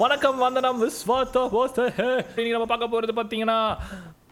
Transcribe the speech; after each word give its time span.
வணக்கம் 0.00 0.38
வந்தனம் 0.42 0.78
விஸ்வாத்த 0.82 1.38
போஸ்த. 1.54 1.78
இன்னைக்கு 2.28 2.52
நம்ம 2.52 2.66
பார்க்க 2.70 2.92
போகிறது 2.92 3.12
பார்த்தீங்கன்னா 3.16 3.56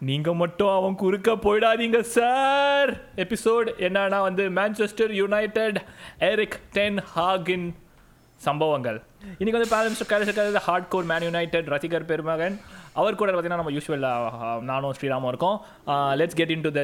நீங்கள் 0.08 0.38
மட்டும் 0.42 0.72
அவன் 0.76 0.94
குறுக்க 1.02 1.30
போயிடாதீங்க 1.44 1.98
சார். 2.14 2.90
எபிசோட் 3.24 3.68
என்னன்னா 3.86 4.18
வந்து 4.28 4.44
மேன்செஸ்டர் 4.58 5.12
யுனைடெட் 5.20 5.78
எரிக் 6.30 6.58
டென் 6.76 7.00
ஹாகின் 7.14 7.68
சம்பவங்கள். 8.46 8.98
இன்னைக்கு 9.38 9.58
வந்து 9.58 9.72
parents 9.74 10.08
character 10.12 10.60
hardcore 10.94 11.10
Man 11.12 11.26
United 11.28 11.70
ரசிகர் 11.74 12.08
பெருமகன். 12.12 12.56
அவர் 13.00 13.18
கூட 13.20 13.30
பார்த்தீங்கன்னா 13.32 13.60
நம்ம 13.60 13.72
யூஸ்வல் 13.76 14.06
நானும் 14.70 14.94
ஸ்ரீராமும் 14.98 15.30
இருக்கோம். 15.32 15.56
Let's 16.20 16.38
get 16.40 16.52
in 16.54 16.64
to 16.66 16.72
the 16.76 16.82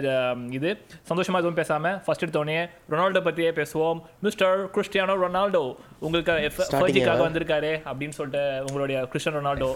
இது. 0.59 0.71
சந்தோஷமாக 1.11 1.43
எதுவும் 1.43 1.59
பேசாமல் 1.61 1.97
ஃபர்ஸ்ட் 2.07 2.25
எடுத்தோடனே 2.27 2.59
ரொனால்டோ 2.95 3.23
பற்றியே 3.29 3.53
பேசுவோம். 3.61 4.01
மிஸ்டர் 4.27 4.57
கிறிஸ்டியானோ 4.77 5.17
ரொனால்டோ 5.25 5.65
உங்களுக்கு 6.07 6.35
ஃபர்ஜிக்காக 6.81 7.23
வந்திருக்காரு 7.29 7.73
அப்படின்னு 7.91 8.17
சொல்லிட்டு 8.19 8.43
உங்களுடைய 8.67 8.99
கிறிஸ்டியன் 9.13 9.39
ரொனால்டோ 9.41 9.71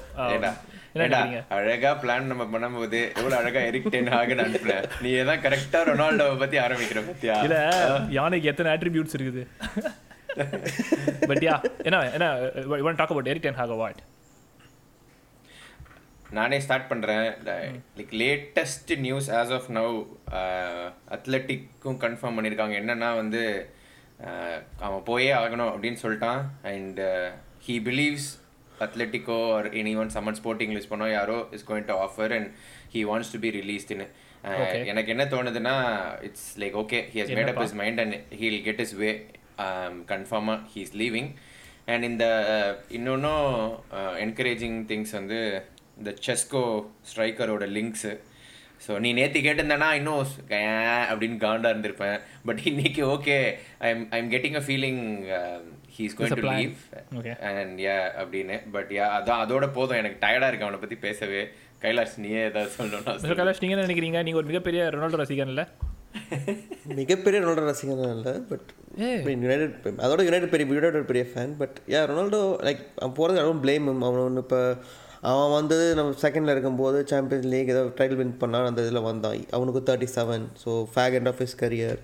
அழகா 1.56 1.91
பிளான் 2.03 2.31
நம்ம 2.33 2.45
பண்ணும்போது 2.53 3.01
எவ்வளவு 3.19 3.39
அழகா 3.41 3.61
எரிக் 3.70 3.91
டென் 3.95 4.11
ஹாகன் 4.15 4.42
அனுப்புற 4.45 4.75
நீ 5.05 5.11
தான் 5.31 5.42
கரெக்டா 5.47 5.81
ரொனால்டோவை 5.91 6.37
பத்தி 6.42 6.56
ஆரம்பிக்கிற 6.65 7.03
பத்தியா? 7.09 7.37
இல்ல 7.47 7.56
யானைக்கு 8.19 8.51
எத்தனை 8.53 8.73
attributes 8.77 9.15
இருக்குது? 9.19 9.45
பட் 11.31 11.45
யா 11.47 11.55
என்ன 11.87 12.01
என்ன 12.17 12.27
talk 13.01 13.12
about 13.12 13.31
Erik 13.33 13.47
ten 13.47 13.59
Hag 13.61 13.75
what 13.83 14.01
நானே 16.31 16.59
ஸ்டார்ட் 16.61 16.89
பண்றேன். 16.89 17.27
Like 17.97 18.13
latest 18.21 18.91
news 19.01 19.29
as 19.37 19.53
of 19.57 19.69
now 19.77 19.95
அத்லட்டிக்கும் 21.17 21.98
confirm 22.03 22.37
பண்ணியிருக்காங்க 22.37 22.77
என்னன்னா 22.81 23.11
வந்து 23.17 23.43
அஹ், 24.20 24.61
அவன் 24.81 25.03
போயே 25.05 25.33
ஆகணும் 25.37 25.73
அப்படின்னு 25.73 25.98
சொல்லிட்டான். 26.03 26.41
And 26.70 27.01
he 27.67 27.75
believes 27.85 28.29
Atletico 28.79 29.39
or 29.55 29.69
anyone 29.97 30.11
summon 30.15 30.39
Sporting 30.39 30.73
லிஸ்ட் 30.75 30.93
பண்ணோ 30.93 31.09
யாரோ 31.12 31.37
is 31.53 31.67
going 31.69 31.89
to 31.89 31.97
offer 32.05 32.33
and 32.37 32.48
he 32.95 33.03
wants 33.09 33.33
to 33.33 33.41
be 33.41 33.51
ரிலீஸ்டுன்னு 33.57 34.07
எனக்கு 34.91 35.11
என்ன 35.15 35.25
தோணுதுன்னா 35.31 35.75
it's 36.27 36.48
like 36.61 36.77
okay 36.83 36.98
he 37.13 37.20
has 37.20 37.33
made 37.39 37.51
up 37.53 37.63
his 37.63 37.75
mind 37.81 38.01
and 38.03 38.17
he'll 38.41 38.61
get 38.67 38.83
his 38.85 38.95
way 39.01 39.11
கன்ஃபார்மாக 40.13 40.61
he 40.73 40.81
is 40.81 40.95
leaving 40.98 41.31
and 41.89 42.05
இந்த 42.05 42.25
uh, 42.55 42.73
இன்னொன்னும் 42.97 43.48
encouraging 44.25 44.79
things 44.91 45.15
வந்து 45.19 45.41
இந்த 45.99 46.11
செஸ்கோ 46.27 46.65
ஸ்ட்ரைக்கரோட 47.11 47.67
லிங்க்ஸு 47.77 48.13
ஸோ 48.87 48.93
நீ 49.05 49.09
நேற்று 49.19 49.39
கேட்டிருந்தனா 49.45 49.89
இன்னும் 49.99 50.21
அப்படின்னு 51.11 51.39
காண்டா 51.45 51.71
இருந்திருப்பேன். 51.73 52.19
பட் 52.49 52.61
இன்னைக்கு 52.71 53.03
okay 53.15 53.37
I 53.87 53.89
am 53.95 54.05
I 54.15 54.19
am 54.23 54.31
getting 54.35 54.59
a 54.61 54.63
feeling 54.67 55.01
he's 55.97 56.15
going 56.19 56.39
to 56.41 56.47
leave 56.53 56.75
Okay. 57.19 57.35
And 57.51 57.79
yeah 57.87 57.97
அப்படின்னு. 58.23 58.57
பட் 58.75 58.91
யா 58.99 59.07
அதான் 59.17 59.43
அதோட 59.45 59.67
போதும். 59.79 59.99
எனக்கு 60.03 60.21
டயர்டாக 60.25 60.51
இருக்கு 60.51 60.67
அவனை 60.67 60.81
பற்றி 60.83 60.99
பேசவே. 61.07 61.41
கைலாஷ் 61.85 62.15
நீயே 62.25 62.41
ஏதாவது 62.51 62.71
சொல்லணும்னா 62.77 63.05
சொல்லு. 63.09 63.23
மிஸ்டர் 63.23 63.41
கைலாஷ் 63.41 63.63
நீங்க 63.63 63.75
என்ன 63.77 63.87
நினைக்கிறீங்க? 63.89 64.21
நீங்க 64.27 64.41
ஒரு 64.43 64.51
மிகப்பெரிய 64.53 64.85
ரொனால்டோ 64.95 65.21
ரசிகன் 65.23 65.53
இல்ல? 65.55 65.65
மிகப்பெரிய 67.01 67.39
ரொனால்டோ 67.43 67.65
ரசிகன் 67.71 68.05
இல்லை 68.17 68.35
பட் 68.51 68.69
யுனைடெட் 69.45 69.75
அதோட 70.05 70.21
யுனைடெட் 70.29 70.53
பெரிய 70.55 70.67
யுனைடெட் 70.79 71.11
பெரிய 71.11 71.25
fan 71.33 71.53
but 71.61 71.77
yeah 71.95 72.01
Ronaldo 72.13 72.41
like 72.69 72.83
அவன் 73.03 73.19
போகிறது 73.19 73.43
அதுவும் 73.43 73.63
பிளேம் 73.67 73.89
அவன் 74.09 74.25
ஒன்று 74.29 74.45
இப்போ 74.47 74.61
அவன் 75.30 75.52
வந்தது 75.56 75.86
நம்ம 75.98 76.14
செகண்டில் 76.22 76.52
இருக்கும்போது 76.55 76.98
சாம்பியன்ஸ் 77.11 77.48
லீக் 77.52 77.72
ஏதோ 77.74 77.83
டைட்டில் 77.98 78.20
வின் 78.20 78.36
பண்ணான் 78.42 78.69
அந்த 78.69 78.80
இதில் 78.84 79.06
வந்தான். 79.08 79.36
அவனுக்கு 79.56 79.80
thirty 79.88 80.08
seven 80.16 80.44
so 80.62 80.70
fag 80.92 81.16
end 81.19 81.30
of 81.30 81.41
his 81.42 81.56
career 81.62 82.00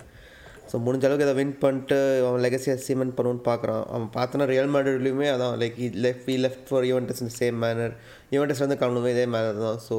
so 0.71 0.77
முடிஞ்ச 0.85 1.05
அளவுக்கு 1.09 1.27
இதை 1.27 1.35
வின் 1.39 1.53
பண்ணிட்டு 1.63 1.99
அவன் 2.29 2.43
லெகசியை 2.47 2.77
சிமெண்ட் 2.87 3.15
பண்ணுன்னு 3.17 3.43
பார்க்குறான். 3.51 3.85
அவன் 3.91 4.09
பார்த்தனா 4.17 4.47
ரியல் 4.53 4.73
மேட்ரிட்லையுமே 4.75 5.29
அதான் 5.35 5.55
like 5.63 5.77
left 6.07 6.31
E 6.35 6.37
left 6.45 6.67
for 6.71 6.87
Juventus 6.91 7.23
in 7.25 7.35
same 7.41 7.59
manner 7.65 7.95
Juventus 8.37 8.65
வந்து 8.65 8.79
கிளம்பணுமே 8.81 9.13
இதே 9.17 9.27
மேனர் 9.35 9.61
தான் 9.67 9.81
ஸோ 9.89 9.99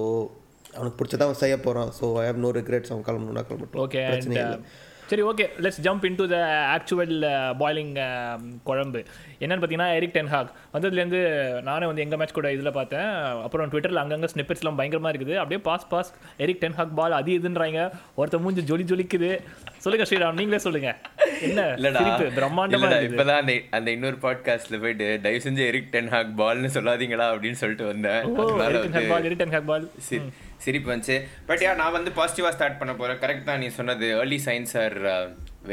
அவனுக்கு 0.78 0.98
பிடிச்சதான் 1.00 1.30
அவன் 1.30 1.42
செய்ய 1.44 1.58
போகிறான் 1.68 1.92
so 2.00 2.06
I 2.24 2.26
have 2.30 2.42
no 2.46 2.52
regrets 2.60 2.92
அவன் 2.94 3.08
கிளம்பணும்னா 3.10 3.46
கிளம்பட்டும். 3.50 3.82
ஓகே 3.86 4.02
பிரச்சனை 4.10 4.36
இல்லை. 4.44 4.60
சரி 5.06 5.24
okay 5.24 5.46
let's 5.62 5.82
jump 5.84 6.06
into 6.16 6.28
the 6.28 6.36
actual 6.76 7.16
boiling 7.60 8.40
குழம்பு. 8.64 9.04
என்னன்னு 9.40 9.64
பார்த்தீங்கன்னா 9.64 9.94
எரிக் 9.94 10.14
டென்ஹாக் 10.14 10.48
வந்ததுலேருந்து 10.74 11.20
நானே 11.62 11.86
வந்து 11.86 12.02
எங்கள் 12.02 12.18
மேட்ச் 12.18 12.32
கூட 12.32 12.52
இதில் 12.52 12.72
பார்த்தேன். 12.72 13.14
அப்புறம் 13.44 13.70
ட்விட்டரில் 13.70 13.94
அங்கங்கே 13.94 14.26
ஸ்னிப்பெட்ஸ்லாம் 14.36 14.76
பயங்கரமாக 14.76 15.18
இருக்குது. 15.18 15.36
அப்படியே 15.36 15.62
boss 15.62 15.88
boss 15.88 16.14
Erik 16.38 16.62
ten Hag 16.62 16.94
ball 16.94 17.12
அது 17.12 17.32
இதுன்றாங்க. 17.32 17.92
ஒருத்த 18.18 18.40
மூஞ்சி 18.40 18.62
ஜொலி 18.62 18.84
ஜொலிக்குது. 18.84 19.42
சொல்லுங்க 19.78 20.10
ஸ்ரீராம் 20.10 20.34
நீங்களே 20.34 20.58
சொல்லுங்க. 20.58 20.96
என்ன 21.42 21.62
இல்லடா. 21.62 22.18
சிரிப்பு 22.18 22.42
பிரம்மாண்டமா 22.42 22.70
இல்லடா 22.70 22.74
இருக்குது. 22.74 23.16
இப்பதான் 23.16 23.38
அந்த 23.38 23.54
அந்த 23.72 23.92
இன்னொரு 23.92 24.16
பாட்காஸ்ட்ல 24.16 24.80
போயிட்டு 24.80 25.20
தயவு 25.24 25.50
செஞ்சு 25.50 25.68
எரிக் 25.68 25.92
டென் 25.92 26.08
ஹாக் 26.08 26.32
பால்னு 26.38 26.70
சொல்லாதீங்களா 26.74 27.28
அப்படின்னு 27.34 27.52
சொல்லிட்டு 27.52 27.86
வந்தேன். 27.86 28.36
Erik 28.38 28.84
ten Hag 28.84 29.10
ball 29.10 29.24
Erik 29.24 29.40
ten Hag 29.40 29.66
ball 29.66 29.90
C- 30.10 30.22
சிரிப்பு 30.64 30.90
வந்துச்சு. 30.92 31.18
பட் 31.50 31.64
யா 31.66 31.72
நான் 31.82 31.96
வந்து 31.98 32.12
பாசிட்டிவா 32.20 32.52
ஸ்டார்ட் 32.56 32.80
பண்ண 32.82 32.94
போறேன். 33.02 33.20
கரெக்ட் 33.24 33.50
தான் 33.50 33.62
நீ 33.64 33.68
சொன்னது. 33.80 34.08
Early 34.22 34.40
signs 34.48 34.74
are 34.84 34.98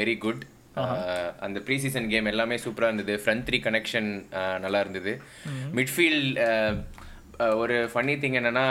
very 0.00 0.16
good 0.24 0.42
அந்த 1.46 1.58
ப்ரீ 1.68 1.76
சீசன் 1.84 2.10
கேம் 2.12 2.28
எல்லாமே 2.32 2.56
சூப்பரா 2.64 2.90
இருந்தது. 2.90 3.14
ஃப்ரண்ட் 3.22 3.46
த்ரீ 3.48 3.58
கனெக்ஷன் 3.68 4.10
நல்லா 4.64 4.82
இருந்தது. 4.84 5.12
மிட்ஃபீல்ட் 5.78 6.38
ஒரு 7.62 7.76
ஃபன்னி 7.92 8.14
திங் 8.22 8.38
என்னன்னா 8.40 8.66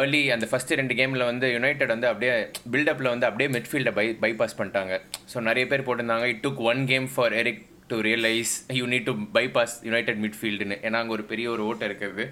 ஏர்லி 0.00 0.20
அந்த 0.34 0.46
ஃபர்ஸ்ட் 0.50 0.72
ரெண்டு 0.80 0.94
கேமில் 0.98 1.28
வந்து 1.30 1.46
யுனைடெட் 1.56 1.92
வந்து 1.94 2.08
அப்படியே 2.10 2.32
பில்டப்பில் 2.72 3.12
வந்து 3.12 3.28
அப்படியே 3.28 3.48
மிட்ஃபீல்டை 3.56 3.92
பை 3.98 4.06
பைபாஸ் 4.24 4.56
பண்ணிட்டாங்க. 4.60 4.94
ஸோ 5.32 5.40
நிறைய 5.48 5.64
பேர் 5.72 5.86
போட்டிருந்தாங்க. 5.88 6.26
It 6.32 6.42
took 6.46 6.62
one 6.70 6.82
game 6.90 7.06
for 7.14 7.34
Erik 7.42 7.62
to 7.90 7.96
realise 8.08 8.54
you 8.78 8.84
need 8.92 9.08
to 9.10 9.14
bypass 9.36 9.74
United 9.88 10.20
மிட்ஃபீல்டுன்னு 10.24 10.78
ஏன்னா 10.86 11.00
அங்கே 11.02 11.14
ஒரு 11.18 11.26
பெரிய 11.32 11.48
ஒரு 11.54 11.62
ஓட்டம் 11.70 11.88
இருக்குது. 11.90 12.26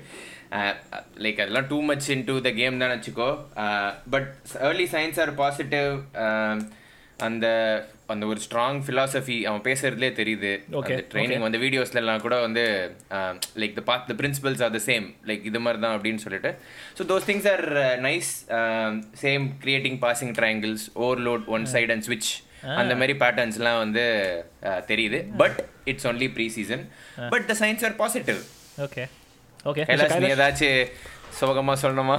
லைக் 1.25 1.41
அதெல்லாம் 1.43 1.69
too 1.73 1.79
much 1.91 2.09
into 2.29 2.35
the 2.49 2.51
game 2.61 2.83
தான் 2.83 2.93
வச்சுக்கோ. 2.97 3.31
But 4.15 4.31
early 4.69 4.87
signs 4.97 5.21
are 5.25 5.33
positive 5.45 5.91
அந்த 7.27 7.47
அந்த 8.13 8.25
ஒரு 8.33 8.41
ஸ்ட்ராங் 8.45 8.79
philosophy 8.87 9.37
அவன் 9.49 9.65
பேசுறதுலே 9.67 10.09
தெரியுது. 10.21 10.53
அந்த 10.79 10.97
ட்ரைனிங் 11.13 11.45
வந்து 11.47 11.61
வீடியோஸ்ல 11.65 12.01
எல்லாம் 12.03 12.23
கூட 12.25 12.37
வந்து 12.45 12.65
like 13.63 13.77
the 13.79 13.83
path 13.91 14.09
the 14.11 14.15
principles 14.21 14.63
are 14.67 14.73
the 14.77 14.81
same 14.89 15.07
like 15.29 15.45
இது 15.51 15.61
மாதிரி 15.65 15.81
தான் 15.85 15.95
அப்படின்னு 15.97 16.23
சொல்லிட்டு. 16.25 16.51
So 16.99 17.05
those 17.13 17.29
things 17.31 17.49
are 17.53 17.65
nice 18.09 18.31
same 19.25 19.45
creating 19.65 20.01
passing 20.07 20.35
triangles 20.41 20.87
overload 21.05 21.47
one 21.57 21.67
side 21.75 21.93
and 21.97 22.07
ஸ்விட்ச் 22.09 22.33
அந்த 22.81 22.95
மாதிரி 23.01 23.15
பேட்டர்ன்ஸ்லாம் 23.25 23.81
வந்து 23.85 24.07
uh, 24.71 24.81
தெரியுது. 24.91 25.21
But 25.43 25.61
it's 25.93 26.09
only 26.13 26.31
pre 26.39 26.49
season 26.59 26.85
but 27.35 27.49
the 27.53 27.57
signs 27.63 27.87
are 27.89 27.97
positive 28.03 28.41
okay 28.87 29.05
okay 29.65 29.83
Kailash 29.89 30.15
நீ 30.17 30.29
ஏதாச்சும் 30.31 30.79
சோகமா 31.41 31.75
சொல்லணுமா 31.83 32.17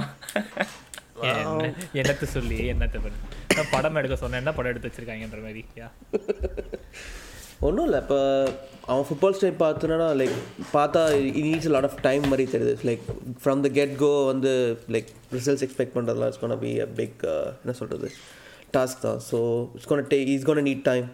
என்ன- 1.24 1.72
என்னத்த 1.94 2.24
சொல்லி 2.30 2.58
என்னத்த 2.70 2.98
பண்ணி 3.00 3.18
படம் 3.72 3.96
எடுக்க 3.96 4.16
சொன்னேன் 4.16 4.40
என்ன 4.40 4.52
படம் 4.52 4.72
எடுத்து 4.72 4.88
வச்சிருக்காங்கன்ற 4.88 5.40
மாதிரி 5.42 5.62
ஒன்றும் 7.60 7.84
இல்லை 7.84 7.98
இப்போ 8.00 8.18
அவன் 8.86 9.04
ஃபுட்பால் 9.08 9.34
ஸ்டைல் 9.34 9.58
பார்த்தோன்னா 9.58 10.08
லைக் 10.16 10.36
பார்த்தா 10.72 11.00
நீட்ஸ் 11.40 11.68
லாட் 11.68 11.88
ஆஃப் 11.88 12.00
டைம் 12.02 12.24
மாதிரி 12.28 12.44
தெரியுது 12.52 12.74
like 12.88 13.02
from 13.42 13.60
the 13.60 13.70
get 13.72 13.92
go 13.96 14.10
வந்து 14.26 14.52
லைக் 14.88 15.10
ரிசல்ட்ஸ் 15.32 15.64
எக்ஸ்பெக்ட் 15.66 15.94
பண்ணுறதுலாம் 15.96 16.30
it's 16.30 16.42
gonna 16.42 16.56
be 16.60 16.72
a 16.80 16.88
big 16.96 17.20
என்ன 17.60 17.74
சொல்கிறது 17.78 18.08
டாஸ்க் 18.74 19.02
தான். 19.02 19.20
So 19.28 19.38
it's 19.74 19.88
gonna 19.88 20.06
they 20.08 20.18
is 20.32 20.44
gonna 20.44 20.66
need 20.66 20.84
time 20.84 21.06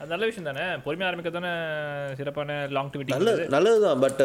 அது 0.00 0.10
நல்ல 0.12 0.26
விஷயம் 0.28 0.46
தானே. 0.48 0.62
பொறுமையாக 0.84 1.08
ஆரம்பிக்க 1.08 1.30
தானே 1.32 1.50
சிறப்பான 2.18 2.52
லாங்டிவிட்டி 2.76 3.12
நல்லது 3.14 3.42
நல்லது 3.54 3.80
தான் 3.84 4.00
பட் 4.04 4.22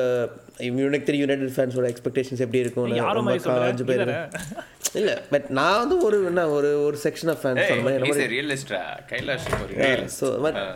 யுனைட் 0.83 1.07
தெரியும் 1.07 1.23
யுனைடெட் 1.25 1.55
ஃபேன்ஸோட 1.55 1.87
எக்ஸ்பெக்டேஷன்ஸ் 1.93 2.43
எப்படி 2.45 2.61
இருக்கும் 2.63 2.93
யாரும் 2.99 3.29
அஞ்சு 3.65 3.85
பேர் 3.89 4.03
இல்லை 4.99 5.15
பட் 5.31 5.47
நான் 5.57 5.79
வந்து 5.81 5.95
ஒரு 6.07 6.17
என்ன 6.29 6.41
ஒரு 6.57 6.69
ஒரு 6.85 6.97
செக்ஷன் 7.03 7.31
ஆஃப் 7.33 7.41
ஃபேன்ஸ் 7.41 7.71
அந்த 7.73 7.83
மாதிரி 7.87 8.27
ரியலிஸ்டா 8.35 8.79
Kailash. 9.09 9.47
So 10.17 10.27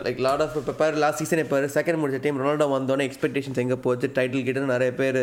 like 0.06 0.20
lot 0.26 0.42
of 0.46 0.58
இப்போ 0.60 0.74
பாரு 0.82 1.00
லாஸ்ட் 1.04 1.22
சீசன் 1.22 1.42
இப்போ 1.44 1.60
செகண்ட் 1.76 2.00
முடிச்ச 2.02 2.20
டைம் 2.26 2.40
ரொனால்டோ 2.42 2.68
வந்தோடனே 2.74 3.06
எக்ஸ்பெக்டேஷன்ஸ் 3.10 3.62
எங்கே 3.64 3.78
போச்சு? 3.86 4.06
டைட்டில் 4.18 4.46
கிட்ட 4.48 4.66
நிறைய 4.74 4.92
பேர் 5.00 5.20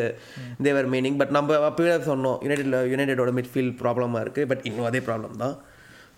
தேவர் 0.68 0.89
மீனிங் 0.95 1.19
பட் 1.21 1.35
நம்ம 1.38 1.59
அப்போவே 1.69 1.94
சொன்னோம் 2.09 2.39
யுனைடெட்ல 2.45 2.80
யுனைடெடோட 2.94 3.33
மிட்ஃபீல்ட் 3.39 3.77
ப்ராப்ளமாக 3.83 4.23
இருக்குது 4.25 4.50
பட் 4.53 4.65
இன்னும் 4.71 4.89
அதே 4.91 5.03
ப்ராப்ளம் 5.09 5.38
தான். 5.44 5.56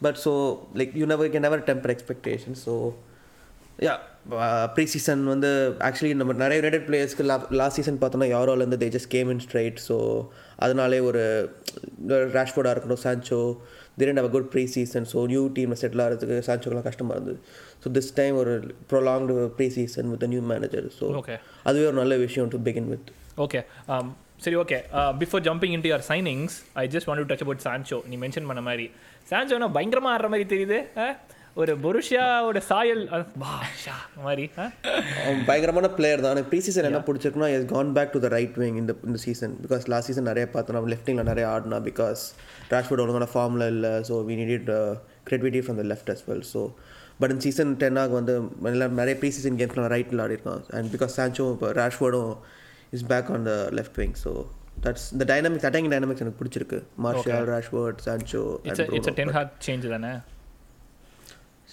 But 0.05 0.19
so 0.25 0.33
like 0.79 0.97
you 1.01 1.05
never 1.05 1.33
can 1.35 1.47
never 1.47 1.67
temper 1.69 1.93
expectation 1.95 2.57
so 2.65 2.73
yeah 3.79 3.93
pre 4.75 4.83
season 4.93 5.21
வந்து 5.31 5.49
ஆக்சுவலி 5.87 6.11
நம்ம 6.19 6.33
நிறைய 6.41 6.57
யுனைடெட் 6.59 6.85
பிளேயர்ஸ்க்கு 6.87 7.23
லா 7.29 7.35
லாஸ்ட் 7.59 7.77
சீசன் 7.79 7.99
பார்த்தோன்னா 8.01 8.27
யாரோலேருந்து 8.33 8.79
they 8.81 8.89
just 8.95 9.11
came 9.13 9.29
in 9.33 9.43
straight 9.45 9.79
so 9.87 9.95
அதனாலே 10.65 10.99
ஒரு 11.09 11.21
ரேஷ்ஃபோர்டாக 12.37 12.73
இருக்கட்டும் 12.73 13.03
Sancho 13.05 13.39
didn't 14.01 14.21
have 14.21 14.29
good 14.35 14.49
pre 14.53 14.63
season 14.75 15.07
so 15.13 15.21
new 15.31 15.43
team 15.57 15.77
settle 15.81 16.03
ஆகிறதுக்கு 16.05 16.45
சான்ச்சோக்கெலாம் 16.49 16.87
கஷ்டமாக 16.89 17.15
இருந்தது. 17.17 17.39
ஸோ 17.83 17.89
திஸ் 17.97 18.11
டைம் 18.19 18.35
ஒரு 18.43 18.53
prolonged 18.91 19.35
pre 19.57 19.67
season 19.77 20.09
with 20.13 20.27
new 20.33 20.43
manager 20.53 20.87
so 20.99 21.07
okay 21.21 21.37
அதுவே 21.69 21.87
ஒரு 21.91 21.97
நல்ல 22.01 22.17
விஷயம் 22.25 22.51
டு 22.55 22.59
பிகின் 22.67 22.89
வித் 22.93 23.09
ஓகே 23.47 23.61
சரி 24.45 24.57
okay 24.63 24.77
before 25.23 25.41
jumping 25.49 25.73
into 25.77 25.89
your 25.91 26.05
signings 26.11 26.55
I 26.83 26.85
just 26.93 27.07
want 27.09 27.21
to 27.23 27.29
touch 27.31 27.43
about 27.45 27.65
Sancho 27.67 27.97
நீ 28.11 28.17
மென்ஷன் 28.25 28.47
பண்ண 28.49 28.61
மாதிரி. 28.69 28.85
சான்ச்சோனா 29.31 29.67
பயங்கரமாக 29.77 30.13
ஆடுற 30.15 30.29
மாதிரி 30.33 30.47
தெரியுது 30.53 30.79
ஒரு 31.59 31.73
பொருஷியாவோட 31.83 32.59
சாயல் 32.67 33.01
அஹ், 33.09 33.23
வா 33.41 33.53
ஷா 33.81 33.95
மாதிரி 34.23 34.43
பயங்கரமான 35.47 35.87
பிளேயர் 35.95 36.23
தான். 36.25 36.39
ப்ரீ 36.49 36.59
சீசன் 36.61 36.87
என்ன 36.89 37.01
பிடிச்சிருக்குன்னா 37.07 37.49
is 37.53 37.65
gone 37.71 37.91
back 37.95 38.13
to 38.13 38.21
the 38.21 38.35
right 38.35 38.57
wing 38.61 38.77
இந்த 38.81 38.93
இந்த 39.05 39.19
சீசன் 39.23 39.53
பிகாஸ் 39.63 39.83
லாஸ்ட் 39.91 40.09
சீசன் 40.09 40.29
நிறைய 40.29 40.45
பார்த்தோம். 40.53 40.77
நம்ம 40.77 40.91
லெஃப்ட் 40.93 41.09
விங்கில் 41.09 41.29
நிறைய 41.29 41.47
ஆடினா 41.53 41.79
பிகாஸ் 41.87 42.21
ராஷ்ஃபோர்ட் 42.71 43.03
ஒழுங்கான 43.03 43.27
ஃபார்மில் 43.33 43.65
இல்லை. 43.73 43.93
So 44.09 44.15
we 44.27 44.37
needed 44.41 44.69
creativity 45.27 45.61
from 45.63 45.79
the 45.79 45.87
left 45.91 46.11
as 46.15 46.23
well. 46.27 46.43
So 46.51 46.61
but 47.19 47.31
இந்த 47.33 47.43
சீசன் 47.47 47.71
டென்னாக 47.81 48.13
வந்து 48.19 48.33
நிறைய 48.99 49.15
ப்ரீ 49.21 49.31
சீசன் 49.31 49.59
கேம்ஸ்லாம் 49.59 49.91
ரைட்டில் 49.95 50.23
ஆடிருக்கான் 50.25 50.63
அண்ட் 50.77 50.89
பிகாஸ் 50.93 51.17
சான்ச்சோ 51.17 51.47
இப்போ 51.55 51.69
ராஷ்ஃபோர்டும் 51.79 52.31
is 52.93 53.05
back 53.09 53.29
on 53.33 53.47
the 53.49 53.55
left 53.77 53.99
wing 54.01 54.15
so 54.23 54.31
that's 54.85 55.07
இந்த 55.15 55.25
டைனமிக்ஸ் 55.31 55.67
அட்டாக்கிங் 55.67 55.93
டைனமிக்ஸ் 55.93 56.23
எனக்கு 56.25 56.41
பிடிச்சிருக்கு. 56.41 56.77
Martial 57.05 57.47
Rashford 57.51 58.01
Sancho 58.07 58.43
it's 58.97 59.15
ten 59.17 59.33
hard 59.37 59.55
change 59.65 59.87
தானே? 59.95 60.13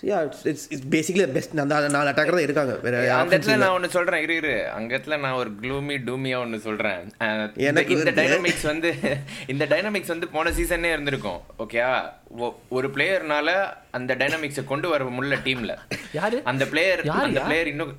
It's 0.03 0.47
it's 0.47 0.67
it's 0.71 1.13
basically 1.13 1.33
best 1.33 1.59
அந்த 1.59 1.89
நாலு 1.89 2.11
அட்டாக்கர் 2.11 2.31
தான் 2.31 2.39
இருக்காங்க. 2.39 2.75
வேற 2.75 3.15
அந்த 3.17 3.39
இடத்துல 3.39 3.57
நான் 3.57 3.69
ஒன்னு 3.69 3.89
சொல்றேன். 3.89 4.23
இரு 4.23 4.37
இரு. 4.37 4.69
அங்க 4.69 4.97
இடத்துல 4.97 5.19
நான் 5.19 5.33
ஒரு 5.33 5.51
க்ளூமி 5.61 5.99
டூமியா 6.05 6.39
ஒன்னு 6.39 6.59
சொல்றேன். 6.59 7.13
அஹ், 7.21 7.41
இந்த- 7.41 7.53
எனக்கு 7.57 7.99
இந்த. 7.99 8.11
டைனமிக்ஸ் 8.11 8.63
வந்து 8.63 8.95
இந்த 9.47 9.65
டைனமிக்ஸ் 9.65 10.07
வந்து 10.07 10.29
போன 10.29 10.51
சீசனே 10.51 10.93
இருந்திருக்கும். 10.93 11.41
ஓகேயா 11.59 12.13
ஒரு 12.69 12.89
பிளேயர்னால 12.89 13.73
அந்த 13.91 14.15
டைனமிக்ஸை 14.15 14.65
கொண்டு 14.65 14.89
வர 14.89 15.05
முடியல 15.05 15.37
டீம்ல 15.45 15.79
யாரு? 16.13 16.41
அந்த 16.45 16.67
பிளேயர் 16.67 17.01
யாரு, 17.05 17.21
அந்த 17.21 17.39
யார்? 17.39 17.49
பிளேயர் 17.49 17.69
இன்னும் 17.69 17.97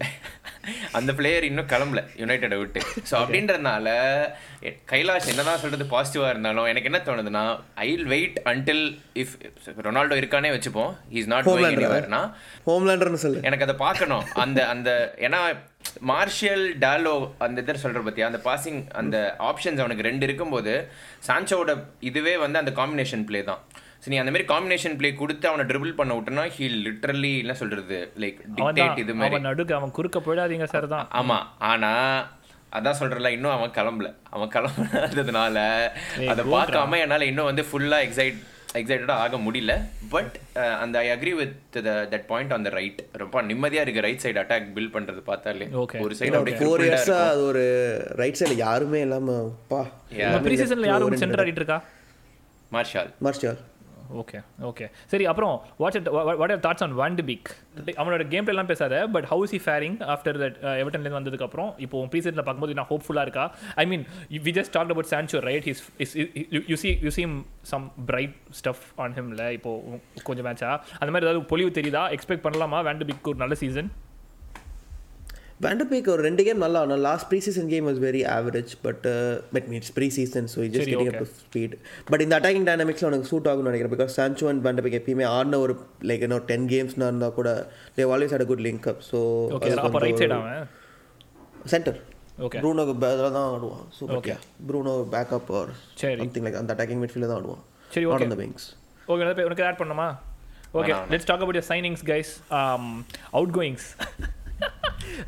அந்த 0.99 1.13
பிளேயர் 1.19 1.47
இன்னும் 1.49 1.69
கிளம்பல 1.73 2.03
யுனைடெடை 2.21 2.57
விட்டு. 2.63 2.81
ஸோ 3.09 3.15
அப்படின்றதுனால 3.21 3.87
கைலாஷ் 4.91 5.29
என்னதான் 5.33 5.61
சொல்றது 5.63 5.87
பாசிட்டிவா 5.93 6.27
இருந்தாலும் 6.33 6.69
எனக்கு 6.71 6.89
என்ன 6.91 7.01
தோணுதுன்னா 7.07 7.45
I 7.87 7.89
wait 8.13 8.37
until 8.51 8.85
if 9.23 9.33
Ronaldo 9.87 10.17
இருக்கானே 10.21 10.51
வச்சுப்போம். 10.55 10.91
இஸ் 11.19 11.31
நாட் 11.33 11.47
கோயிங் 11.47 11.65
Homelander-ஆ? 11.65 11.89
எனிவேர்னா 11.89 12.21
ஹோம்லேண்டர்னு 12.69 13.23
சொல்லு. 13.25 13.41
எனக்கு 13.49 13.67
அதை 13.67 13.77
பார்க்கணும். 13.85 14.25
அந்த 14.45 14.59
அந்த 14.75 14.89
ஏன்னா 15.27 15.41
மார்ஷியல் 16.11 16.63
டாலோ 16.85 17.13
அந்த 17.45 17.61
இதை 17.63 17.75
சொல்ற 17.83 17.99
பத்தியா? 18.07 18.25
அந்த 18.31 18.39
பாசிங் 18.47 18.79
அந்த 19.01 19.17
ஆப்ஷன்ஸ் 19.49 19.81
அவனுக்கு 19.83 20.07
ரெண்டு 20.09 20.25
இருக்கும்போது 20.27 20.73
சான்சோட 21.27 21.73
இதுவே 22.09 22.33
வந்து 22.45 22.61
அந்த 22.61 22.71
காம்பினேஷன் 22.79 23.25
ப்ளே 23.29 23.41
தான். 23.51 23.61
ஸோ 24.07 24.11
நீ 24.11 24.19
அந்த 24.21 24.31
மாதிரி 24.33 24.45
காம்பினேஷன் 24.51 24.93
ப்ளே 24.99 25.09
கொடுத்து 25.21 25.45
அவனை 25.49 25.63
ட்ரிபிள் 25.69 25.97
பண்ண 25.97 26.11
விட்டனா 26.17 26.43
ஹீ 26.57 26.65
லிட்ரலி 26.83 27.31
என்ன 27.43 27.53
சொல்றது? 27.61 27.97
லைக் 28.23 28.37
டிக்டேட் 28.57 29.01
இது 29.03 29.13
மாதிரி. 29.19 29.35
அவன் 29.35 29.47
நடுக்கு 29.47 29.73
அவன் 29.77 29.91
குறுக்க 29.97 30.17
போயிடாதீங்க 30.27 30.67
சார் 30.73 30.87
தான். 30.93 31.07
ஆமா. 31.21 31.37
ஆனா 31.69 31.89
அதான் 32.77 32.97
சொல்றல 32.99 33.31
இன்னும் 33.37 33.55
அவன் 33.55 33.73
கிளம்பல. 33.77 34.09
அவன் 34.35 34.51
கிளம்புனதுனால 34.55 35.57
அதை 36.33 36.45
பார்க்காம 36.53 36.99
என்னால 37.05 37.27
இன்னும் 37.31 37.49
வந்து 37.51 37.65
ஃபுல்லா 37.71 37.99
எக்ஸைட் 38.07 38.39
எக்ஸைட்டடாக 38.79 39.25
ஆக 39.25 39.41
முடியல. 39.47 39.75
பட் 40.15 40.33
அந்த 40.85 40.95
I 41.03 41.05
agree 41.17 41.35
with 41.41 41.77
that 42.13 42.27
point 42.31 42.55
on 42.57 42.65
the 42.69 42.73
right 42.79 43.03
ரொம்ப 43.23 43.43
நிம்மதியா 43.51 43.85
இருக்கு 43.85 44.07
ரைட் 44.07 44.23
சைடு 44.25 44.41
அட்டாக் 44.45 44.73
பில்ட் 44.77 44.95
பண்றது 44.97 45.23
பார்த்தாலே. 45.31 45.67
Okay. 45.83 46.01
ஒரு 46.07 46.15
சைடு 46.19 46.37
அப்படியே 46.39 46.59
ஃபோர் 46.61 46.79
crippled-ஆ 46.79 46.89
இயர்ஸா 46.89 47.19
இருக்கும். 47.19 47.31
அது 47.35 47.45
ஒரு 47.51 47.65
ரைட் 48.23 48.39
சைடில் 48.41 48.63
யாருமே 48.67 49.01
இல்லாம 49.07 49.39
பா. 49.73 49.81
ப்ரீ 50.47 50.57
சீசன்ல 50.63 50.93
யாரும் 50.93 51.23
சென்டர் 51.23 51.43
ஆடிட்டு 51.43 51.63
இருக்கா? 51.63 51.79
மார்ஷால் 52.75 53.11
மார்ஷியால் 53.27 53.59
ஓகே 54.13 54.39
ஓகே 54.63 54.85
சரி 55.07 55.25
அப்புறம் 55.25 55.53
what's 55.79 56.09
what 56.39 56.51
are 56.51 56.61
thoughts 56.65 56.83
on 56.83 56.95
van de 56.95 57.21
Beek 57.25 57.49
அவனோட 57.97 58.27
கேம் 58.27 58.47
எல்லாம் 58.47 58.65
பேசாத 58.65 59.07
but 59.07 59.25
how's 59.25 59.53
he 59.53 59.61
faring 59.65 59.97
after 60.07 60.37
that 60.37 60.57
எவர்டன்லேருந்து 60.81 61.19
வந்ததுக்கப்புறம் 61.19 61.69
இப்போ 61.77 62.05
ப்ரீ 62.07 62.19
சீசனில் 62.19 62.43
பார்க்கும்போது 62.43 62.73
நான் 62.73 62.89
ஹோப்ஃபுல்லாக 62.89 63.21
இருக்கா? 63.21 63.45
I 63.75 63.85
mean 63.85 64.05
we 64.45 64.53
just 64.57 64.73
talk 64.73 64.91
about 64.91 65.11
Sancho 65.11 65.39
right 65.41 65.67
his 65.67 65.83
is 65.97 66.13
you 66.67 66.75
see 66.75 66.91
you 67.01 67.09
seem 67.09 67.35
some 67.71 67.85
bright 68.05 68.35
stuff 68.59 68.83
on 68.97 69.13
ஹிம்ல 69.13 69.49
இப்போ 69.49 69.71
கொஞ்சம் 70.23 70.47
மேட்சா 70.47 70.71
அந்த 70.99 71.09
மாதிரி 71.11 71.25
ஏதாவது 71.27 71.45
பொலிவு 71.45 71.71
தெரியுதா? 71.71 72.03
எக்ஸ்பெக்ட் 72.11 72.45
பண்ணலாமா 72.45 72.83
வேண்ட் 72.83 73.05
பிக் 73.05 73.27
ஒரு 73.27 73.37
நல்ல 73.37 73.55
சீசன் 73.55 73.89
வேண்டபேக் 75.65 76.07
ஒரு 76.13 76.21
ரெண்டு 76.25 76.41
கேம் 76.47 76.59
நல்லா 76.63 76.79
ஆனா 76.85 76.95
last 77.05 77.27
pre 77.29 77.39
season 77.45 77.69
game 77.71 77.85
was 77.89 77.99
very 78.05 78.19
average 78.33 78.73
but 78.83 79.05
but 79.53 79.67
means 79.71 79.91
pre 79.95 80.07
season 80.17 80.47
so 80.53 80.59
just 80.73 80.89
getting. 80.91 81.09
Up 81.21 81.31
speed 81.45 81.73
but 82.11 82.23
இந்த 82.25 82.33
அட்டாக்கிங் 82.37 82.67
டைனமிக்ஸில் 82.69 83.07
உனக்கு 83.09 83.29
சூட் 83.31 83.49
ஆகும்னு 83.51 83.69
நினைக்கிறேன் 83.69 83.93
பிகாஸ் 83.95 84.13
சான்சோ 84.19 84.47
அண்ட் 84.51 84.61
வேண்டபேக் 84.67 84.97
எப்பயுமே 84.99 85.25
ஆடின 85.37 85.59
ஒரு 85.65 85.75
லைக் 86.11 86.25
இன்னும் 86.27 86.45
டென் 86.51 86.67
கேம்ஸ்னா 86.73 87.07
இருந்தால் 87.11 87.35
கூட 87.39 87.51
they 87.97 88.05
always 88.15 88.35
had 88.37 88.45
good 88.51 88.63
link 88.67 88.87
up 88.93 89.01
so 89.09 89.21
okay 89.57 89.73
centre 91.73 91.99
okay 92.45 92.59
ப்ரூனோக்கு 92.63 92.93
தான் 93.37 93.49
ஆடுவான். 93.53 93.85
Super. 93.97 94.41
Bruno 94.69 94.95
backup 95.15 95.51
or. 95.59 95.71
Something 96.21 96.45
like 96.47 96.59
அந்த 96.61 96.71
அட்டாக்கிங் 96.75 97.01
மிட்ஃபீல்டில் 97.03 97.31
தான் 97.31 97.39
ஆடுவான். 97.41 97.63
சரி, 97.93 98.05
not 98.05 98.13
okay. 98.15 98.27
On 98.27 98.35
the 98.35 98.39
wings 98.43 98.67
okay 99.11 99.45
உனக்கு 99.49 99.65
ஆட் 99.69 99.79
பண்ணுமா 99.81 100.07
okay 100.79 100.93
let's 101.13 101.29
talk 101.29 101.43
about 101.43 101.57
your 101.59 101.69
signings 101.73 102.03
guys 102.11 102.31
outgoings 103.57 103.87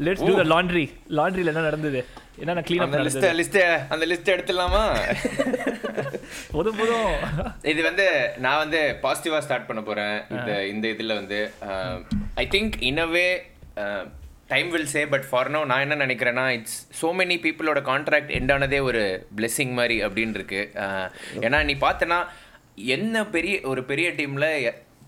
let's 0.05 0.25
do 0.27 0.33
the 0.39 0.45
laundry 0.53 0.83
லாண்ட்ரியில் 1.19 1.51
என்ன 1.51 1.63
நடந்தது? 1.67 1.99
என்னென்ன 2.41 2.61
க்ளீன் 2.67 2.81
அப் 2.83 2.89
அந்த 2.89 3.03
லிஸ்ட் 3.07 3.27
லிஸ்ட் 3.39 3.59
அந்த 3.93 4.03
லிஸ்ட் 4.11 4.33
எடுத்துடலாமா? 4.33 4.83
போதும் 6.55 6.77
போதும். 6.79 7.13
இது 7.71 7.81
வந்து 7.89 8.05
நான் 8.45 8.61
வந்து 8.63 8.79
பாசிட்டிவா 9.03 9.39
ஸ்டார்ட் 9.45 9.69
பண்ண 9.69 9.81
போறேன். 9.81 10.15
இந்த 10.35 10.51
இந்த 10.73 10.85
இதுல 10.95 11.15
வந்து 11.21 11.39
I 12.43 12.45
think 12.55 12.75
in 12.89 13.01
a 13.05 13.07
way 13.15 13.25
time 14.53 14.69
will 14.73 14.91
say 14.93 15.01
but 15.13 15.25
for 15.29 15.49
no 15.55 15.59
நான் 15.71 15.83
என்ன 15.85 15.97
நினைக்கிறேன்னா 16.05 16.45
இட்ஸ் 16.57 16.77
சோ 17.01 17.09
மெனி 17.19 17.35
பீப்புளோட 17.45 17.81
கான்ட்ராக்ட் 17.89 18.31
எண்ட் 18.37 18.53
ஆனதே 18.55 18.79
ஒரு 18.89 19.01
பிளெஸிங் 19.39 19.73
மாதிரி 19.79 19.97
அப்படின்னு 20.05 20.37
இருக்கு 20.39 20.61
ஏன்னா 21.45 21.59
நீ 21.69 21.75
பார்த்தனா 21.85 22.19
என்ன 22.95 23.25
பெரிய 23.35 23.55
ஒரு 23.71 23.81
பெரிய 23.83 24.09
டீம்ல 24.19 24.47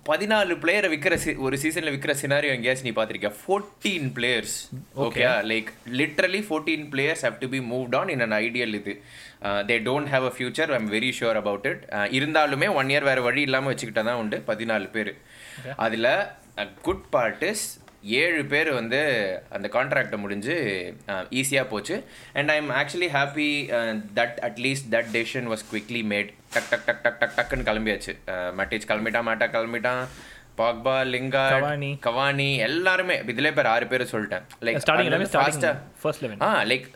பதினாலு 0.06 0.53
பிளேயரை 0.62 0.88
விற்கிற 0.92 1.15
ஒரு 1.45 1.56
சீசன்ல 1.63 1.92
விற்கிற 1.94 2.13
சினாரியோ 2.21 2.53
எங்கேயாச்சும் 2.57 2.88
நீ 2.88 2.94
பார்த்திருக்கியா? 2.98 3.31
Fourteen 3.42 4.07
players 4.15 4.56
okay 5.06 5.24
like 5.51 5.69
literally 6.00 6.42
fourteen 6.48 6.86
players 6.94 7.24
have 7.27 7.38
to 7.44 7.48
be 7.53 7.59
moved 7.74 7.95
on 8.00 8.09
in 8.13 8.24
an 8.25 8.36
ideal 8.45 8.74
இது. 8.80 8.94
They 9.69 9.75
don't 9.89 10.09
have 10.13 10.25
a 10.30 10.33
future 10.38 10.74
I'm 10.77 10.88
very 10.95 11.12
sure 11.19 11.39
about 11.42 11.68
it 11.71 11.83
இருந்தாலுமே 12.19 12.69
ஒன் 12.81 12.92
இயர் 12.94 13.07
வேறு 13.09 13.24
வழி 13.27 13.44
இல்லாமல் 13.50 13.71
வச்சுக்கிட்டா 13.74 14.06
தான் 14.09 14.21
உண்டு 14.24 14.39
பதினாலு 14.50 14.89
பேர். 14.95 15.13
அதில் 15.86 16.12
குட் 16.88 17.06
பார்ட் 17.15 17.45
இஸ் 17.51 17.65
ஏழு 18.21 18.44
பேர் 18.51 18.69
வந்து 18.77 19.00
அந்த 19.56 19.68
கான்ட்ராக்டை 19.74 20.18
முடிஞ்சு 20.24 20.56
ஈஸியாக 21.39 21.65
போச்சு. 21.74 21.95
And 22.38 22.51
I 22.53 22.56
am 22.62 22.71
actually 22.81 23.09
happy 23.18 23.50
that 24.19 24.38
at least 24.50 24.88
that 24.95 25.09
decision 25.18 25.50
was 25.53 25.65
quickly 25.71 26.03
made 26.13 26.30
டக் 26.56 26.69
டக் 26.71 26.86
டக் 26.88 27.03
டக் 27.03 27.19
டக் 27.24 27.36
டக்குன்னு 27.39 27.68
கிளம்பியாச்சு. 27.71 28.16
மட்டேஜ் 28.61 28.87
கிளம்பிட்டான் 28.92 29.28
மேட்டா 29.31 29.49
கிளம்பிட்டான். 29.57 30.04
பாக்பா 30.61 30.95
லிங்கா 31.11 31.44
கவானி. 31.52 31.92
கவானி 32.07 32.49
எல்லாருமே. 32.69 33.18
இதுல 33.33 33.52
பேர் 33.59 33.69
ஆறு 33.75 33.85
பேர் 33.92 34.11
சொல்லிட்டேன். 34.16 34.47
Like 34.68 34.81
starting 34.85 36.42
uh 36.47 36.49
like 36.71 36.87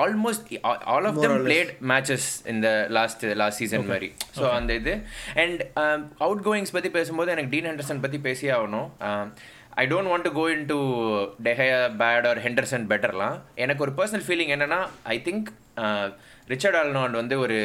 almost 0.00 0.48
all 0.92 1.06
of 1.10 1.20
them 1.22 1.36
played 1.46 1.70
matches 1.92 2.26
இந்த 2.52 2.68
லாஸ்ட் 2.96 3.24
லாஸ்ட் 3.40 3.60
சீசன் 3.62 3.86
மாதிரி. 3.92 4.08
ஸோ 4.38 4.44
அந்த 4.56 4.74
இது. 4.80 4.94
அண்ட் 5.42 5.62
அவுட் 6.26 6.42
கோயிங்ஸ் 6.48 6.74
பற்றி 6.76 6.90
பேசும்போது 6.98 7.32
எனக்கு 7.34 7.52
டீன் 7.54 7.70
ஹெண்டர்சன் 7.70 8.02
பற்றி 8.04 8.18
பேசியே 8.26 8.52
ஆகணும். 8.58 8.90
I 9.78 9.84
don't 9.90 10.10
want 10.10 10.26
to 10.26 10.32
go 10.38 10.44
into 10.70 10.78
De Gea 11.46 11.78
bad 12.00 12.26
or 12.30 12.40
Henderson 12.46 12.86
பெட்டர்லாம் 12.92 13.36
எனக்கு 13.64 13.84
ஒரு 13.86 13.92
பர்சனல் 13.98 14.24
ஃபீலிங் 14.26 14.52
என்னன்னா 14.54 14.80
ஐ 15.14 15.16
திங்க் 15.26 15.48
ரிச்சர்ட் 16.48 16.78
ஆல்னாட் 16.78 17.18
வந்து 17.20 17.34
ஒரு 17.44 17.56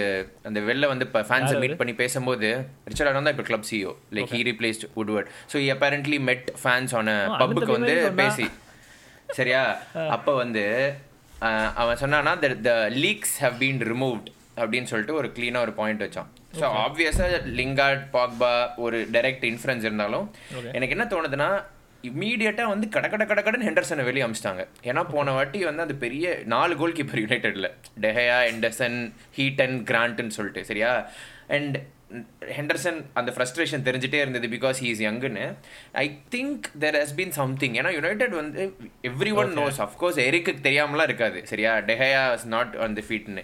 அந்த 0.48 0.60
வெளில 0.70 0.88
வந்து 0.92 1.06
இப்போ 1.08 1.22
ஃபேன்ஸை 1.30 1.56
மீட் 1.62 1.80
பண்ணி 1.82 1.94
பேசும்போது 2.02 2.50
ரிச்சர்ட் 2.90 3.10
ஆல்னாட் 3.10 3.28
தான் 3.28 3.36
இப்போ 3.36 3.48
club 3.50 3.68
CEO 3.70 3.94
like 4.18 4.34
he 4.34 4.42
replaced 4.50 4.86
Woodward 4.98 5.30
so 5.54 5.60
apparently 5.76 6.20
met 6.30 6.50
fans 6.64 6.94
ஆன 7.00 7.10
பப்புக்கு 7.42 7.72
வந்து. 7.78 7.96
பேசி. 8.22 8.48
சரியா? 9.30 9.62
அப்போ 10.16 10.32
வந்து 10.36 10.64
அவன் 11.82 12.00
சொன்னான்னா 12.02 12.34
the 12.68 12.74
leaks 13.04 13.36
have 13.44 13.56
been 13.62 13.82
removed 13.92 14.28
அப்படின்னு 14.58 14.90
சொல்லிட்டு 14.92 15.16
ஒரு 15.20 15.28
க்ளீனாக 15.38 15.66
ஒரு 15.68 15.74
பாயிண்ட் 15.80 16.04
வச்சான். 16.06 16.28
ஸோ 16.60 16.66
ஆப்வியஸாக 16.84 17.38
லிங்கார்ட் 17.60 18.04
பாக்பா 18.16 18.52
ஒரு 18.86 18.98
டைரக்ட் 19.16 19.46
இன்ஃப்ளூயன்ஸ் 19.50 19.88
இருந்தாலும் 19.88 20.26
எனக்கு 20.74 20.96
என்ன 20.98 21.06
தோணுதுன்னா 21.14 21.50
இம்மீடியட்டாக 22.10 22.72
வந்து 22.74 22.88
கட 22.96 23.08
கட 23.14 23.42
கட 23.48 23.58
ஹெண்டர்சனை 23.70 24.04
வெளியே 24.10 24.26
அமிச்சிட்டாங்க. 24.28 24.64
ஏன்னா 24.90 25.04
போன 25.16 25.34
வாட்டி 25.38 25.60
வந்து 25.70 25.86
அந்த 25.88 25.98
பெரிய 26.06 26.36
நாலு 26.56 26.76
கோல் 26.84 26.98
கீப்பர் 27.00 27.24
யுனைடெட்ல. 27.24 27.70
டெஹயா 28.06 28.38
ஹெண்டர்சன் 28.50 29.00
ஹீட்டன் 29.40 29.78
கிராண்ட்னு 29.92 30.38
சொல்லிட்டு 30.38 30.64
சரியா? 30.72 30.94
அண்ட் 31.58 31.78
ஹெண்டர்சன் 32.56 32.98
அந்த 33.20 33.30
ஃப்ரஸ்ட்ரேஷன் 33.36 33.86
தெரிஞ்சிட்டே 33.86 34.20
இருந்தது 34.24 34.48
because 34.56 34.80
he 34.84 34.90
is 34.96 35.02
யங்குன்னு 35.06 35.46
I 36.02 36.04
think 36.34 36.66
there 36.84 36.98
has 37.00 37.14
been 37.20 37.34
something 37.40 37.76
ஏன்னா 37.80 37.92
யுனைடெட் 37.96 38.36
வந்து 38.40 38.64
எவ்ரி 39.10 39.32
ஒன் 39.42 39.52
நோஸ் 39.60 39.80
அஃப்கோர்ஸ் 39.86 40.20
எரிக்கு 40.26 40.54
தெரியாமலாம் 40.68 41.08
இருக்காது 41.10 41.40
சரியா? 41.52 41.72
De Gea 41.90 42.24
is 42.38 42.48
not 42.56 42.76
on 42.86 42.98
the 43.00 43.04
ஃபீட்னு 43.08 43.44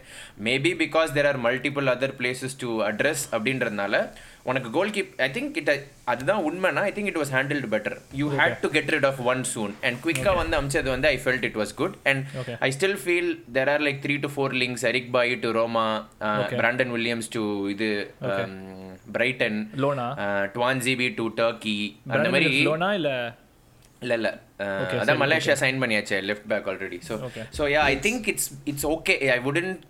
maybe 0.50 0.74
because 0.84 1.16
there 1.18 1.30
are 1.32 1.40
multiple 1.48 1.90
other 1.96 2.16
places 2.20 2.58
to 2.66 2.70
address 2.90 3.26
அப்படின்றதுனால 3.36 4.04
உனக்கு 4.46 4.70
goal 4.72 4.92
keep 4.92 5.10
I 5.20 5.30
think 5.32 5.58
it 5.60 5.70
அதுதான் 6.08 6.42
உண்மைனா 6.46 6.84
I 6.84 6.94
think 6.94 7.10
it 7.10 7.20
was 7.20 7.34
handled 7.36 7.70
better 7.74 7.96
you 8.20 8.28
had 8.36 8.56
to 8.62 8.70
get 8.72 8.92
rid 8.94 9.08
of 9.10 9.20
one 9.28 9.42
soon 9.50 9.74
and 9.86 9.98
குவிக்காக 10.04 10.36
வந்து 10.38 10.58
அமிச்சது 10.60 10.90
வந்து 10.90 11.10
I 11.10 11.18
felt 11.24 11.46
it 11.46 11.60
was 11.60 11.74
good 11.78 11.98
and. 12.06 12.24
I 12.62 12.72
still 12.72 12.98
feel 13.04 13.30
there 13.58 13.72
are 13.72 13.84
like 13.88 14.00
three 14.04 14.16
to 14.20 14.32
four 14.34 14.56
links 14.62 14.86
Eric 14.90 15.12
Bailly 15.12 15.36
to 15.42 15.52
Roma 15.58 15.86
Brandon 16.56 16.94
Williams 16.96 17.30
to 17.32 17.44
இது 17.74 17.90
Brighton 19.12 19.60
லோனா 19.80 20.08
Tuanzebe 20.56 21.10
to 21.16 21.28
Turkey 21.38 21.78
அந்த 22.14 22.28
மாதிரி 22.30 22.50
லோனா 22.66 22.90
இல்ல? 22.98 23.12
இல்ல 24.02 24.14
இல்ல. 24.18 24.30
அஹ், 24.64 25.00
அதான் 25.00 25.20
மலேசியா 25.22 25.56
சைன் 25.62 25.80
பண்ணியாச்சு 25.82 26.18
left 26.28 26.48
back 26.50 26.68
already 26.70 26.98
so. 27.08 27.16
So 27.58 27.64
yeah 27.72 27.82
I 27.88 27.96
think 28.06 28.28
it's 28.32 28.48
it's 28.66 28.86
okay 28.92 29.16
I 29.32 29.40
wouldn't 29.46 29.82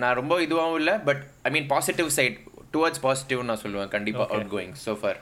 நான் 0.00 0.16
ரொம்ப 0.18 0.34
இதுவாகவும் 0.44 0.78
இல்லை 0.80 0.94
but 1.06 1.20
I 1.42 1.52
mean 1.52 1.68
positive 1.70 2.08
side 2.16 2.38
towards 2.74 3.02
positive 3.06 3.48
நான் 3.48 3.62
சொல்லுவேன். 3.64 3.90
கண்டிப்பா 3.94 4.24
out 4.32 4.52
going 4.54 4.74
so 4.84 4.92
far 5.00 5.18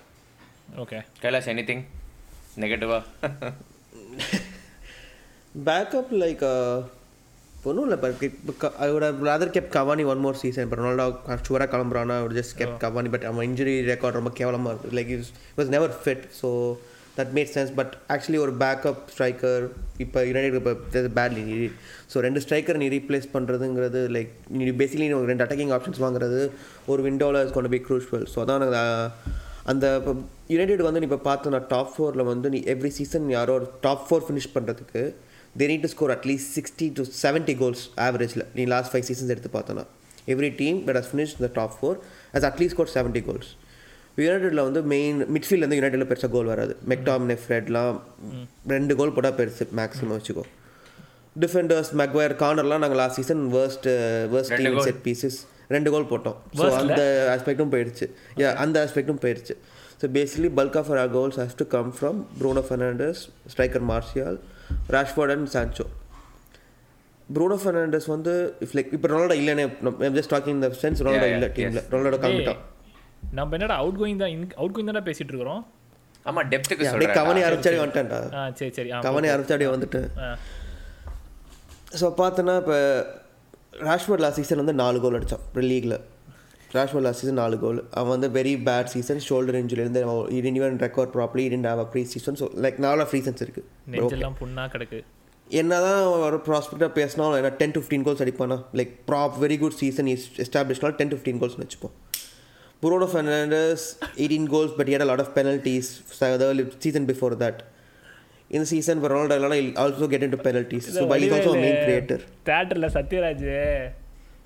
okay 0.82 0.98
Kailash 1.22 1.50
any 1.52 1.64
thing 1.70 1.84
நெகட்டிவா 2.62 2.98
பேக்கப் 5.66 6.12
லைக் 6.22 6.44
ஒன்றும் 7.68 7.84
இல்லை 7.86 7.96
இப்போ 8.00 8.68
I 8.84 8.88
would 8.90 9.04
have 9.06 9.20
rather 9.28 9.48
kept 9.54 9.70
Cavani 9.76 10.04
one 10.12 10.20
more 10.24 10.38
season 10.42 10.64
இப்போ 10.66 10.76
ரொனால்டோ 10.80 11.06
ஷுவராக 11.46 11.68
கிளம்புறானா 11.72 12.16
அவர் 12.22 12.36
ஜஸ்ட் 12.38 12.54
கெப் 12.60 12.76
கவானி 12.84 13.08
பட் 13.14 13.26
அவன் 13.30 13.46
இன்ஜுரி 13.48 13.74
ரெக்கார்ட் 13.90 14.18
ரொம்ப 14.18 14.32
கேவலமாக 14.40 14.72
இருக்குது 14.74 14.96
like 14.98 15.10
is 15.16 15.30
was 15.58 15.72
never 15.74 15.94
fit 16.02 16.24
so 16.40 16.48
that 17.18 17.32
made 17.36 17.52
sense 17.54 17.72
but 17.74 17.92
actually 18.14 18.40
ஒரு 18.44 18.52
பேக்கப் 18.60 19.00
ஸ்ட்ரைக்கர் 19.12 19.64
இப்போ 19.98 20.18
யுனைடெட் 20.28 20.56
இப்போ 20.56 20.72
பேட்லி 21.18 21.42
நீ 21.48 21.56
ஸோ 22.12 22.22
ரெண்டு 22.26 22.42
ஸ்ட்ரைக்கர் 22.44 22.80
நீ 22.82 22.88
ரீப்ளேஸ் 22.94 23.28
பண்ணுறதுங்கிறது 23.34 24.02
லைக் 24.16 24.32
நீ 24.56 24.70
பேசிக்லி 24.80 25.06
நீ 25.06 25.18
ரெண்டு 25.24 25.44
அட்டாக்கிங் 25.46 25.74
ஆப்ஷன்ஸ் 25.76 26.02
வாங்குறது 26.04 26.40
ஒரு 26.86 27.02
விண்டோவில் 27.08 27.40
இஸ் 27.42 27.54
கொண்டு 27.56 27.72
போய் 27.74 27.84
க்ரூஷுவல் 27.86 28.26
ஸோ 28.32 28.40
அதான் 28.44 28.58
எனக்கு 28.60 28.82
அந்த 29.72 29.86
இப்போ 29.98 30.12
யுனைடெட் 30.52 30.82
வந்து 30.84 31.00
நீ 31.00 31.06
இப்போ 31.08 31.22
பார்த்தோன்னா 31.24 31.60
டாப் 31.72 31.90
ஃபோரில் 31.94 32.28
வந்து 32.28 32.48
நீ 32.50 32.60
எவ்ரி 32.74 32.90
சீசன் 32.98 33.26
யாரோ 33.34 33.54
ஒரு 33.54 33.66
டாப் 33.80 34.04
ஃபோர் 34.06 34.24
ஃபினிஷ் 34.26 34.50
பண்ணுறதுக்கு 34.54 35.02
they 35.56 35.66
need 35.70 35.84
to 35.84 35.90
score 35.92 36.12
at least 36.14 36.50
sixty 36.56 36.86
to 36.96 37.04
seventy 37.20 37.54
goals 37.56 37.84
ஆவரேஜில் 38.06 38.44
நீ 38.54 38.64
லாஸ்ட் 38.72 38.92
ஃபைவ் 38.92 39.06
சீசன்ஸ் 39.08 39.32
எடுத்து 39.34 39.50
பார்த்தோன்னா 39.54 39.84
every 40.28 40.50
team 40.56 40.78
but 40.86 40.98
as 41.00 41.10
finish 41.10 41.34
the 41.38 41.50
top 41.54 41.74
four 41.78 41.98
as 42.34 42.46
at least 42.48 42.76
score 42.76 42.92
seventy 42.94 43.22
goals 43.28 43.50
யுனைடெடில் 44.26 44.62
வந்து 44.66 44.80
main 44.92 45.18
midfield 45.34 45.64
வந்து 45.64 45.78
யுனைடெடில் 45.78 46.08
பெருசாக 46.10 46.30
கோல் 46.34 46.50
வராது. 46.52 46.74
McTominay 46.92 47.36
ஃப்ரெட்லாம் 47.42 47.96
ரெண்டு 48.74 48.92
கோல் 49.00 49.14
போட்டால் 49.16 49.36
பெருசு 49.40 49.66
மேக்ஸிமம் 49.80 50.16
வச்சுக்கோ. 50.18 50.44
டிஃபெண்டர்ஸ் 51.44 51.90
மெக்வயர் 52.00 52.34
கார்னர்லாம் 52.42 52.82
நாங்கள் 52.84 53.00
last 53.02 53.18
season 53.20 53.42
worst 53.56 53.88
worst 54.34 54.54
team. 54.60 54.78
Set 54.88 55.02
pieces 55.08 55.38
ரெண்டு 55.74 55.88
கோல் 55.94 56.08
போட்டோம். 56.12 56.36
ஸோ? 56.58 56.66
அந்த 56.82 57.02
ஆஸ்பெக்ட்டும் 57.34 57.72
போயிடுச்சு 57.74 58.06
யா 58.42 58.50
அந்த 58.64 58.76
ஆஸ்பெக்ட்டும் 58.86 59.20
போயிடுச்சு 59.24 59.54
so 60.00 60.08
basically 60.16 60.50
bulk 60.58 60.76
of 60.80 60.90
our 60.94 61.08
goals 61.16 61.38
has 61.42 61.56
to 61.60 61.66
come 61.76 61.88
from 61.98 62.18
Bruno 62.40 62.62
Fernandes 62.68 63.20
striker 63.52 63.84
Martial 63.92 64.38
Rashford 64.96 65.32
and 65.34 65.50
Sancho 65.54 65.86
Bruno 67.36 67.56
Fernandes 67.62 68.06
வந்து 68.14 68.34
இஃப் 68.64 68.74
லைக் 68.78 68.92
இப்போ 68.96 69.08
ரொனால்டோ 69.12 69.36
இல்லைனே 69.42 69.64
ஜஸ்ட் 70.18 70.32
டாக்கிங் 70.34 70.56
இந்த 70.58 70.70
சென்ஸ் 70.82 71.02
ரொனால்டோ 71.06 71.28
இல்லை 71.36 71.48
டீமில். 71.56 71.82
ரொனால்டோ 71.94 72.20
கிளம்பிட்டான் 72.24 72.60
நம்ம 73.38 73.56
என்னடா 73.58 73.76
அவுட் 73.82 73.98
கோயிங் 74.00 74.20
தான் 74.22 74.32
அவுட் 74.60 74.74
கோயிங் 74.74 74.90
தானே 74.90 75.02
பேசிட்டு 75.08 75.32
இருக்கிறோம் 75.32 75.62
ஆமா 76.26 76.40
டெப்த்துக்கு 76.52 76.88
அப்படியே 76.90 77.10
கவனி 77.18 77.40
சொல்றேன் 77.40 77.48
ஆரம்பிச்சாடி 77.48 77.78
வந்துட்டேன்டா. 77.82 78.18
ஆ 78.38 78.40
சரி 78.58 78.72
சரி. 78.78 78.90
கவனி 79.06 79.28
ஆரம்பிச்சாடி 79.34 79.66
வந்துட்டு. 79.74 80.00
ஸோ 82.00 82.06
பார்த்தோன்னா 82.20 82.54
இப்போ 82.62 82.78
ராஷ்வர்ட் 83.88 84.22
லாஸ்ட் 84.24 84.40
சீசன் 84.40 84.60
வந்து 84.62 84.74
நாலு 84.82 84.98
கோல் 85.02 85.16
அடித்தான் 85.18 85.44
லீக்ல 85.72 85.96
ராஷ்வர்ட் 86.76 87.06
லாஸ்ட் 87.06 87.22
சீசன் 87.22 87.40
நாலு 87.42 87.56
கோல் 87.62 87.78
அவன் 87.98 88.12
வந்து 88.14 88.28
very 88.38 88.54
bad 88.66 88.90
season 88.94 89.22
shoulder 89.28 89.58
இன்ஜுரியிலேருந்து 89.60 90.00
didn't 90.38 90.58
even 90.58 90.80
record 90.86 91.12
properly 91.16 91.44
didn't 91.50 91.68
have 91.70 91.80
a 91.84 91.86
pre 91.92 92.02
season 92.14 92.38
so 92.40 92.48
like 92.64 92.80
நாலு 92.86 93.02
ஆஃப் 93.04 93.14
ரீசன்ஸ் 93.16 93.42
இருக்குது 93.46 93.66
நெஞ்செல்லாம் 93.94 94.36
புண்ணா 94.40 94.64
கிடக்கு. 94.74 95.00
என்னதான் 95.60 96.02
ஒரு 96.26 96.38
ப்ராஸ்பெக்டாக 96.48 96.90
பேசினாலும் 96.98 97.38
என்ன 97.40 97.52
ten 97.60 97.74
fifteen 97.76 98.04
goals 98.06 98.22
அடிப்பானா? 98.24 98.58
Like 98.78 98.92
prob 99.10 99.36
very 99.44 99.56
good 99.62 99.78
season 99.82 100.10
is 100.14 100.26
எஸ்டாப்ளிஷ்னால் 100.44 100.96
ten 100.98 101.12
fifteen 101.14 101.40
goals 101.42 101.58
வச்சுப்போம். 101.62 101.94
Bruno 102.82 103.06
Fernandes 103.12 103.84
eighteen 104.18 104.48
goals 104.52 104.74
but 104.76 104.90
eight 104.92 105.06
lot 105.08 105.24
of 105.24 105.32
penalties 105.38 105.90
season 106.84 107.08
before 107.08 107.34
that 107.40 107.60
இந்த 108.50 108.66
சீசன் 108.68 109.00
ரொனால்டோ 109.06 109.36
இல்லைனா 109.38 109.56
also 109.82 110.08
get 110.10 110.26
into 110.34 110.42
penalties 110.44 110.86
so 110.94 111.02
by 111.10 111.18
is 111.22 111.32
also 111.36 111.54
main 111.58 111.80
creator 111.82 112.22
தேட்டர்ல 112.48 112.88
சத்யராஜ் 112.94 113.48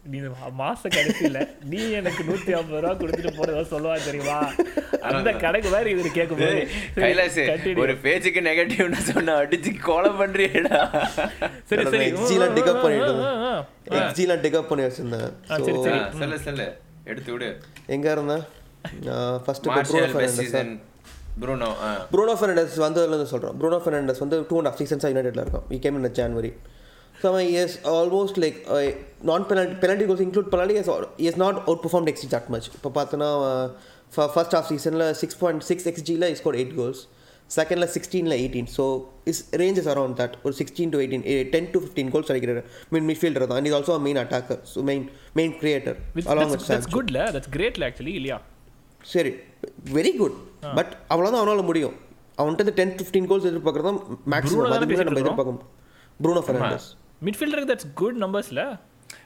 நீ 0.04 0.18
மாச 0.58 0.82
கடைசியில 0.88 1.40
நீ 1.72 1.80
எனக்கு 1.98 2.22
நூத்தி 2.28 2.50
ஐம்பது 2.56 2.78
ரூபா 2.78 2.92
கொடுத்துட்டு 3.00 3.32
போனதா 3.36 3.60
சொல்லுவா 3.68 3.96
தெரியுமா? 4.06 4.38
அந்த 5.10 5.30
கணக்கு 5.44 5.68
வேற 5.74 5.84
இது 5.92 6.10
கேட்கும் 6.16 6.40
போது 6.40 6.62
கைலாஸ் 6.96 7.38
ஒரு 7.82 7.94
பேஜுக்கு 8.02 8.40
நெகட்டிவ்னு 8.48 9.02
சொன்ன 9.10 9.36
அடிச்சு 9.42 9.72
கோலை 9.86 10.10
பண்றியடா. 10.20 10.80
சரி 11.70 11.84
சரி. 11.86 12.02
எக்ஸிலாம் 12.08 12.54
டிக் 12.56 12.70
அப் 12.72 12.82
பண்ணிட்டு 12.84 13.12
ஆ, 13.22 13.30
ஆ, 13.44 13.52
ஆ. 13.52 14.00
எக்ஸிலாம் 14.00 14.42
டிக் 14.44 14.58
அப் 14.60 14.70
பண்ணி 14.72 14.86
வச்சிருந்தேன். 14.86 15.28
ஆ, 15.48 15.58
சரி, 15.58 15.76
ஸோ 15.76 15.84
சரி. 15.86 16.00
சொல்லு 16.20 16.38
சொல்லு. 16.46 16.66
எடுத்து 17.10 17.30
விடு. 17.34 17.48
எங்கே 17.94 18.10
இருந்தேன் 18.16 18.44
first 19.44 19.70
Bruno 19.88 20.28
Bruno 21.42 21.68
Bruno 22.12 22.32
Fernandes 22.38 22.74
வந்ததுலேருந்து 22.86 23.28
சொல்கிறோம் 23.32 23.56
ப்ரூனோ 23.60 23.78
ஃபெர்னாண்டஸ் 23.84 24.20
வந்து 24.24 24.38
டூ 24.48 24.56
அண்ட் 24.60 24.70
ஆஃப் 24.70 24.78
சீசன்ஸாக 24.80 25.10
யுனைடெட்ல 25.12 25.42
இருக்கும். 25.44 25.64
We 25.72 25.78
came 25.84 25.96
in 25.98 26.14
January 26.18 26.50
so 27.20 27.24
அவன் 27.30 27.46
இஸ் 27.62 27.74
ஆல்மோஸ்ட் 27.96 28.38
லைக் 28.44 28.58
நான் 29.30 29.46
பெனல்டி 29.50 29.74
பெனல்டி 29.82 30.04
கோல்ஸ் 30.08 30.24
இன்க்ளூட் 30.26 30.50
பண்ணாலே 30.52 30.76
is 30.82 30.90
is 31.28 31.38
not 31.44 31.58
outperform 31.84 32.08
xG 32.12 32.28
that 32.34 32.48
much 32.54 32.68
இப்போ 32.76 32.90
பார்த்தோன்னா 32.98 33.30
ஃபர்ஸ்ட் 34.34 34.56
ஆஃப் 34.58 34.68
சீசனில் 34.72 35.06
சிக்ஸ் 35.22 35.38
பாயிண்ட் 35.42 35.64
சிக்ஸ் 35.70 35.86
எக்ஸ்ஜியில் 35.92 36.26
ஸ்கோர் 36.40 36.58
எயிட் 36.60 36.74
கோல்ஸ் 36.80 37.02
செகண்டில் 37.54 37.88
சிக்ஸ்டீனில் 37.94 38.36
eighteen 38.38 38.68
so 38.76 38.84
is 39.30 39.40
ranges 39.62 39.88
around 39.92 40.16
that 40.20 40.34
ஒரு 40.44 40.54
sixteen 40.60 40.92
to 40.94 41.00
eighteen 41.02 41.24
ten 41.54 41.68
to 41.72 41.80
fifteen 41.82 42.12
goals 42.14 42.30
அடிக்கிற 42.32 42.52
mean 42.94 43.06
midfielder 43.10 43.46
தான். 43.46 43.58
And 43.58 43.68
is 43.70 43.76
also 43.78 43.96
main 44.06 44.20
attacker 44.22 44.60
so 44.72 44.82
main 44.90 45.04
main 45.40 45.54
creator 45.60 45.98
along 46.32 46.52
with 46.54 46.88
goodல 46.96 47.18
that's 47.34 47.50
greatல 47.58 47.82
actually 47.90 48.14
இல்லையா 48.20 48.38
சரி. 49.14 49.32
Very 49.96 50.12
good 50.18 50.36
but 50.78 50.92
அவ்வளோதான் 51.12 51.42
அவனால் 51.42 51.68
முடியும். 51.70 51.94
அவன்கிட்ட 52.38 52.72
டென் 52.78 52.94
ஃபிஃப்டீன் 52.98 53.28
கோல்ஸ் 53.30 53.48
எதிர்பார்க்குறது 53.48 53.90
மேக்ஸிமம் 54.32 54.64
நம்ம 54.66 54.86
பேசிட்டு 54.90 55.22
எதிர்பார்க்க 55.24 55.68
ப்ரூனோ 56.20 56.42
ஃபெர்னாண்டஸ் 56.46 56.88
மிட்ஃபீல்டருக்கு 57.26 57.70
தட்ஸ் 57.72 57.90
குட் 58.00 58.18
நம்பர்ஸ்ல 58.24 58.60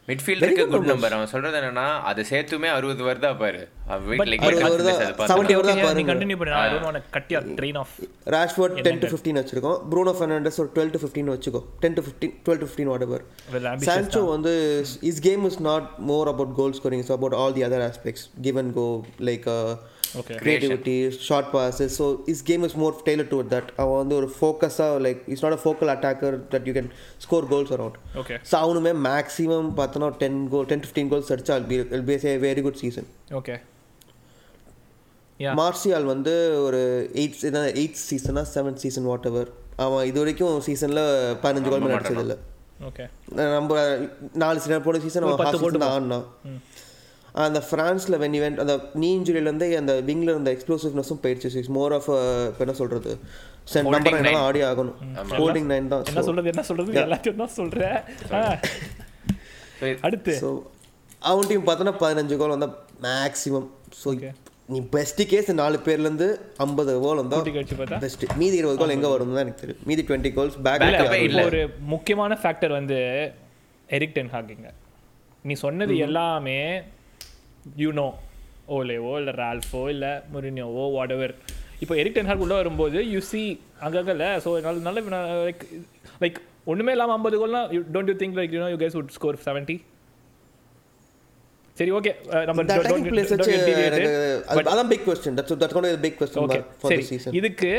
மிட்ஃபீல்டருக்கு 0.08 0.64
குட். 0.72 0.84
நம்பர் 0.90 1.14
அவன் 1.14 1.30
சொல்றது 1.32 1.56
என்னன்னா 1.60 1.86
அது 2.10 2.20
சேர்த்துமே 2.30 2.68
அறுபது 2.74 3.02
வருதா 3.08 3.30
பாரு. 3.40 3.62
அவன் 3.94 4.18
But 4.20 4.28
வீட்ல 4.32 4.36
அறுபது 4.48 4.62
காசு 4.62 4.74
வருதா, 4.74 4.92
பேச 4.92 5.06
அது 5.06 5.12
70 5.12 5.18
பார்த்தா 5.20 5.56
வருதா 5.60 5.74
நீ 5.78 5.82
பாருங்க. 5.86 6.12
கண்டினியூ 6.12 6.36
பண்ணு 6.40 6.54
I 6.60 6.66
don't 6.74 6.86
want 6.88 7.08
cut 7.16 7.32
your 7.34 7.48
train 7.60 7.78
of 7.82 7.94
Rashford 8.34 8.76
ten 8.86 9.00
to 9.04 9.10
fifteen 9.12 9.40
வச்சிருக்கோம். 9.40 9.78
ப்ரூனோ 9.92 10.14
ஃபெர்னாண்டஸ் 10.20 10.60
ஒரு 10.64 10.70
டுவெல் 10.76 10.92
டு 10.94 11.00
ஃபிஃப்டின் 11.04 11.32
வச்சுக்கோ. 11.34 11.62
Ten 11.84 11.96
to 11.98 12.04
fifteen 12.06 12.34
twelve 12.46 12.62
to 12.62 12.68
fifteen 12.68 12.90
whatever 13.08 13.24
Sancho 13.88 14.22
வந்து 14.34 14.54
is 15.10 15.20
game 15.28 15.44
is 15.50 15.60
not 15.70 15.88
more 16.12 16.30
about 16.34 16.54
goal 16.60 16.76
scoring 16.80 17.04
is 17.06 17.12
about 17.18 17.36
all 17.42 17.56
the 17.58 17.64
other 17.68 17.86
aspects 17.90 18.26
give 18.46 18.58
and 18.62 18.74
go 18.80 18.86
like 19.30 19.48
creativity 20.40 20.94
short 21.26 21.50
passes 21.54 21.94
so 21.98 22.06
is 22.26 22.42
game 22.42 22.64
is 22.64 22.76
more 22.76 22.96
tailor 23.06 23.30
to 23.30 23.38
that 23.52 23.70
அவன் 23.76 23.98
வந்து 23.98 24.16
ஒரு 24.16 24.28
ஃபோக்கஸாக 24.36 24.98
like 25.06 25.20
is 25.34 25.42
not 25.42 25.56
a 25.58 25.60
focal 25.64 25.92
attacker 25.94 26.36
that 26.52 26.66
you 26.68 26.74
can 26.74 26.90
score 27.18 27.46
goals 27.46 27.72
around 27.72 27.98
okay 28.22 28.36
so 28.50 28.56
அவனுமே 28.60 28.92
maximum 29.06 29.70
பார்த்தோன்னா 29.78 30.10
ten 30.16 30.40
goal 30.48 30.68
ten 30.72 30.84
fifteen 30.84 31.10
goals 31.10 31.32
அடிச்சா 31.36 31.56
be 31.68 31.78
be 32.08 32.18
a 32.26 32.34
very 32.46 32.64
good 32.66 32.80
season 32.80 33.08
okay 33.34 33.56
Martial 35.40 36.06
வந்து 36.06 36.34
ஒரு 36.62 36.82
eight 37.14 37.56
eight 37.74 38.02
சீசனா 38.06 38.42
seventh 38.52 38.82
season 38.84 39.08
what 39.10 39.26
ever 39.26 39.50
அவன் 39.76 40.06
இது 40.06 40.18
வரைக்கும் 40.18 40.60
சீசனில் 40.60 41.04
பதினஞ்சு 41.42 41.70
கோல் 41.70 41.82
மேலே 41.82 41.96
அடிச்சதில்லை 41.96 42.36
ஓகே 42.84 43.04
நம்ம 43.54 43.74
நாலு 44.34 44.60
சீசன் 44.60 44.86
போன 44.86 44.98
சீசன் 44.98 45.26
அவன் 45.26 45.84
ஆடினான் 45.88 46.26
அந்த 47.36 47.58
ஃப்ரான்ஸில் 47.66 48.16
வென் 48.20 48.36
இவெண்ட் 48.38 48.60
அந்த 48.62 48.74
நீ 48.94 49.08
இன்ஜுரியிலேருந்து 49.16 49.66
அந்த 49.80 49.94
விங்கில் 50.06 50.32
இருந்த 50.32 50.50
எக்ஸ்ப்ளோசிவ்னஸும் 50.54 51.20
போயிடுச்சு 51.22 51.60
இஸ் 51.62 51.72
மோர் 51.76 51.94
ஆஃப் 51.96 52.08
இப்போ 52.48 52.62
என்ன 52.66 52.74
சொல்கிறது 52.78 53.12
சென்ட் 53.72 53.90
நம்பர் 53.94 54.16
nine. 54.18 54.38
ஆடி 54.44 54.60
ஆகணும். 54.62 54.96
ஹோல்டிங் 55.32 55.68
நைன் 55.72 55.90
தான். 55.92 56.04
என்ன 56.10 56.22
சொல்றது 56.22 56.50
என்ன 56.52 56.64
சொல்றது? 56.68 56.92
எல்லாத்தையும் 57.02 57.42
தான் 57.42 57.54
சொல்றேன். 57.56 57.98
ஆ. 58.32 58.42
அடுத்து. 60.06 60.34
ஸோ 60.42 60.50
அவன் 61.22 61.48
டீம் 61.50 61.66
பார்த்தோன்னா 61.68 61.94
பதினஞ்சு 62.02 62.36
கோல் 62.36 62.54
வந்தால் 62.54 62.74
மேக்ஸிமம் 63.06 63.68
ஸோ. 64.02 64.10
நீ 64.68 64.78
பெஸ்ட் 64.94 65.20
கேஸ் 65.30 65.50
நாலு 65.58 65.76
பேர்லேருந்து 65.86 66.28
ஐம்பது 66.64 66.92
கோல் 67.02 67.20
வந்தால் 67.22 67.44
பெஸ்ட் 68.04 68.24
மீதி 68.40 68.56
இருபது 68.60 68.78
கோல் 68.80 68.94
எங்கே 68.94 69.10
வரும் 69.12 69.34
தான் 69.34 69.44
எனக்கு 69.44 69.62
தெரியும். 69.62 69.82
மீதி 69.90 70.02
டுவெண்ட்டி 70.08 70.32
கோல்ஸ் 70.38 70.56
பேக். 70.66 70.84
ஒரு 71.46 71.60
முக்கியமான 71.94 72.38
ஃபேக்டர் 72.42 72.74
வந்து 72.78 72.98
எரிக் 73.88 74.16
டென் 74.16 74.32
ஹாக்கிங்க 74.32 74.70
நீ 75.44 75.54
சொன்னது 75.64 75.94
எல்லாமே 76.06 76.58
யூனோ 77.76 78.08
ஓலேவோ 78.68 79.12
இல்லை 79.18 79.34
ரால்ஃபோ 79.36 79.82
இல்லை 79.88 80.12
முரினியோவோ 80.32 80.84
வாட் 80.92 81.10
எவர் 81.10 81.34
இப்போ 81.80 81.94
எரிக் 81.96 82.16
டென் 82.16 82.28
ஹாக் 82.28 82.44
உள்ள 82.44 82.54
வரும்போது 82.54 83.00
யூ 83.10 83.20
சி 83.26 83.42
அங்கங்கல்ல 83.80 84.28
ஸோ 84.44 84.50
நல்ல 84.60 84.78
நல்ல 84.86 85.00
லைக் 85.44 85.64
லைக் 86.22 86.38
ஒன்றுமே 86.64 86.92
இல்லாமல் 86.92 87.16
ஐம்பது 87.16 87.36
கோல்னா 87.38 87.60
don't 87.94 88.10
you 88.12 88.16
think 88.18 88.38
like 88.38 88.54
you 88.54 88.60
know 88.60 88.70
you 88.70 88.78
guys 88.78 88.96
would 88.96 89.12
score 89.12 89.38
seventy 89.44 89.76
சரி 91.76 91.90
ஓகே 91.90 92.12
நம்ம 92.48 92.62
அதான் 94.66 94.90
big 94.92 95.04
question 95.06 95.36
that's 95.38 95.58
that's 95.62 95.76
gone 95.76 95.88
big 96.04 96.18
question 96.18 96.42
okay 96.44 96.60
சரி. 96.84 97.32
இதுக்கு 97.32 97.70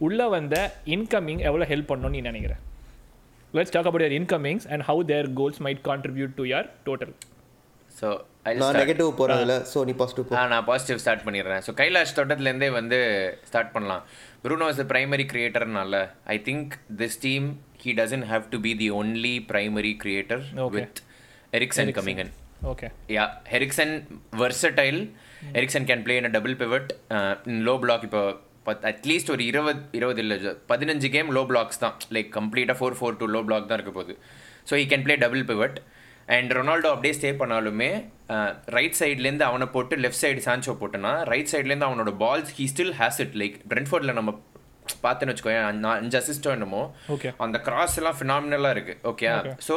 உள்ள 0.00 0.22
வந்த 0.28 0.56
இன்கமிங் 0.94 1.42
எவ்வளோ 1.48 1.64
ஹெல்ப் 1.64 1.90
பண்ணணும்னு 1.90 2.16
நீ 2.16 2.22
நினைக்கிற? 2.28 2.54
Let's 3.54 3.74
talk 3.74 3.88
about 3.88 4.04
your 4.04 4.14
incomings 4.18 4.66
and 4.70 4.84
how 4.88 5.02
their 5.10 5.26
goals 5.34 5.60
might 5.60 5.82
contribute 5.84 6.32
to 6.34 6.44
your 6.46 6.68
total 6.86 7.12
so 8.00 8.08
நான். 8.46 8.76
நெகட்டிவ் 8.80 9.08
போகிறதில்ல 9.18 9.56
ஸோ 9.72 9.78
நீ 9.88 9.92
பாசிட்டிவ் 10.00 10.24
போ. 10.28 10.34
நான் 10.52 10.66
பாசிட்டிவ் 10.70 11.00
ஸ்டார்ட் 11.02 11.24
பண்ணிடுறேன். 11.26 11.62
ஸோ 11.66 11.72
கைலாஷ் 11.80 12.14
தோட்டத்துலேருந்தே 12.18 12.68
வந்து 12.78 12.98
ஸ்டார்ட் 13.48 13.72
பண்ணலாம். 13.74 14.02
Bruno 14.44 14.68
is 14.72 14.80
the 14.82 14.86
primary 14.92 15.26
கிரியேட்டர்னால 15.32 16.00
I 16.34 16.36
think 16.48 16.72
this 17.02 17.18
team 17.26 17.46
he 17.84 17.92
doesn't 18.00 18.26
have 18.32 18.46
to 18.54 18.60
be 18.66 18.72
the 18.82 18.88
only 19.00 19.34
primary 19.50 19.92
creator. 20.04 20.42
With 20.76 21.00
Eriksen 21.58 21.92
coming 21.98 22.22
in 22.24 22.32
okay 22.72 22.88
yeah 23.16 23.26
Eriksen 23.52 23.94
versatile 24.42 25.00
Eriksen 25.60 25.88
can 25.90 26.04
play 26.08 26.16
in 26.22 26.32
double 26.38 26.56
pivot 26.64 26.90
in 27.52 27.62
low 27.68 27.76
block 27.84 28.04
இப்போ 28.08 28.22
but 28.68 28.84
at least 28.90 29.32
ஒரு 29.34 29.42
இருபது 29.52 29.80
இருபது 29.98 30.20
இல்லை 30.24 30.36
பதினஞ்சு 30.72 31.08
game 31.14 31.30
low 31.38 31.42
blocks 31.50 31.82
தான். 31.84 31.96
Like 32.16 32.28
கம்ப்ளீட்டாக 32.38 32.76
four 32.80 32.96
four 32.98 33.16
two 33.22 33.28
low 33.36 33.40
block 33.48 33.70
தான் 33.70 33.78
இருக்க 33.80 33.94
போகுது. 33.96 34.14
So 34.68 34.74
he 34.82 34.84
can 34.92 35.04
play 35.06 35.14
double 35.24 35.42
pivot 35.50 35.78
and 36.32 36.52
Ronaldo 36.52 36.90
அப்படியே 36.90 37.14
ஸ்டே 37.14 37.30
பண்ணாலுமே 37.38 37.90
ரைட் 38.74 38.98
சைட்லேருந்து 38.98 39.46
அவனை 39.46 39.66
போட்டு 39.70 39.96
லெஃப்ட் 39.96 40.22
சைடு 40.22 40.42
சான்சோ 40.44 40.74
போட்டோன்னா 40.80 41.12
ரைட் 41.28 41.50
சைட்லேருந்து 41.52 41.88
அவனோட 41.88 42.12
balls 42.20 42.52
he 42.56 42.66
still 42.72 42.94
has 42.98 43.20
it 43.20 43.36
like 43.40 43.56
பிரென்ஃபோர்டில் 43.70 44.18
நம்ம 44.18 44.32
பார்த்தேன்னு 45.02 45.32
வச்சுக்கோயேன் 45.32 45.66
அஞ்சு- 45.94 46.20
அசிஸ்டோ 46.20 46.50
என்னமோ 46.52 46.82
Okay. 47.08 47.30
அந்த 47.38 47.58
கிராஸ் 47.62 47.98
எல்லாம் 48.00 48.18
ஃபினாமினலாக 48.18 48.74
இருக்கு 48.74 48.94
okay 49.10 49.28
so 49.66 49.76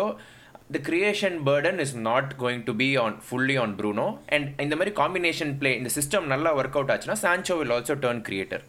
the 0.72 0.80
creation 0.86 1.36
burden 1.46 1.80
is 1.80 1.96
not 2.06 2.32
going 2.40 2.64
to 2.64 2.76
be 2.76 2.90
on 3.02 3.18
fully 3.26 3.56
on 3.60 3.76
Bruno 3.78 4.06
and 4.30 4.48
இந்த 4.62 4.76
மாதிரி 4.76 4.94
காம்பினேஷன் 4.98 5.54
ப்ளே 5.60 5.72
இந்த 5.76 5.92
சிஸ்டம் 5.96 6.26
நல்லா 6.28 6.52
ஒர்க் 6.58 6.78
அவுட் 6.78 6.94
ஆச்சுன்னா 6.94 7.18
Sancho 7.22 7.56
will 7.60 7.74
also 7.74 7.96
turn 8.02 8.24
creator 8.28 8.64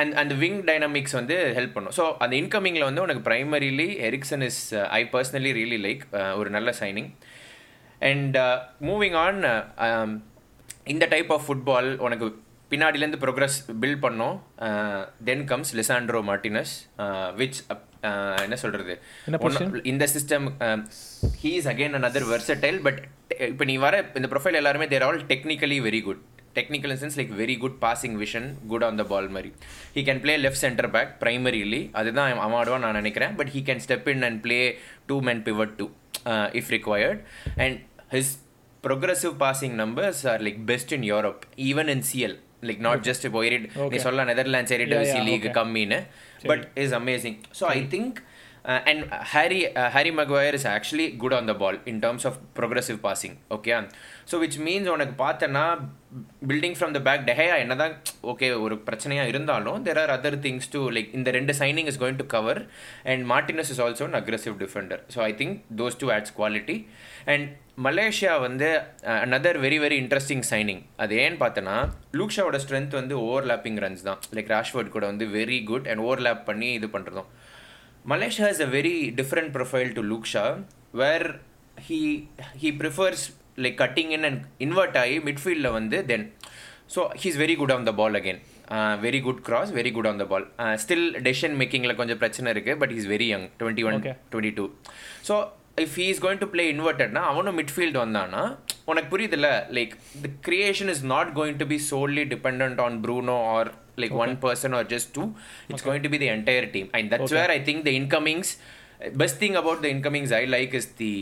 and 0.00 0.14
அந்த 0.22 0.34
விங் 0.44 0.60
டைனமிக்ஸ் 0.70 1.16
வந்து 1.18 1.36
ஹெல்ப் 1.58 1.74
பண்ணும். 1.76 1.94
ஸோ 1.98 2.04
அந்த 2.24 2.34
இன்கமிங்கில் 2.42 2.88
வந்து 2.88 3.04
உனக்கு 3.06 3.22
primarily 3.28 3.88
Eriksen 4.08 4.44
is 4.48 4.62
I 4.98 5.02
personally 5.14 5.52
really 5.60 5.78
like 5.86 6.02
ஒரு 6.40 6.50
நல்ல 6.56 6.72
சைனிங் 6.80 7.10
அண்ட் 8.10 8.36
மூவிங் 8.88 9.16
ஆன் 9.26 9.40
இந்த 10.94 11.04
டைப் 11.14 11.32
ஆஃப் 11.36 11.46
ஃபுட்பால் 11.46 11.90
உனக்கு 12.06 12.26
பின்னாடிலேருந்து 12.70 13.20
ப்ரோக்ரஸ் 13.24 13.56
பில்ட் 13.82 14.00
பண்ணோம். 14.04 14.36
Then 15.28 15.44
comes 15.50 15.72
Lisandro 15.80 16.20
Martinez 16.30 16.72
which 17.40 17.58
என்ன 18.44 18.56
சொல்கிறது? 18.62 18.94
இந்த 19.92 20.04
system 20.14 20.46
he 21.42 21.50
is 21.58 21.68
again 21.72 21.96
another 21.98 22.26
versatile 22.32 22.78
but 22.86 23.00
இப்போ 23.50 23.64
நீ 23.70 23.76
வர 23.84 23.94
இந்த 24.18 24.28
ப்ரொஃபைல் 24.32 24.58
எல்லாருமே 24.60 24.86
they're 24.92 25.04
all 25.06 25.20
technically 25.32 25.78
very 25.86 26.00
good 26.08 26.22
technical 26.58 26.92
in 26.94 27.00
sense 27.02 27.18
like 27.20 27.32
very 27.42 27.56
good 27.64 27.78
passing 27.84 28.16
vision 28.24 28.48
good 28.72 28.86
on 28.88 28.98
the 29.00 29.06
ball 29.12 29.28
மாதிரி 29.36 29.50
he 29.96 30.02
can 30.08 30.22
play 30.24 30.34
left 30.44 30.62
centre 30.64 30.90
back 30.90 31.12
primarily 31.22 31.82
அதுதான் 32.00 32.32
அவன் 32.46 32.58
ஆடுவான் 32.60 32.84
நான் 32.86 32.98
நினைக்கிறேன். 33.02 33.34
But 33.34 33.52
he 33.54 33.62
can 33.68 33.84
step 33.86 34.08
in 34.14 34.22
and 34.22 34.40
play 34.46 34.58
two 35.06 35.18
men 35.28 35.38
pivot 35.48 35.72
too 35.80 35.86
if 36.60 36.70
required. 36.70 37.18
And 37.64 37.74
his 38.10 38.26
progressive 38.84 39.34
passing 39.44 39.72
numbers 39.76 40.18
are 40.32 40.38
like 40.38 40.58
best 40.66 40.90
in 40.92 41.02
Europe 41.14 41.40
even 41.68 41.88
in 41.94 42.00
CL 42.10 42.34
like 42.62 42.80
not 42.86 42.98
just 43.08 43.24
இப்போ 43.28 43.40
எரிட் 43.48 43.66
நீ 43.66 43.82
Okay. 43.86 44.00
சொல்ல 44.06 44.24
Netherlands 44.30 44.72
yeah, 44.74 45.24
league. 45.28 45.48
கம்மின்னு. 45.58 45.98
But 46.50 46.64
is 46.84 46.94
amazing 47.00 47.38
so 47.60 47.64
I 47.76 47.80
think 47.94 48.16
and 48.86 49.02
Harry 49.32 49.58
Harry 49.94 50.10
Maguire 50.18 50.54
is 50.58 50.68
actually 50.72 51.06
good 51.22 51.34
on 51.36 51.48
the 51.50 51.54
ball 51.60 51.78
in 51.90 52.00
terms 52.04 52.24
of 52.30 52.38
progressive 52.58 52.98
passing 53.04 53.34
ஓகேயா 53.56 53.78
so 54.30 54.38
which 54.42 54.58
means 54.66 54.90
உனக்கு 54.94 55.14
பார்த்தேன்னா 55.22 55.64
building 56.50 56.76
from 56.78 56.94
the 56.96 57.00
back 57.08 57.22
De Gea 57.28 57.56
என்னதான் 57.64 57.94
okay 58.32 58.48
ஒரு 58.64 58.76
பிரச்சனையாக 58.88 59.32
இருந்தாலும் 59.32 59.78
there 59.86 60.00
are 60.02 60.12
other 60.16 60.38
things 60.46 60.70
to 60.74 60.80
like 60.96 61.12
இந்த 61.18 61.30
ரெண்டு 61.38 61.54
signing 61.60 61.90
is 61.92 62.00
going 62.02 62.20
to 62.22 62.26
cover 62.36 62.60
and 63.12 63.24
Martinez 63.32 63.70
is 63.74 63.82
also 63.86 64.06
an 64.08 64.18
aggressive 64.22 64.56
defender 64.64 65.02
so 65.14 65.20
I 65.28 65.32
think 65.42 65.56
those 65.82 66.00
two 66.02 66.08
adds 66.16 66.34
quality 66.40 66.76
and 67.34 67.46
Malacia 67.86 68.34
வந்து 68.46 68.68
another 69.16 69.58
very 69.64 69.78
very 69.84 69.96
interesting 70.04 70.44
signing 70.52 70.82
அது 71.04 71.14
ஏன்னு 71.24 71.38
பார்த்தோன்னா 71.42 71.76
லூக்ஷாவோட 72.20 72.58
strength 72.64 73.00
வந்து 73.00 73.14
overlapping 73.26 73.80
runs 73.84 74.06
தான். 74.08 74.20
Like 74.36 74.52
Rashford 74.54 74.94
கூட 74.96 75.04
வந்து 75.12 75.26
very 75.38 75.58
good 75.70 75.88
and 75.92 76.02
overlap 76.06 76.46
பண்ணி 76.50 76.70
இது 76.78 76.88
பண்ணுறதும் 76.94 77.28
Malacia 78.06 78.48
is 78.54 78.62
a 78.62 78.70
very 78.74 78.96
different 79.20 79.52
profile 79.56 79.90
to 79.96 80.02
Luke Shaw 80.10 80.44
where 81.00 81.26
he 81.86 82.00
he 82.60 82.70
prefers 82.80 83.24
like 83.64 83.78
cutting 83.82 84.12
in 84.16 84.26
and 84.28 84.40
invert 84.60 84.98
ஆகி 85.02 85.16
மிட்ஃபீல்டில் 85.26 85.74
வந்து 85.76 85.98
then 86.10 86.24
so 86.94 87.02
he's 87.22 87.38
very 87.42 87.56
good 87.60 87.74
on 87.76 87.86
the 87.88 87.94
ball 88.00 88.16
again 88.18 88.40
very 89.02 89.20
good 89.26 89.40
cross 89.42 89.70
very 89.76 89.90
good 89.96 90.08
on 90.10 90.20
the 90.22 90.26
ball 90.26 90.44
still 90.82 91.06
decision 91.20 91.56
மேக்கிங்கில் 91.60 91.98
கொஞ்சம் 92.00 92.20
பிரச்சனை 92.22 92.50
இருக்குது 92.54 92.78
but 92.82 92.92
is 92.96 93.08
very 93.12 93.28
young 93.32 93.46
twenty 93.60 93.84
one. 93.88 93.98
Twenty 94.32 94.52
two 94.58 94.66
so 95.28 95.36
if 95.84 95.96
he 96.00 96.06
is 96.12 96.22
going 96.24 96.42
to 96.42 96.48
play 96.52 96.64
இன்வெர்டட்னா 96.74 97.22
அவனும் 97.30 97.58
midfield 97.60 97.98
வந்தானா 98.04 98.42
உனக்கு 98.84 99.08
புரியுதுல்ல 99.12 99.48
like 99.76 99.92
the 100.22 100.30
creation 100.46 100.92
is 100.94 101.04
not 101.12 101.32
going 101.38 101.58
to 101.58 101.68
be 101.72 101.78
solely 101.90 102.24
depend 102.32 102.80
on 102.86 102.96
Bruno 103.04 103.38
or 103.56 103.70
like 104.02 104.16
one 104.24 104.34
person 104.44 104.76
or 104.78 104.88
just 104.94 105.10
two 105.18 105.24
it's 105.70 105.86
going 105.88 106.04
to 106.06 106.12
be 106.14 106.20
the 106.24 106.30
entire 106.36 106.68
team 106.76 106.88
and 106.98 107.10
that's 107.14 107.36
where 107.40 107.52
I 107.56 107.60
think 107.68 107.84
the 107.88 107.92
incomings 108.00 108.52
best 109.22 109.40
thing 109.44 109.58
about 109.62 109.82
the 109.86 109.90
incomings 109.96 110.34
I 110.40 110.44
like 110.56 110.74
is 110.80 110.90
the 111.02 111.12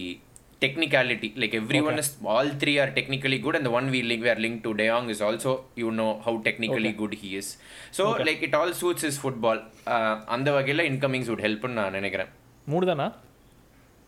technicality 0.63 1.29
like 1.43 1.55
everyone 1.55 1.99
is 2.03 2.09
all 2.35 2.49
three 2.63 2.75
are 2.79 2.91
technically 2.99 3.39
good 3.39 3.57
and 3.59 3.67
the 3.69 3.73
one 3.77 3.87
we 3.95 4.01
link 4.03 4.21
we 4.23 4.31
are 4.35 4.41
linked 4.45 4.63
to 4.67 4.73
De 4.75 4.87
Jong 4.87 5.07
is 5.15 5.21
also 5.21 5.53
you 5.77 5.91
know 5.91 6.11
how 6.27 6.35
technically 6.49 6.93
good 6.93 7.15
he 7.15 7.31
is 7.37 7.49
so 7.91 8.05
like 8.29 8.43
it 8.49 8.55
all 8.55 8.73
suits 8.73 9.03
his 9.09 9.19
football 9.25 9.59
uh, 9.87 10.15
அந்த 10.27 10.51
வகையில் 10.53 10.85
incomings 10.91 11.31
would 11.33 11.45
help 11.49 11.65
னு 11.69 11.75
நான் 11.81 11.97
நினைக்கிறேன் 11.99 12.31
மூணு 12.67 12.87
தானா 12.87 13.09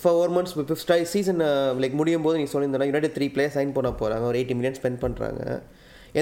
four 0.00 0.32
months 0.34 0.52
இப்போ 0.64 0.98
season 1.14 1.42
like 1.82 1.96
முடியும் 2.00 2.26
போது 2.26 2.38
நீ 2.40 2.46
சொல்லியிருந்தா 2.52 2.88
யுனைடெட் 2.90 3.16
த்ரீ 3.16 3.26
பிளேயர் 3.34 3.54
சைன் 3.56 3.74
பண்ண 3.78 3.90
போகிறாங்க 4.02 4.26
ஒரு 4.30 4.38
எயிட்டி 4.40 4.56
மில்லியன் 4.58 4.78
ஸ்பெண்ட் 4.80 5.00
பண்ணுறாங்க 5.04 5.42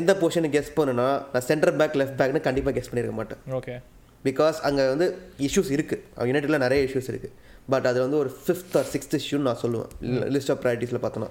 எந்த 0.01 0.13
பொசிஷனுக்கு 0.21 0.57
கெஸ் 0.59 0.77
பண்ணுனா 0.79 1.07
நான் 1.33 1.47
சென்டர் 1.49 1.75
பேக் 1.81 1.97
லெஃப்ட் 2.01 2.19
பேக்னு 2.21 2.41
கண்டிப்பாக 2.47 2.75
கெஸ் 2.77 2.91
பண்ணியிருக்க 2.91 3.17
மாட்டேன். 3.19 3.41
ஓகே 3.59 3.75
பிகாஸ் 4.29 4.59
அங்கே 4.69 4.85
வந்து 4.93 5.07
இஷ்யூஸ் 5.47 5.71
இருக்குது 5.77 6.27
யுனைடெடில் 6.29 6.63
நிறைய 6.65 6.83
இஷ்யூஸ் 6.89 7.11
இருக்குது 7.13 7.35
பட் 7.73 7.87
அது 7.91 7.99
வந்து 8.05 8.19
ஒரு 8.23 8.31
ஃபிஃப்த் 8.45 8.77
ஆர் 8.81 8.89
சிக்ஸ்த் 8.95 9.17
இஷ்யூன்னு 9.21 9.47
நான் 9.49 9.61
சொல்லுவேன். 9.65 9.91
லிஸ்ட் 10.37 10.53
ஆஃப் 10.55 10.61
ப்ரையாரிட்டிஸில் 10.63 11.03
பார்த்தோன்னா 11.05 11.31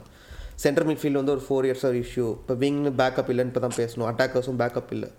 சென்டர் 0.63 0.85
மிட்ஃபீல்டு 0.89 1.19
வந்து 1.21 1.33
ஒரு 1.35 1.43
ஃபோர் 1.45 1.65
இயர்ஸ் 1.67 1.85
ஒரு 1.89 1.99
இஷ்யூ 2.05 2.25
இப்போ 2.41 2.55
விங் 2.63 2.81
பேக்கப் 3.01 3.29
இல்லைன்னு 3.33 3.51
இப்போ 3.53 3.63
தான் 3.67 3.77
பேசணும். 3.81 4.07
அட்டாக்கர்ஸும் 4.11 4.59
பேக்கப் 4.63 4.91
இல்லை. 4.95 5.09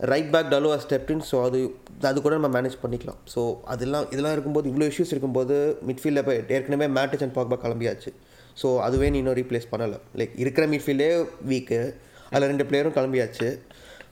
Right 0.00 0.30
back 0.32 0.48
Dalot 0.52 0.70
stepped in 0.84 1.22
so 1.30 1.36
அது 1.46 1.58
அது 2.08 2.18
கூட 2.24 2.34
நம்ம 2.38 2.48
மேனேஜ் 2.56 2.76
பண்ணிக்கலாம். 2.82 3.20
ஸோ 3.34 3.40
அதெல்லாம் 3.72 4.06
இதெல்லாம் 4.14 4.34
இருக்கும்போது 4.36 4.66
இவ்வளோ 4.70 4.86
இஷ்யூஸ் 4.92 5.12
இருக்கும்போது 5.14 5.54
மிட்ஃபீல்டில் 5.88 6.22
இப்போ 6.22 6.34
ஏற்கனவே 6.56 6.88
மேட்டச் 6.98 7.22
அண்ட் 7.26 7.34
பாக்பா 7.38 7.58
கிளம்பியாச்சு. 7.64 8.10
ஸோ 8.62 8.68
அதுவே 8.86 9.08
நீ 9.14 9.18
இன்னும் 9.22 9.38
ரீப்ளேஸ் 9.40 9.68
பண்ணலை. 9.72 9.98
லைக் 10.20 10.34
இருக்கிற 10.44 10.66
மிட்ஃபீல்டே 10.72 11.08
வீக்கு 11.50 11.80
அதில் 12.32 12.48
ரெண்டு 12.52 12.66
பிளேயரும் 12.70 12.96
கிளம்பியாச்சு. 12.98 13.48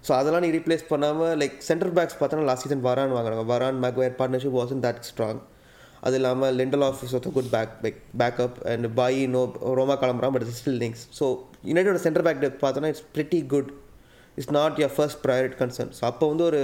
ஸோ 0.06 0.12
அதெல்லாம் 0.20 0.44
நீ 0.46 0.50
ரீப்ளேஸ் 0.58 0.84
பண்ணாமல் 0.92 1.34
லைக் 1.42 1.56
சென்டர் 1.68 1.92
பேக்ஸ் 1.98 2.18
பார்த்தோன்னா 2.20 2.48
லாஸ்ட் 2.50 2.66
சீசன் 2.66 2.86
வரான் 2.88 3.14
வாங்குறாங்க. 3.18 3.44
Varane 3.52 3.78
Maguire 3.84 4.16
partnership 4.20 4.58
wasn't 4.60 4.82
that 4.86 5.04
strong 5.10 5.42
அது 6.06 6.16
இல்லாமல் 6.18 6.56
Lindelof 6.86 7.02
is 7.04 7.14
good 7.36 7.52
back 7.54 7.72
back 7.84 8.00
backup 8.20 8.56
and 8.72 8.86
Bailly 8.98 9.20
no 9.34 9.42
Roma 9.78 9.94
கிளம்புறான் 10.02 10.34
பட் 10.34 10.44
ஸ்டில் 10.58 10.80
லிங்க்ஸ் 10.82 11.04
ஸோ 11.18 11.26
யுனைடோட 11.70 12.00
சென்டர் 12.06 12.24
பேக் 12.26 12.42
பார்த்தோன்னா 12.64 12.90
it's 12.92 13.06
pretty 13.14 13.40
good 13.52 13.70
it's 14.38 14.52
not 14.58 14.78
your 14.82 14.92
first 14.96 15.20
priority 15.24 15.58
concern 15.62 15.90
so 15.98 16.04
அப்போ 16.10 16.28
வந்து 16.32 16.44
ஒரு 16.50 16.60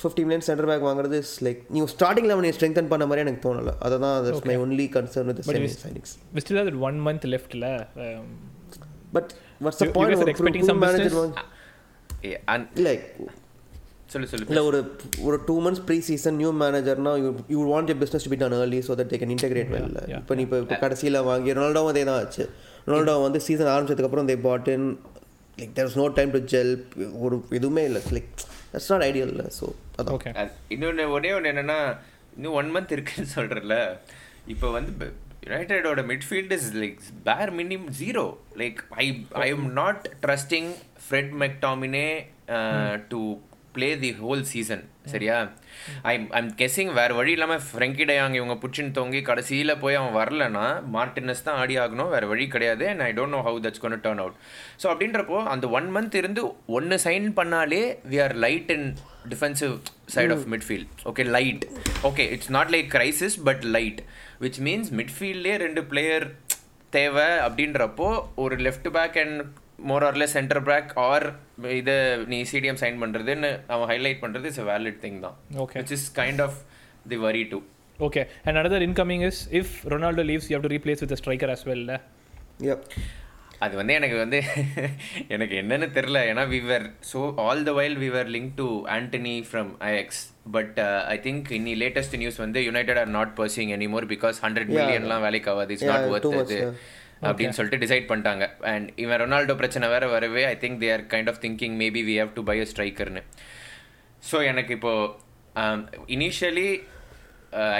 fifty 0.00 0.22
million 0.24 0.46
centre 0.48 0.68
back 0.70 0.84
வாங்குறது 0.88 1.18
is 1.24 1.34
like 1.46 1.60
நீ 1.74 1.80
starting 1.94 2.28
eleven 2.30 2.44
நீ 2.46 2.52
strengthen 2.56 2.90
பண்ண 2.92 3.04
மாதிரி 3.10 3.22
எனக்கு 3.24 3.42
தோணலை. 3.46 3.74
அதை 3.86 3.96
தான் 4.04 4.16
that's 4.26 4.46
my 4.50 4.56
only 4.64 4.86
concern 4.96 5.28
with 5.30 5.40
semi 5.48 6.58
have 6.58 6.66
that 6.68 6.78
one 6.88 6.98
month 7.06 7.24
left 7.34 7.52
la 7.62 7.72
um, 8.06 8.28
but 9.16 9.30
what's 9.64 9.80
the 9.82 9.88
point 9.96 10.30
expecting 10.34 10.66
some 10.70 10.80
manager? 10.84 11.16
Like 12.86 13.04
சொல்லு 14.12 14.26
சொல்லு 14.30 14.46
இல்லை 14.50 14.62
ஒரு 14.68 14.78
ஒரு 15.26 15.36
two 15.48 15.54
months 15.64 15.82
pre 15.88 15.96
season 16.08 16.36
new 16.40 16.50
மேனேஜர்னா 16.62 17.12
you 17.22 17.28
you 17.52 17.58
want 17.72 17.90
your 17.90 18.00
business 18.00 18.24
to 18.26 18.32
be 18.32 18.38
done 18.40 18.56
early 18.56 18.80
so 18.86 18.94
that 19.00 19.10
they 19.12 19.18
can 19.20 19.32
integrate 19.34 19.70
well. 19.74 19.86
இப்போ 20.18 20.34
நீ 20.38 20.42
இப்போ 20.46 20.58
இப்போ 20.62 20.76
கடைசியில் 20.84 21.18
வாங்கி 21.28 21.52
ரொனால்டோவும் 21.58 21.92
அதே 21.92 22.02
தான் 22.08 22.18
ஆச்சு 22.22 22.44
ரொனால்டோ 22.88 23.14
வந்து 23.26 23.40
season 23.46 23.70
ஆரம்பிச்சதுக்கப்புறம் 23.74 24.28
they 24.30 24.36
put 24.46 24.70
in 24.74 24.86
like 25.60 25.74
there 25.78 25.88
is 25.90 25.98
no 26.02 26.06
time 26.18 26.32
to 26.36 26.42
gel 26.52 26.72
ஒரு 27.24 27.36
எதுவுமே 27.58 27.84
இல்லை. 27.90 28.02
லைக் 28.16 28.30
தட்ஸ் 28.72 28.90
நாட் 28.92 29.04
ஐடியல் 29.08 29.32
இல்லை. 29.34 29.46
ஸோ 29.58 29.66
அதான். 29.98 30.36
அது 30.42 30.52
இன்னொன்று 30.74 31.06
ஒரே 31.16 31.32
ஒன்று 31.38 31.52
என்னன்னா 31.52 31.80
இன்னும் 32.36 32.56
ஒன் 32.60 32.70
மந்த் 32.74 32.94
இருக்குன்னு 32.96 33.34
சொல்கிறல 33.36 33.76
இப்போ 34.54 34.68
வந்து 34.70 35.08
யுனைடெடோட 35.46 36.00
midfield 36.10 36.52
is 36.56 36.68
like 36.80 36.98
bare 37.28 37.50
minimum 37.60 37.86
zero 38.00 38.24
like 38.62 38.80
I 39.02 39.06
I 39.44 39.46
am 39.54 39.68
not 39.78 40.02
trusting 40.24 40.70
Fred 41.04 41.32
McTominay 41.42 42.08
to 43.08 43.20
play 43.74 43.88
the 44.00 44.10
whole 44.18 44.42
season 44.48 44.82
சரியா? 45.10 45.36
ஐ 46.04 46.14
ஐம் 46.32 46.48
கெஸ்ஸிங் 46.56 46.90
வேறு 46.92 47.12
வழி 47.14 47.32
இல்லாமல் 47.32 47.62
ஃப்ரெங்கி 47.66 48.04
டயாங் 48.04 48.34
இவங்க 48.34 48.56
புச்சின்னு 48.62 48.94
தொங்கி 48.94 49.20
கடைசியில் 49.22 49.72
போய் 49.78 49.98
அவன் 50.00 50.16
வரலனா 50.16 50.64
மார்டினஸ் 50.94 51.42
தான் 51.42 51.58
ஆடி 51.60 51.76
ஆகணும் 51.78 52.10
வேறு 52.10 52.26
வழி 52.26 52.46
கிடையாது 52.48 52.84
and 52.88 53.02
I 53.02 53.10
don't 53.12 53.36
know 53.36 53.40
how 53.46 53.60
that's 53.64 53.82
கொண்டு 53.84 53.98
டர்ன் 54.04 54.22
அவுட் 54.22 54.36
ஸோ 54.82 54.88
அப்படின்றப்போ 54.92 55.38
அந்த 55.52 55.68
ஒன் 55.78 55.88
மந்த் 55.96 56.18
இருந்து 56.20 56.44
ஒன்று 56.74 56.98
சைன் 57.06 57.28
பண்ணாலே 57.38 57.82
we 58.12 58.20
are 58.22 58.36
light 58.44 58.72
in 58.76 58.86
defensive 59.28 59.74
side 60.14 60.34
of 60.36 60.46
midfield 60.54 60.92
okay 61.06 61.26
light 61.32 61.64
okay 62.04 62.26
it's 62.36 62.52
not 62.52 62.72
like 62.74 62.90
crisis 62.94 63.38
but 63.48 63.64
light 63.70 64.02
which 64.40 64.60
means 64.68 64.92
மிட்ஃபீல்ட்லேயே 65.00 65.58
ரெண்டு 65.64 65.82
player 65.90 66.26
தேவை 66.92 67.28
அப்படின்றப்போ 67.42 68.10
ஒரு 68.36 68.54
லெஃப்ட் 68.62 68.88
பேக் 68.94 69.18
அண்ட் 69.20 69.40
மோர் 69.88 70.04
ஆர்ல 70.06 70.24
சென்டர் 70.32 70.62
பேக் 70.66 70.90
ஆர் 71.04 71.26
இதை 71.78 71.96
நீ 72.26 72.38
சிடிஎம் 72.50 72.80
சைன் 72.80 72.98
பண்ணுறதுன்னு 73.02 73.50
அவன் 73.74 73.88
ஹைலைட் 73.90 74.22
பண்ணுறது 74.22 74.48
இட்ஸ் 74.50 74.64
வேலிட் 74.70 75.00
திங் 75.02 75.20
தான் 75.20 75.36
Okay. 75.64 75.78
Which 75.80 75.94
is 75.96 76.08
kind 76.18 76.42
of 76.46 76.58
the 77.06 77.20
worry 77.24 77.44
too 77.52 77.60
Okay, 77.98 78.22
and 78.44 78.54
another 78.54 78.78
incoming 78.80 79.22
is 79.22 79.38
if 79.52 79.70
Ronaldo 79.86 80.22
leaves, 80.24 80.44
you 80.48 80.56
have 80.56 80.62
to 80.62 80.70
replace 80.70 81.00
with 81.00 81.12
a 81.12 81.18
striker 81.18 81.48
as 81.50 81.62
well. 81.66 81.82
eh? 81.90 81.98
Yep. 82.68 82.80
அது 83.60 83.74
வந்து 83.78 83.92
எனக்கு 83.96 84.16
வந்து 84.22 84.38
எனக்கு 85.34 85.54
என்னன்னு 85.62 85.86
தெரில 85.96 86.18
ஏன்னா 86.28 86.44
விவர் 86.52 86.84
so 87.10 87.18
all 87.42 87.60
the 87.66 87.72
while 87.78 87.96
விவர் 88.02 88.28
link 88.34 88.52
to 88.60 88.66
Antony 88.94 89.34
from 89.48 89.70
Ajax 89.88 90.20
but 90.54 90.78
I 91.08 91.18
think 91.26 91.50
இன்னி 91.58 91.74
latest 91.82 92.16
news 92.22 92.38
வந்து 92.44 92.60
United 92.68 93.00
are 93.02 93.12
not 93.18 93.34
pursuing 93.40 93.72
anymore 93.76 94.06
because 94.14 94.38
hundred 94.46 94.70
மில்லியன்லாம் 94.76 95.24
வேலைக்கு 95.26 95.50
ஆகாது 95.54 95.74
இட்ஸ் 95.76 95.90
நாட் 95.92 96.08
ஒர்த் 96.14 96.30
இது. 96.46 96.58
அப்படின்னு 97.28 97.56
சொல்லிட்டு 97.56 97.82
டிசைட் 97.84 98.08
பண்ணிட்டாங்க. 98.10 98.44
அண்ட் 98.72 98.88
இவன் 99.04 99.20
ரொனால்டோ 99.22 99.56
பிரச்சனை 99.60 99.88
வேற 99.94 100.04
வரவே 100.14 100.42
I 100.52 100.54
think 100.64 100.80
they 100.82 100.90
are 100.96 101.04
kind 101.14 101.30
of 101.32 101.40
thinking 101.44 101.76
maybe 101.82 102.02
we 102.08 102.16
have 102.20 102.34
to 102.38 102.44
buy 102.50 102.58
a 102.64 102.66
ஸ்ட்ரைக்கர்னு 102.72 103.22
so 104.30 104.38
எனக்கு 104.50 104.74
இப்போ 104.78 104.92
initially 106.16 106.68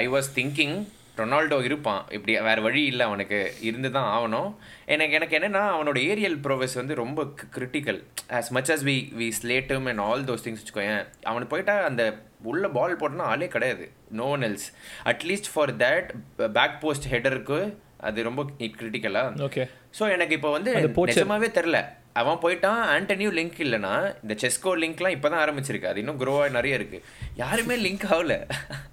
I 0.03 0.07
was 0.15 0.29
thinking 0.39 0.75
Ronaldo 1.19 1.57
இருப்பான். 1.67 2.01
இப்படி 2.15 2.33
வேற 2.47 2.59
வழி 2.65 2.81
இல்லை 2.91 3.03
அவனுக்கு 3.09 3.39
இருந்து 3.67 3.89
தான் 3.95 4.07
ஆகணும். 4.15 4.49
எனக்கு 4.93 5.15
எனக்கு 5.17 5.35
என்னன்னா 5.39 5.63
அவனோட 5.73 5.97
ஏரியல் 6.11 6.37
ப்ரோவஸ் 6.45 6.75
வந்து 6.79 6.93
ரொம்ப 7.01 7.23
critical 7.55 7.99
as 8.37 8.49
much 8.57 8.71
as 8.75 8.85
we 8.89 8.95
we 9.19 9.27
ஸ்லேட்டும் 9.39 9.87
and 9.91 10.03
all 10.07 10.23
those 10.29 10.45
things 10.45 10.61
வச்சுக்கோயேன் 10.61 11.03
அவனுக்கு 11.29 11.51
போயிட்டா 11.53 11.75
அந்த 11.89 12.03
உள்ள 12.51 12.65
பால் 12.77 12.99
போட்டோன்னா 13.01 13.27
ஆளே 13.33 13.49
கிடையாது. 13.55 13.85
No 14.19 14.27
one 14.35 14.45
else 14.49 14.67
at least 15.11 15.49
for 15.53 15.73
that 15.83 16.09
back 16.57 16.77
post 16.83 17.07
ஹெடருக்கு 17.13 17.59
அது 18.07 18.27
ரொம்ப 18.27 18.41
கிரிட்டிக்கலா 18.77 19.23
Okay. 19.47 19.65
ஸோ 19.97 20.03
எனக்கு 20.15 20.33
இப்போ 20.37 20.51
வந்து. 20.55 20.71
நிஜமாவே 21.09 21.49
தெரில 21.57 21.79
அவன் 22.21 22.39
போயிட்டான் 22.43 22.79
ஆண்டனியும் 22.93 23.35
லிங்க் 23.39 23.59
இல்லைனா 23.65 23.91
இந்த 24.23 24.33
செஸ்கோ 24.41 24.71
லிங்க்லாம் 24.83 25.15
இப்போ 25.15 25.27
தான் 25.33 25.41
ஆரம்பிச்சிருக்கு. 25.43 25.89
அது 25.91 26.01
இன்னும் 26.03 26.19
க்ரோவாக 26.21 26.55
நிறைய 26.57 26.79
இருக்கு. 26.79 26.99
யாருமே 27.41 27.75
லிங்க் 27.85 28.05
ஆகல. 28.15 28.33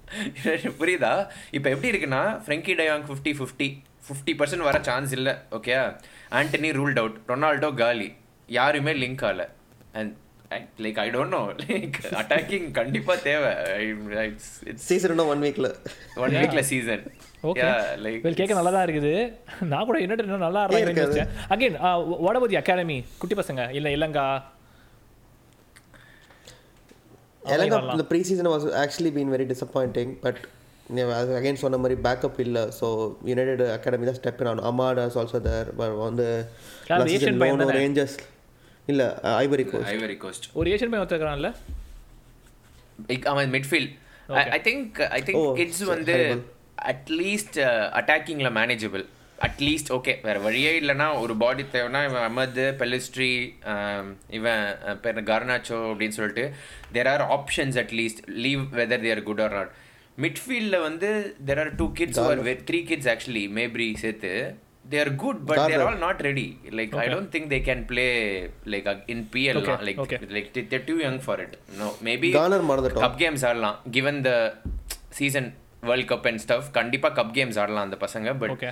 புரியுதா? 0.81 1.11
இப்போ 1.57 1.67
எப்படி 1.73 1.91
இருக்குன்னா 1.91 2.21
Frenkie 2.45 2.75
de Jong 2.79 3.05
fifty 3.09 3.33
fifty 3.39 3.67
fifty 4.07 4.33
percent 4.39 4.67
வர 4.67 4.77
சான்ஸ் 4.89 5.11
இல்லை 5.17 5.33
okay 5.57 5.73
Antony 6.39 6.71
ruled 6.79 7.01
out 7.03 7.19
Ronaldo 7.31 7.71
காலி. 7.83 8.09
யாருமே 8.49 8.93
லிங்க் 9.03 9.23
ஆகல. 9.29 9.43
And 9.99 10.13
like 10.83 10.99
I 11.03 11.07
don't 11.15 11.35
know 11.35 11.41
like 11.63 11.97
attacking 12.21 12.69
கண்டிப்பாக 12.79 13.17
தேவை. 13.27 13.51
சீசன் 14.87 15.13
இன்னும் 15.15 15.31
ஒன் 15.33 15.43
வீக்ல 15.45 15.67
ஒன் 16.23 16.35
வீக்ல 16.41 16.63
சீசன் 16.71 17.03
ஓகே 17.49 17.65
லைக் 18.03 18.23
வெல் 18.23 18.37
கேட்க 18.39 18.53
நல்லா 18.59 18.71
தான் 18.75 18.85
இருக்குது. 18.85 19.11
நான் 19.71 19.85
கூட 19.89 19.97
யுனைடெட் 20.03 20.27
இன்னும் 20.27 20.45
நல்லா 20.45 20.61
again 21.55 21.75
what 22.23 22.37
about 22.37 22.53
the 22.53 22.59
academy 22.61 22.97
குட்டி 23.19 23.35
பசங்க 23.41 23.61
இல்ல 23.79 23.89
எனக்கு 23.97 24.23
வரலாம். 27.75 27.93
இந்த 27.95 28.05
pre 28.09 28.19
season 28.29 28.49
was 28.53 28.65
actually 28.81 29.11
been 29.17 29.31
very 29.35 29.45
disappointing 29.53 30.11
but 30.25 30.41
அது 31.19 31.31
அகைன் 31.39 31.61
சொன்ன 31.63 31.79
மாதிரி 31.83 31.95
பேக்கப் 32.05 32.39
இல்லை. 32.45 32.63
ஸோ 32.79 32.87
யுனைடெட் 33.31 33.63
அகாடமி 33.77 34.05
தான் 34.09 34.19
ஸ்டெப் 34.19 34.39
ஆகணும் 34.43 34.67
அமாட் 34.71 35.01
இஸ் 35.05 35.17
ஆல்சோ 35.21 35.41
தேர் 35.47 35.69
வந்து? 36.05 36.27
ரேஞ்சர்ஸ் 37.79 38.17
இல்லை 38.91 39.07
ஐவரி 39.45 39.65
கோஸ்ட் 39.71 39.91
ஐவரி 39.95 40.19
கோஸ்ட் 40.23 40.45
ஒரு 40.59 40.67
ஏஷியன் 40.75 40.91
பையன் 40.91 41.03
ஒருத்தருக்கான்ல? 41.05 41.51
அவன் 43.33 43.51
midfield 43.57 43.91
I 44.57 44.61
think 44.69 44.97
I 45.17 45.21
think 45.27 45.45
kids 45.59 45.83
வந்து. 45.95 46.15
அட்லீஸ்ட் 46.89 47.57
அட்டாக்கிங்கில் 47.99 48.55
மேனேஜபிள் 48.55 49.03
அட்லீஸ்ட் 49.39 49.91
ஓகே 49.95 50.13
வேற 50.21 50.37
வழியே 50.39 50.71
இல்லைன்னா 50.79 51.07
ஒரு 51.19 51.33
பாடி 51.37 51.63
தேவைன்னா 51.73 52.01
இவன் 52.05 52.23
அமது 52.23 52.65
பெலிஸ்ட்ரி 52.79 53.29
இவன் 54.31 54.63
அஹ், 54.83 54.97
பேர் 54.97 55.21
கார்னாச்சோ 55.29 55.77
அப்படின்னு 55.89 56.17
சொல்லிட்டு 56.17 56.45
there 56.91 57.09
are 57.09 57.23
options 57.31 57.77
at least 57.83 58.21
leave 58.39 58.63
whether 58.73 59.05
they're 59.05 59.23
good 59.23 59.41
or 59.41 59.55
not 59.55 59.71
மிட்ஃபீல்டில் 60.17 60.79
வந்து 60.83 61.09
there 61.45 61.59
are 61.59 61.71
two 61.75 61.87
kids 61.93 62.19
or 62.25 62.41
three 62.65 62.81
kids 62.87 63.09
actually 63.13 63.45
மேப்ரி 63.55 63.87
சேர்த்து 63.97 64.33
they 64.85 64.99
are 64.99 65.13
good 65.17 65.39
but 65.45 65.61
they're 65.71 65.83
all 65.85 66.01
not 66.03 66.21
ready 66.27 66.47
like 66.77 66.93
I 66.97 67.07
don't 67.09 67.31
think 67.33 67.49
they 67.51 67.59
can 67.65 67.83
play 67.85 68.07
like 68.73 68.85
in 69.07 69.23
PL 69.33 69.59
like. 69.81 70.01
Like 70.35 70.49
they're 70.69 70.85
too 70.85 70.97
young 71.01 71.19
for 71.25 71.41
it 71.41 71.55
no 71.77 71.89
maybe. 72.03 72.31
Cup 72.99 73.19
games 73.19 73.45
ஆடலாம் 73.45 73.77
given 73.91 74.19
the 74.23 74.31
season 75.13 75.49
World 75.87 76.09
Cup 76.11 76.27
and 76.29 76.41
stuff 76.43 76.69
கண்டிப்பா 76.77 77.09
cup 77.17 77.33
games 77.37 77.59
ஆடலாம் 77.63 77.87
அந்த 77.87 77.97
பசங்க 78.05 78.33
but. 78.43 78.63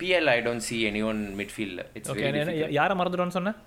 PL 0.00 0.28
I 0.32 0.38
don't 0.46 0.64
see 0.68 0.76
any 0.90 1.02
one 1.10 1.22
midfield 1.40 1.82
it's 1.98 2.12
okay 2.12 2.28
யாரை 2.78 2.94
மறந்துட்டோன்னு 3.00 3.36
சொன்னேன் 3.38 3.58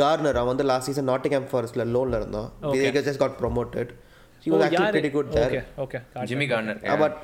corner 0.00 0.38
அவன் 0.40 0.52
வந்து 0.52 0.66
லாஸ்ட் 0.70 0.88
சீசன் 0.90 1.08
நாட்டிங் 1.12 1.48
ஃபாரஸ்ட்ல 1.52 1.84
லோன்ல 1.94 2.18
இருந்தான். 2.22 2.48
Okay. 2.68 2.90
Just 2.98 3.22
got 3.22 3.36
promoted 3.42 3.90
he 4.44 4.50
was 4.52 4.64
actually 4.66 5.10
good 5.16 5.30
there 5.36 5.54
okay 5.84 5.98
Jimmy 6.30 6.46
Garner 6.52 6.80
but 7.02 7.18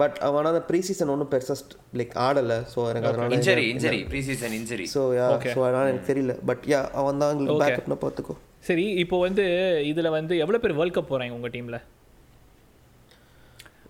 but 0.00 0.16
அவன் 0.28 0.48
அந்த 0.50 0.62
ப்ரீ 0.68 0.80
சீசன் 0.88 1.12
ஒன்றும் 1.14 1.30
பெருசாக 1.34 1.78
லைக் 2.00 2.14
ஆடலை. 2.26 2.58
ஸோ 2.72 2.80
எனக்கு 2.90 3.08
அதனால 3.10 3.36
injury 3.38 3.64
injury 3.74 4.00
pre 4.10 4.22
season 4.28 4.54
injury 4.60 4.86
so 4.96 5.02
yeah 5.18 5.26
அதனால 5.68 5.84
எனக்கு 5.92 6.10
தெரியல. 6.12 6.34
பட் 6.50 6.64
யா 6.72 6.80
அவன் 7.02 7.22
தான் 7.24 8.02
பார்த்துக்கோ 8.04 8.36
சரி 8.68 8.86
இப்போ 9.04 9.18
வந்து 9.26 9.44
இதுல 9.92 10.08
வந்து 10.18 10.34
எவ்வளவு 10.44 10.62
பேர் 10.64 10.78
வேர்ல்ட் 10.78 10.96
கப் 10.98 11.10
போறாங்க 11.12 11.38
உங்க 11.38 11.50
டீம்ல 11.56 11.78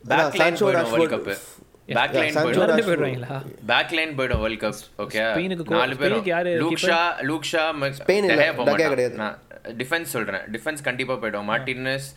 பேக் 0.08 0.38
லைன் 0.40 0.56
போய்டும் 0.64 0.90
வேர்ல்ட். 0.92 1.12
கப் 1.14 1.30
பேக் 1.98 2.16
லைன் 2.22 2.36
போய்டும். 2.36 3.38
பேக் 3.70 3.92
லைன் 3.98 4.12
போய்டும் 4.18 4.40
வேர்ல்ட் 4.42 4.62
கப் 4.64 4.82
ஓகே 5.04 5.22
நாலு 5.76 5.96
பேரும். 6.02 6.26
Luke Shaw 6.64 7.00
Luke Shaw 7.30 7.64
Spain 8.00 8.28
கிடையாது. 8.32 9.08
டிஃபென்ஸ் 9.80 10.12
சொல்றேன். 10.16 10.44
டிஃபென்ஸ் 10.56 10.82
கண்டிப்பா 10.88 11.14
போய்டும். 11.22 11.48
மார்டினஸ் 11.52 12.08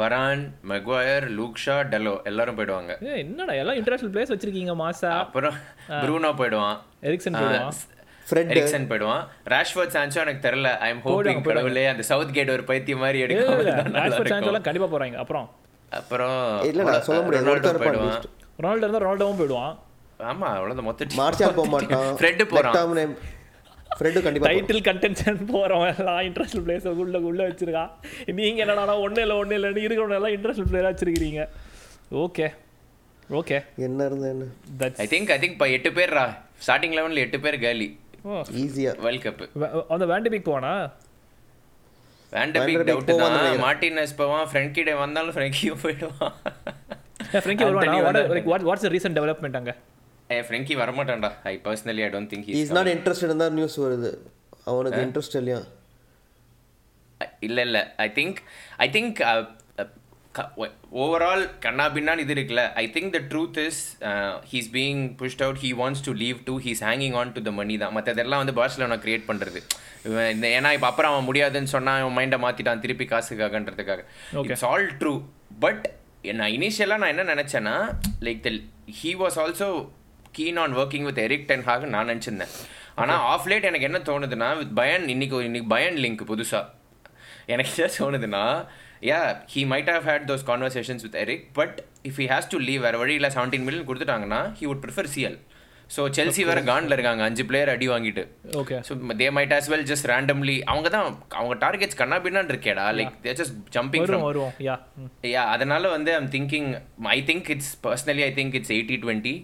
வரான் 0.00 0.42
மெக்வயர் 0.70 1.24
லூக்ஷா 1.38 1.76
டெலோ 1.92 2.14
எல்லாரும் 2.30 2.58
போயிடுவாங்க. 2.58 2.92
என்னடா 3.22 3.54
எல்லாம் 3.62 3.78
இன்டர்நேஷனல் 3.78 4.12
பிளேஸ் 4.16 4.32
வச்சிருக்கீங்க 4.34 4.74
மாசா? 4.82 5.10
அப்புறம் 5.24 5.54
ப்ரூனோ 6.02 6.30
போயிடுவான். 6.40 6.78
எரிக்சன் 7.02 7.38
ஃப்ரெட் 8.28 8.50
எரிக்சன் 8.54 8.86
போயிடுவான். 8.90 9.24
ராஷ்வர்ட் 9.52 9.94
சான்சோ 9.94 10.18
எனக்கு 10.24 10.42
தெரியல. 10.48 10.70
ஐ 10.86 10.90
எம் 10.94 11.00
ஹோப்பிங் 11.06 11.40
கடவுளே 11.48 11.86
அந்த 11.92 12.02
சவுத் 12.10 12.34
கேட் 12.36 12.50
ஒரு 12.56 12.64
பைத்தியம் 12.68 13.02
மாதிரி 13.04 13.24
எடுக்காம 13.24 13.64
ராஷ்வர்ட். 14.02 14.32
சான்சோலாம் 14.34 14.68
கண்டிப்பா 14.68 14.88
போறாங்க. 14.94 15.18
அப்புறம் 15.24 15.48
அப்புறம் 15.92 16.38
இல்ல, 16.68 16.80
நான் 16.88 17.04
சொல்ல 17.06 17.20
முடியாது. 17.22 17.46
ரொனால்டோ 17.46 17.54
ஒருத்தர் 17.62 17.82
போயிடுவான். 17.82 18.24
ரொனால்டோ 18.58 18.84
இருந்தா 18.84 19.02
ரொனால்டோவும் 19.04 19.40
போயிடுவான். 19.40 19.74
ஆமா 20.30 20.48
அவ்வளவுதான் 20.56 20.88
மொத்த 20.88 21.06
மார்ஷால் 21.20 21.56
போக 21.58 21.68
மாட்டான். 21.74 22.08
ஃப்ரெட் 22.18 22.42
போறான். 22.50 23.12
ஃப்ரெட்டு 23.90 24.20
கண்டிப்பா 24.24 24.48
டைட்டில் 24.48 24.84
கண்டென்ஷன் 24.86 25.38
போறவன் 25.48 25.90
எல்லாம் 25.94 26.20
இன்டர்நேஷனல் 26.26 26.64
பிளேஸ் 26.66 26.84
உள்ள 27.02 27.18
உள்ள 27.28 27.40
வச்சிருக்கான் 27.48 27.90
நீங்க 28.38 28.60
என்னடா 28.64 28.94
ஒண்ணு 29.04 29.22
இல்ல 29.24 29.34
ஒண்ணு 29.40 29.56
இல்லைன்னு 29.58 29.84
இருக்கிறவங்க 29.84 30.18
எல்லாம் 30.18 30.34
இன்டர்நேஷனல் 30.36 30.70
பிளேயரா 30.70 30.90
வச்சிருக்கீங்க 30.92 31.42
ஓகே 32.22 32.46
ஓகே 33.30 33.58
என்ன 33.86 34.06
இருந்தா 34.08 34.28
என்ன? 34.34 34.46
ஐ 35.02 35.08
திங்க் 35.12 35.32
ஐ 35.34 35.38
திங்க் 35.42 35.56
இப்போ 35.56 35.68
எட்டு 35.76 35.90
பேர் 35.98 36.14
ஸ்டார்டிங் 36.62 36.94
லெவன்ல 36.98 37.24
எட்டு 37.26 37.40
பேர் 37.44 37.58
காலி 37.64 37.88
ஈஸியா 38.62 38.92
வேர்ல்ட் 39.04 39.24
கப் 39.26 39.42
அந்த 39.94 40.06
வேண்டபிக் 40.12 40.48
போனா 40.48 40.72
வேண்டபிக் 42.34 42.80
டவுட் 42.88 43.08
தான். 43.20 43.32
நினைக்கிறேன். 43.36 43.62
மார்டினஸ் 43.66 44.12
போவான் 44.20 44.46
ஃப்ரெண்ட் 44.50 44.74
கிட்ட 44.76 44.92
வந்தாலும் 45.04 45.34
ஃப்ரெங்கியும் 45.36 45.80
போயிடுவான். 45.84 46.34
ஃப்ரெங்கி 47.44 47.64
வருவானா? 47.68 48.44
வாட் 48.52 48.66
வாட்ஸ் 48.68 48.86
ரீசன்ட் 48.96 49.18
டெவலப்மெண்ட் 49.18 49.58
அங்க? 49.60 49.72
ஏ 50.34 50.38
Frenkie 50.48 50.74
வரமாட்டான்டா. 50.82 51.30
I 51.50 51.54
personally 51.64 52.02
I 52.06 52.10
don't 52.14 52.30
think 52.32 52.48
is 52.62 52.72
not 52.78 52.90
interested 52.94 53.42
தான் 53.44 53.56
நியூஸ் 53.58 53.76
வருது. 53.84 54.12
அவனுக்கு 54.70 55.00
இன்ட்ரெஸ்ட் 55.06 55.36
இல்லையா? 55.40 55.60
இல்ல 57.46 57.60
இல்ல. 57.68 57.78
I 58.04 58.08
think 58.18 58.38
I 58.84 58.88
think 58.96 59.18
overall 60.94 61.42
கண்ணா 61.60 61.84
பின்னான்னு 61.88 62.18
இது 62.18 62.34
இருக்குல்ல 62.34 62.72
I 62.74 62.90
think 62.94 63.10
the 63.10 63.20
truth 63.30 63.58
is 63.64 63.80
he's 64.52 64.68
being 64.72 65.02
pushed 65.20 65.42
out 65.42 65.60
he 65.62 65.70
wants 65.74 66.04
to 66.04 66.12
leave 66.14 66.38
to 66.44 66.58
he's 66.60 66.82
hanging 66.84 67.14
on 67.14 67.32
to 67.32 67.42
the 67.42 67.50
money 67.50 67.78
தான். 67.78 67.94
மற்றதெல்லாம் 67.96 68.42
வந்து 68.42 68.52
பார்சலோனா 68.52 68.98
கிரியேட் 69.04 69.26
பண்ணுறது 69.26 69.60
ஏன்னா 70.50 70.72
இப்போ 70.72 70.86
அப்புறம் 70.86 71.12
அவன் 71.12 71.24
முடியாதுன்னு 71.24 71.68
சொன்னா 71.68 71.94
அவன் 71.96 72.16
மைண்டை 72.18 72.38
மாற்றிட்டான் 72.38 72.78
திருப்பி 72.78 73.04
காசுக்காகன்றதுக்காக. 73.04 74.02
இட்ஸ் 74.46 74.64
ஆல் 74.64 74.86
ட்ரூ 75.00 75.14
பட் 75.58 75.86
நான் 76.34 76.50
இனிஷியலாக 76.50 76.96
நான் 76.96 77.12
என்ன 77.16 77.34
நினச்சேன்னா 77.34 77.74
like 78.20 78.40
the 78.40 78.50
he 78.98 79.12
was 79.22 79.38
also 79.38 79.68
keen 80.32 80.56
on 80.56 80.76
working 80.76 81.02
with 81.02 81.18
Erik 81.18 81.46
ten 81.46 81.62
Hag 81.62 81.86
நான் 81.86 82.08
நினச்சிருந்தேன். 82.08 82.52
ஆனால் 82.94 83.22
ஆஃப் 83.28 83.48
லேட் 83.48 83.64
எனக்கு 83.64 83.86
என்ன 83.86 83.98
தோணுதுன்னா 84.00 84.56
வித் 84.58 84.74
பயன் 84.74 85.08
இன்னைக்கு 85.08 85.40
ஒரு- 85.40 85.44
இன்னைக்கு 85.44 85.68
பயன் 85.68 85.96
லிங்க் 85.96 86.22
புதுசாக 86.26 86.66
எனக்கு 87.46 87.70
என்ன 87.76 87.92
தோணுதுன்னா 87.98 88.42
yeah 89.02 89.20
he 89.52 89.62
might 89.70 89.90
have 89.92 90.06
had 90.08 90.26
those 90.30 90.44
conversations 90.48 91.04
with 91.06 91.16
Erik 91.22 91.46
but 91.58 91.76
if 92.08 92.18
he 92.20 92.26
has 92.32 92.50
to 92.52 92.58
leave 92.66 92.82
வேறு 92.86 92.98
வழியில் 93.02 93.32
seventeen 93.36 93.64
million 93.66 93.88
கொடுத்துட்டாங்கன்னா 93.88 94.40
he 94.58 94.66
would 94.70 94.82
prefer 94.84 95.10
CL 95.14 95.38
so 95.90 96.02
Chelsea 96.16 96.42
வேறு 96.48 96.60
காண்டில் 96.68 96.94
இருக்காங்க 96.96 97.22
அஞ்சு 97.28 97.44
பிளேயர் 97.48 97.70
அடி 97.72 97.86
வாங்கிட்டு. 97.92 98.22
Okay 98.60 98.76
so 98.88 98.92
they 99.20 99.26
might 99.36 99.54
as 99.56 99.68
well 99.72 99.86
just 99.88 100.06
randomly 100.10 100.54
அவங்க 100.70 100.88
தான் 100.94 101.06
அவங்க 101.38 101.54
டார்கெட்ஸ் 101.64 101.98
கண்ணா 102.00 102.18
பின்னான்னு 102.24 102.52
இருக்கேடா 102.54 102.84
லைக் 102.98 103.16
தே 103.24 103.32
ஜஸ்ட் 103.40 103.56
ஜம்பிங் 103.76 104.04
வருவோம் 104.04 104.12
ஃப்ரம் 104.12 104.28
வருவோம். 104.28 104.52
யா 104.68 104.76
யா 105.32 105.42
அதனால 105.54 105.88
வந்து 105.96 106.12
I'm 106.18 106.30
thinking 106.36 106.70
I 107.10 107.18
think 107.30 107.50
it's 107.54 107.72
personally 107.86 108.24
I 108.28 108.32
think 108.38 108.56
it's 108.60 108.72
eighty 108.76 108.98
twenty 109.04 109.34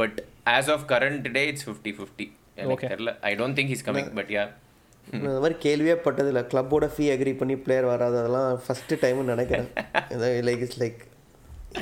but 0.00 0.18
as 0.54 0.70
of 0.74 0.84
current 0.92 1.28
day 1.36 1.44
it's 1.52 1.66
fifty 1.68 1.92
fifty 1.98 2.26
எனக்கு 2.56 2.74
Okay. 2.76 2.88
தெரியல. 2.92 3.12
I 3.22 3.32
don't 3.38 3.56
think 3.58 3.72
is 3.74 3.86
coming 3.86 4.10
but 4.18 4.32
yeah 4.34 4.44
இந்த 5.12 5.40
மாதிரி 5.42 5.56
கேள்வியே 5.66 5.96
பட்டதில்ல. 6.06 6.40
கிளப்போட 6.52 6.86
ஃபீ 6.94 7.04
agri 7.14 7.32
பண்ணி 7.40 7.56
player 7.66 7.90
வராது. 7.92 8.16
அதெல்லாம் 8.22 8.48
ஃபஸ்ட்டு 8.64 8.98
டைம்னு 9.04 9.32
நினைக்கிறேன். 9.34 9.68
லைக் 10.48 10.64
இட்ஸ் 10.66 10.80
லைக் 10.82 11.00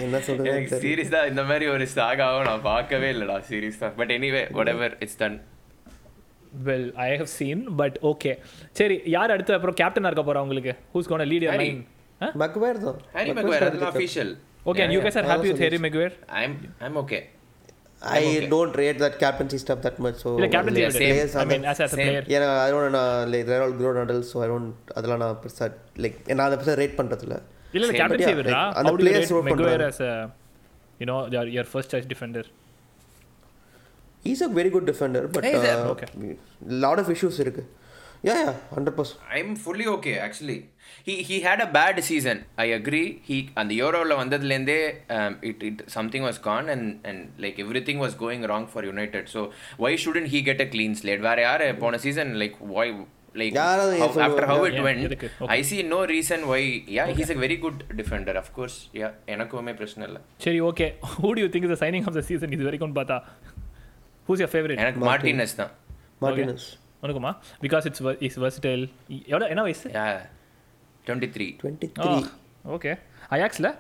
என்ன 0.04 0.20
சொல்றது 0.26 0.50
எனக்கு 0.52 0.78
சீரியஸா 0.84 1.18
இந்த 1.32 1.42
மாதிரி 1.48 1.66
ஒரு 1.74 1.84
சாகாவும் 1.96 2.46
நான் 2.50 2.64
பார்க்கவே 2.70 3.08
இல்லடா 3.14 3.36
சீரியஸா 3.50 3.88
but 3.98 4.12
anyway 4.16 4.42
whatever 4.72 4.94
it's 5.04 5.18
done 5.22 5.36
well 6.68 6.88
I 7.06 7.10
have 7.20 7.30
seen 7.38 7.62
but 7.80 7.96
okay 8.10 8.32
சரி 8.80 8.96
யார் 9.16 9.34
அடுத்து 9.34 9.54
அப்புறம் 9.56 9.78
கேப்டனா 9.82 10.10
இருக்க 10.10 10.24
போறா 10.28 10.42
உங்களுக்கு? 10.46 10.72
Who's 10.94 11.10
gonna 11.12 11.26
lead 11.32 11.46
your. 11.46 11.62
Line 11.62 11.80
Maguire 12.42 12.80
தான். 12.86 12.98
Harry 13.16 13.32
Maguire 13.38 13.64
the 13.78 13.86
official 13.92 14.32
okay 14.70 14.82
and 14.84 14.94
you 14.96 15.00
guys 15.06 15.16
are 15.20 15.26
happy 15.30 15.48
with 15.52 15.62
Harry 15.64 15.80
Maguire? 15.86 16.14
I'm 16.42 16.54
I'm 16.86 16.98
okay 17.02 17.18
I 18.12 18.22
don't 18.52 18.72
rate 18.80 18.98
that 19.02 19.14
captaincy 19.22 19.58
stuff 19.62 19.78
that 19.84 19.96
much. 20.04 20.16
So 20.22 20.30
இல்ல 20.38 20.46
Yeah, 20.82 20.90
same. 20.96 21.00
players 21.02 21.32
I 21.36 21.42
are 21.42 21.46
mean 21.50 21.62
the- 21.64 21.70
as 21.72 21.78
as 21.84 21.92
a 21.92 21.96
Same. 21.96 22.08
player 22.08 22.22
ஏன்னா 22.36 22.48
I 22.64 22.70
don't 22.72 22.92
know 22.96 23.04
like 23.32 23.44
they're 23.48 23.62
all 23.66 23.74
grown 23.80 23.98
adults 24.02 24.30
so 24.32 24.42
I 24.44 24.50
don't 24.52 24.68
அதெல்லாம் 24.96 25.22
நான் 25.24 25.38
பெருசா 25.44 25.66
like 26.04 26.18
நான் 26.38 26.46
அதை 26.48 26.58
பெருசா 26.60 26.76
rate 26.82 26.96
பண்றதில்ல 27.00 27.36
இல்ல 27.76 27.82
இல்ல 27.82 27.92
Same, 27.92 27.98
கேப்டன் 28.00 28.14
but 28.14 28.24
yeah, 28.24 28.32
சேவரா 28.32 28.50
like, 28.56 28.76
அந்த 28.80 28.90
how 28.90 28.96
do 28.96 29.02
you 29.02 29.04
players 29.04 29.24
rate 29.24 29.34
roll 29.36 29.44
Maguire 29.48 29.70
பண்றாங்க. 29.70 29.88
as 29.92 30.00
a 30.10 30.12
you 31.02 31.08
know 31.10 31.20
your 31.36 31.44
your 31.56 31.66
first 31.74 31.88
choice 31.94 32.08
defender 32.14 32.44
he's 34.24 34.42
a 34.42 34.50
very 34.58 34.70
good 34.70 34.86
defender 34.86 35.22
but 35.34 35.44
He's 35.44 35.64
a- 35.70 35.78
uh, 35.78 35.92
okay. 35.94 36.08
lot 36.84 36.98
of 37.02 37.08
issues 37.14 37.38
இருக்கு 37.44 37.62
yeah 38.23 38.37
yeah 38.39 38.53
100% 38.75 39.35
I'm 39.37 39.51
fully 39.61 39.85
okay 39.91 40.13
actually 40.23 40.57
he 41.07 41.13
he 41.27 41.35
had 41.45 41.63
a 41.65 41.69
bad 41.75 41.99
season 42.07 42.39
I 42.63 42.67
agree 42.77 43.03
he 43.27 43.37
அந்த 43.55 43.71
யூரோவில் 43.79 44.19
வந்ததுலேருந்தே 44.21 44.79
it 45.49 45.63
it 45.69 45.83
something 45.95 46.25
was 46.27 46.39
gone 46.47 46.67
and 46.73 46.89
and 47.09 47.23
like 47.45 47.59
everything 47.87 48.01
was 48.03 48.17
going 48.23 48.43
wrong 48.51 48.67
for 48.71 48.87
United 48.89 49.29
so 49.35 49.43
why 49.85 50.01
shouldn't 50.03 50.27
he 50.33 50.41
get 50.49 50.65
a 50.65 50.69
clean 50.73 50.97
slate 51.01 51.23
வேற 51.27 51.39
யார் 51.47 51.63
போன 51.81 51.99
season 52.05 52.33
like 52.41 52.57
why 52.75 52.91
like 53.35 53.55
யாராவது 53.59 53.95
ஏன் 53.99 54.21
after 54.27 54.49
how 54.51 54.63
it 54.67 54.75
Yeah, 54.75 54.85
when 54.87 55.01
இருக்கு. 55.07 55.27
I 55.55 55.61
see 55.63 55.77
no 55.91 55.99
reason 56.11 56.43
why 56.51 56.67
yeah 56.95 57.03
he's 57.17 57.33
a 57.33 57.39
very 57.43 57.57
good 57.63 57.81
defender 57.99 58.39
of course 58.41 58.77
yeah 58.99 59.09
எனக்குமே 59.33 59.73
பிரச்சனை 59.79 60.03
இல்லை 60.09 60.21
சரி 60.45 60.59
okay 60.69 60.87
who 61.13 61.31
do 61.31 61.41
you 61.43 61.51
think 61.53 61.65
is 61.67 61.73
the 61.73 61.81
signing 61.83 62.05
of 62.05 62.15
the 62.15 62.25
season 62.29 62.51
இது 62.57 62.67
வரைக்கும் 62.69 62.97
பார்த்தா 62.99 63.17
who's 64.27 64.41
your 64.43 64.51
favorite 64.55 64.81
எனக்கு 64.83 65.01
Martinus 65.09 65.55
தான் 65.61 65.73
Martinez 66.21 66.63
உனக்குமா 67.04 67.32
because 67.64 67.86
it's 67.90 68.02
is 68.28 68.38
versatile. 68.44 68.84
எவ்வளோ 69.32 69.46
என்ன 69.52 69.62
வயசு 69.66 69.88
yeah 69.96 70.04
twenty 71.06 71.28
three 71.34 71.46
23 71.62 72.28
okay 72.76 72.92
அயாக்ஸ்ல 73.36 73.70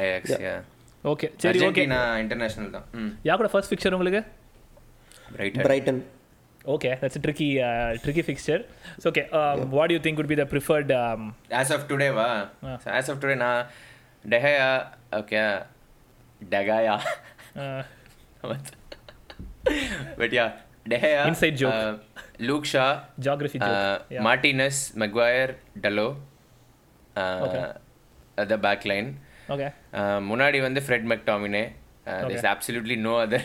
ix 0.00 0.36
yeah 0.46 0.54
okay 1.04 1.26
சரி 1.42 1.58
ஓகே 1.58 1.64
அர்ஜென்டினா 1.68 2.02
இன்டர்நேஷனல் 2.24 2.74
தான் 2.76 2.86
ம் 3.00 3.12
யா 3.28 3.36
கூட 3.40 3.48
ஃபர்ஸ்ட் 3.54 3.72
ஃபிக்சர் 3.72 3.96
உங்களுக்கு 3.98 4.22
right 5.40 5.58
Brighton. 5.66 5.98
Okay, 6.64 6.92
that's 7.00 7.16
a 7.16 7.22
tricky, 7.24 7.48
uh, 7.62 7.90
tricky 8.04 8.22
fixture. 8.22 8.58
So, 8.98 9.10
okay, 9.10 9.22
um, 9.30 9.58
what 9.70 9.86
do 9.88 9.94
you 9.94 10.00
think 10.00 10.14
would 10.20 10.30
be 10.32 10.38
the 10.40 10.46
preferred? 10.52 10.88
Um, 11.00 11.20
as 11.60 11.70
of 11.74 11.84
today 11.90 12.08
வா 12.16 12.26
Ah. 12.64 12.76
As 12.96 13.10
of 13.12 13.20
today 13.22 13.36
நான் 13.42 13.60
De Gea 14.24 14.66
okay 15.20 15.42
De Gea 16.54 16.96
uh, 17.60 17.82
but 20.18 20.34
yeah 20.38 20.46
De Gea 20.86 21.20
Inside 21.30 21.56
joke. 21.62 21.78
Luke 22.48 22.68
Shaw 22.72 22.84
geography 23.26 23.58
joke. 23.58 23.76
yeah. 24.14 24.22
Martinez 24.28 24.80
Maguire 25.02 25.52
Dalot 25.84 26.08
Okay. 27.46 27.62
The 28.52 28.56
back 28.66 28.86
line 28.92 29.10
Okay. 29.54 29.70
முன்னாடி 30.30 30.58
வந்து 30.60 30.80
Fred 30.86 31.08
McTominay 31.12 31.64
there's 32.22 32.34
Okay. 32.36 32.50
absolutely 32.54 32.96
no 33.06 33.14
other 33.22 33.40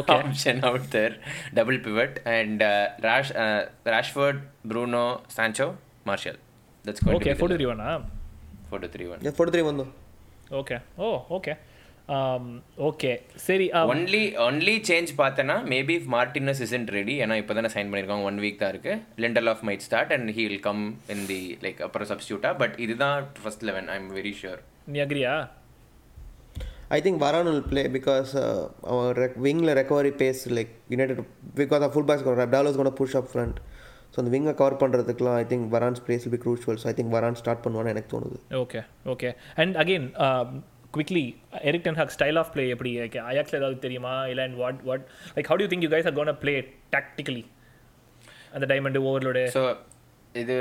Okay. 0.00 0.16
option 0.18 0.56
out 0.68 0.84
there 0.90 1.12
double 1.58 1.78
pivot 1.86 2.12
and 2.36 2.58
uh, 2.62 2.72
Rash 3.06 3.30
uh, 3.44 3.62
Rashford 3.92 4.36
Bruno 4.64 5.04
Sancho 5.36 5.68
Martial 6.10 6.36
that's 6.84 7.00
going 7.04 7.16
Okay, 7.18 7.30
to 7.30 7.36
be 7.36 7.40
four 7.40 7.48
to 7.48 7.54
the 7.54 7.58
three 7.58 7.70
one. 7.72 7.80
Ah? 7.88 7.96
4 8.70 8.78
to 8.84 8.88
3 8.88 9.08
1 9.08 9.26
yeah 9.26 9.34
43 9.40 9.64
வந்தோம் 9.70 9.92
Okay. 10.60 10.78
Oh, 10.98 11.16
okay. 11.30 11.54
Um, 12.08 12.46
okay. 12.88 13.12
சரி 13.44 13.66
um, 13.78 13.90
only 13.92 14.22
only 14.46 14.74
change 14.88 15.10
பார்த்தேன்னா 15.20 15.54
maybe 15.70 15.94
Martinez 16.14 16.60
isn't 16.66 16.90
ready 16.96 17.14
ஏன்னா 17.24 17.36
இப்போ 17.42 17.54
தானே 17.58 17.70
sign 17.74 17.88
பண்ணியிருக்காங்க 17.90 18.26
one 18.30 18.40
week 18.44 18.58
தான் 18.62 18.72
இருக்கு. 18.74 18.92
Lindelof 19.52 19.62
might 19.68 19.84
start 19.86 20.12
and 20.16 20.30
he 20.36 20.42
will 20.48 20.64
come 20.66 20.82
in 21.14 21.24
the 21.30 21.40
like 21.62 21.80
அப்புறம் 21.86 22.08
சப்ஸ்டியூட்டா 22.10 22.50
பட் 22.62 22.74
இதுதான் 22.86 23.28
first 23.42 23.64
eleven 23.68 23.88
I 23.94 23.96
am 24.02 24.10
very 24.18 24.34
sure 24.42 24.60
நீ 24.94 25.00
அக்ரியா 25.06 25.34
I 26.90 27.00
think 27.00 27.16
Varane 27.22 27.48
will 27.50 27.62
play 27.70 27.84
because 27.88 28.30
uh, 28.36 28.48
our 28.92 29.06
rec- 29.14 29.38
wingல 29.46 29.70
recovery 29.78 30.12
pace 30.20 30.40
like 30.58 30.72
United 30.88 31.16
because 31.54 31.80
our 31.80 31.92
fullbacks 31.96 32.24
going 32.26 32.38
Rabdalo 32.38 32.70
is 32.72 32.76
going 32.80 32.90
to 32.90 32.98
push 33.00 33.14
up 33.20 33.28
front. 33.34 33.56
So 34.12 34.18
அந்த 34.22 34.30
விங்கை 34.34 34.52
cover 34.58 34.76
பண்ணுறதுக்குலாம் 34.82 35.38
I 35.40 35.46
think 35.52 35.66
Varane's 35.72 36.02
place 36.04 36.24
will 36.24 36.34
be 36.34 36.42
crucial. 36.44 36.74
So 36.82 36.86
I 36.90 36.94
think 36.98 37.14
Varane 37.16 37.38
start 37.40 37.62
பண்ணுவான்னு 37.64 37.92
எனக்கு 37.94 38.12
தோணுது. 38.12 38.36
Okay 38.60 38.80
okay 39.14 39.30
and 39.62 39.74
again 39.82 40.06
quickly 40.94 41.24
Erik 41.70 41.86
ten 41.86 41.98
Hag 42.00 42.14
style 42.16 42.40
of 42.42 42.52
play 42.54 42.64
எப்படி 42.76 42.92
அயாக்ஸில் 43.32 43.60
ஏதாவது 43.60 43.78
தெரியுமா? 43.86 44.14
இல்லை 44.32 44.44
and 44.48 44.58
what 44.62 44.80
what 44.90 45.04
like 45.36 45.50
how 45.52 45.60
do 45.64 45.68
think 45.72 45.86
you 45.86 45.92
guys 45.96 46.08
are 46.10 46.16
gonna 46.20 46.32
play 46.44 46.54
tactically 46.96 47.44
அந்த 48.56 48.66
diamond 48.72 49.04
overload 49.10 49.44
so 49.58 49.62
இது 50.42 50.56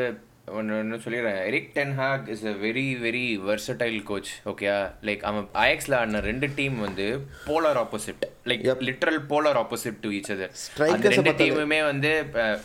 ஒன்று 0.57 0.73
ஒன்று 0.79 0.97
சொல்லிடுறேன். 1.03 1.37
Erik 1.49 1.69
ten Hag 1.77 2.25
is 2.33 2.41
a 2.51 2.53
very 2.63 2.85
very 3.03 3.23
versatile 3.49 3.99
coach 4.09 4.31
ஓகேயா 4.51 4.73
லைக் 5.07 5.21
அவன் 5.29 5.45
ஐஎக்ஸில் 5.65 5.95
ஆடின 5.99 6.21
ரெண்டு 6.27 6.47
டீம் 6.57 6.75
வந்து 6.85 7.05
polar 7.49 7.79
opposite 7.83 8.23
like. 8.51 8.65
Literal 8.89 9.19
polar 9.31 9.59
opposite 9.61 10.01
to 10.05 10.11
each 10.17 10.31
other 10.35 10.51
அந்த 10.95 11.11
ரெண்டு. 11.15 11.33
டீமுமே 11.41 11.79
வந்து 11.91 12.11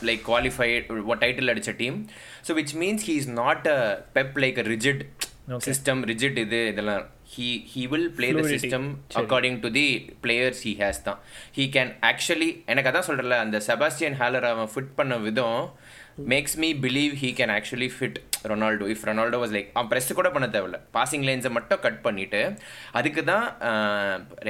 லைக் 0.09 0.25
குவாலிஃபைட் 0.31 0.91
டைட்டில் 1.25 1.53
அடிச்ச 1.55 1.75
team 1.83 1.99
so 2.49 2.59
which 2.61 2.75
means 2.83 3.07
he 3.11 3.17
is 3.23 3.31
not 3.43 3.69
a 3.77 3.79
Pep 4.19 4.41
like 4.45 4.59
a 4.65 4.67
rigid 4.75 5.05
system 5.67 6.01
rigid 6.11 6.39
இது 6.43 6.59
இதெல்லாம். 6.73 7.05
He 7.33 7.49
he 7.73 7.83
will 7.93 8.09
play 8.19 8.29
the. 8.39 8.43
System 8.53 8.87
according 9.21 9.59
to 9.65 9.69
the 9.77 9.87
players 10.25 10.61
he 10.67 10.73
has 10.83 11.01
தான். 11.09 11.21
He 11.57 11.65
can 11.77 11.93
actually 12.11 12.51
எனக்கு 12.73 12.91
அதான் 12.91 13.09
சொல்கிறல 13.09 13.39
அந்த 13.45 13.59
செபாஸ்டியன் 13.69 14.19
ஹேலர் 14.21 14.49
அவன் 14.51 14.71
fit 14.75 14.93
பண்ண 14.99 15.17
விதம் 15.27 15.63
makes 16.33 16.57
me 16.63 16.71
believe 16.85 17.13
he 17.23 17.31
can 17.41 17.55
actually 17.57 17.89
fit 17.97 18.19
Ronaldo 18.51 18.87
if 18.95 19.05
Ronaldo 19.11 19.41
was 19.43 19.55
like 19.57 19.69
அவன் 19.77 19.91
ப்ரெஸ் 19.93 20.11
கூட 20.21 20.29
பண்ண 20.37 20.47
தேவையில்ல. 20.55 20.81
பாசிங் 20.97 21.27
லைன்ஸை 21.29 21.53
மட்டும் 21.59 21.83
கட் 21.87 22.01
பண்ணிட்டு 22.07 22.43
அதுக்கு 23.01 23.25
தான் 23.33 23.47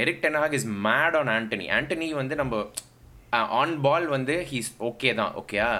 Erik 0.05 0.23
ten Hag 0.27 0.57
is 0.61 0.69
mad 0.89 1.17
on 1.21 1.33
Antony 1.39 1.69
Antony 1.79 2.09
வந்து 2.23 2.37
நம்ம 2.43 2.63
ஆன் 3.61 3.75
பால் 3.81 4.07
வந்து 4.09 4.37
ஹீஸ் 4.51 4.71
ஓகே 4.89 5.11
தான் 5.15 5.35
ஓகேயா 5.41 5.71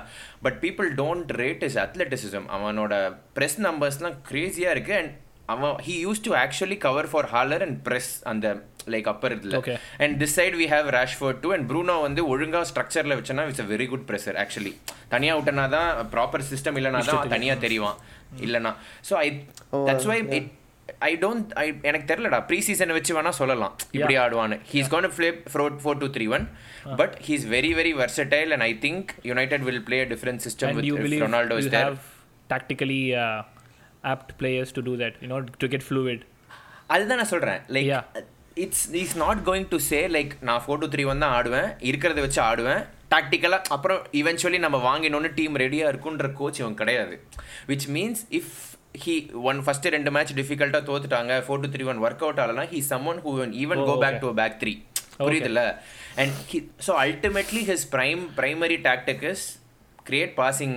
but 0.43 0.59
people 0.65 0.89
don't 0.95 1.33
rate 1.41 1.65
is 1.69 1.79
athleticism 1.85 2.49
அவனோட 2.57 2.95
ப்ரெஸ் 3.39 3.59
நம்பர்ஸ்லாம் 3.67 4.19
க்ரேஸியாக 4.29 4.75
இருக்குது 4.75 4.99
அண்ட் 5.01 5.15
அவன் 5.49 5.77
he 5.87 5.95
use 6.07 6.25
to 6.27 6.33
actually 6.41 6.79
cover 6.79 7.09
for 7.13 7.29
Haller 7.35 7.63
and 7.67 7.79
press 7.87 8.11
அந்த 8.25 8.47
லைக் 8.93 9.09
அப்பர் 9.13 9.35
இதில். 9.37 9.55
Okay. 9.55 9.77
And 9.99 10.15
this 10.23 10.37
side 10.39 10.57
we 10.61 10.67
have 10.67 10.87
Rashford 10.97 11.41
too 11.43 11.49
and 11.57 11.67
Bruno 11.71 11.97
வந்து 12.03 12.23
ஒழுங்கா 12.33 12.61
ஸ்ட்ரக்சரில் 12.71 13.17
வச்சனா 13.19 13.45
it's 13.49 13.65
a 13.65 13.69
very 13.73 13.87
good 13.89 14.07
pressure 14.11 14.39
actually 14.45 14.73
தனியாக 15.09 15.39
விட்டனா 15.39 15.65
தான் 15.77 15.91
ப்ராப்பர் 16.15 16.47
சிஸ்டம் 16.53 16.79
இல்லைனா 16.81 17.01
தான் 17.11 17.33
தனியாக 17.35 17.65
தெரியும் 17.67 17.97
இல்லைனா. 18.47 18.73
So 19.09 19.15
I 19.17 19.29
that's 19.89 20.09
why 20.11 20.19
it 20.39 20.49
I 21.09 21.13
don't 21.25 21.51
I 21.63 21.67
எனக்கு 21.91 22.07
தெரியலடா. 22.11 22.41
ப்ரீ 22.47 22.59
சீசனை 22.69 22.95
வச்சு 22.99 23.13
வேணா 23.19 23.33
சொல்லலாம். 23.41 23.75
இப்படி 23.97 24.17
ஆடுவான்னு. 24.25 24.59
He's 24.73 24.91
gonna 24.95 25.11
flip 25.17 25.41
four 25.53 25.77
four 25.83 26.01
two 26.03 26.09
three 26.17 26.27
one 26.37 26.47
but 27.01 27.17
he's 27.29 27.45
very 27.57 27.73
very 27.81 27.93
versatile 28.01 28.53
and 28.57 28.67
I 28.71 28.73
think 28.87 29.11
United 29.31 29.67
will 29.69 29.85
play 29.91 30.01
a 30.07 30.09
different 30.15 30.43
system 30.47 30.75
with 30.81 31.23
Ronaldo 31.27 31.59
is 31.65 31.71
there 31.77 31.95
uh, 33.23 33.39
apt 34.11 34.29
players 34.41 34.71
to 34.77 34.83
do 34.89 34.93
that 35.03 35.15
you 35.23 35.29
know 35.31 35.39
to 35.63 35.69
get 35.73 35.83
fluid. 35.91 36.21
அதுதான் 36.95 37.19
நான் 37.21 37.33
சொல்கிறேன் 37.33 37.61
like. 37.77 37.91
It's 38.65 38.85
is 39.01 39.17
not 39.23 39.41
going 39.49 39.67
to 39.73 39.79
say 39.89 39.99
like 40.15 40.33
நான் 40.49 40.63
four 40.65 40.81
two 40.83 40.87
three 40.95 41.05
one 41.13 41.23
தான் 41.25 41.35
ஆடுவேன். 41.39 41.69
இருக்கிறத 41.91 42.21
வச்சு 42.27 42.41
ஆடுவேன். 42.43 42.83
டாக்டிக்கலாக 43.15 43.69
அப்புறம் 43.77 44.01
இவென்ச்சுவலி 44.21 44.59
நம்ம 44.65 44.79
வாங்கினோன்னு 44.87 45.31
டீம் 45.35 45.57
ரெடியாக 45.65 45.93
இருக்குன்ற 45.93 46.33
கோச் 46.41 46.61
இவன் 46.63 46.79
கிடையாது. 46.81 47.15
Which 47.71 47.87
means 47.97 48.23
if 48.39 48.55
he 48.95 49.15
one 49.51 49.61
first 49.65 49.93
ரெண்டு 49.97 50.11
மேட்ச் 50.17 50.35
டிஃபிகல்ட்டாக 50.41 50.83
தோத்துட்டாங்க. 50.91 51.33
Four 51.47 51.63
two 51.63 51.71
three 51.75 51.85
one 51.93 52.03
work 52.07 52.25
out 52.27 52.43
ஆகலனா 52.45 52.67
he 52.75 52.81
summon 52.93 53.23
who 53.27 53.33
even 53.63 53.85
go 53.91 53.95
back. 54.05 54.21
To 54.25 54.33
back 54.41 54.59
three 54.65 54.75
புரியுதுல்ல? 55.23 55.63
And 56.23 56.35
he 56.51 56.59
so 56.89 56.93
ultimately 57.05 57.63
his 57.71 57.87
prime 57.95 58.21
primary 58.41 58.79
tactic 58.91 59.25
is 59.33 59.47
create 60.09 60.33
passing 60.41 60.77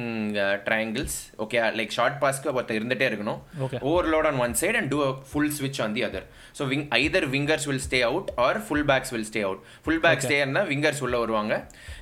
triangles 0.65 1.15
okay 1.43 1.57
like 1.79 1.93
short 1.97 2.17
பாஸ்க்கு 2.23 2.49
ஒருத்தர் 2.55 2.77
இருந்துட்டே 2.79 3.05
இருக்கணும். 3.09 3.39
Okay. 3.65 3.79
Overload 3.89 4.27
on 4.29 4.39
one 4.45 4.55
side 4.61 4.77
and 4.79 4.89
do 4.93 4.99
a 5.09 5.11
full 5.29 5.51
ஸ்விட்ச் 5.57 5.79
on 5.85 5.93
the 5.97 6.03
other 6.07 6.25
so 6.57 6.65
wing 6.71 6.85
either 7.01 7.27
wingers 7.35 7.67
will 7.69 7.83
stay 7.87 7.99
out 8.09 8.29
or 8.45 8.59
full 8.67 8.85
backs 8.91 9.13
will 9.15 9.27
stay 9.31 9.43
out 9.49 9.61
full 9.85 10.01
back 10.05 10.23
stay 10.25 10.37
இருந்தால் 10.43 10.69
wingers 10.73 11.01
உள்ள 11.07 11.17
வருவாங்க. 11.23 11.53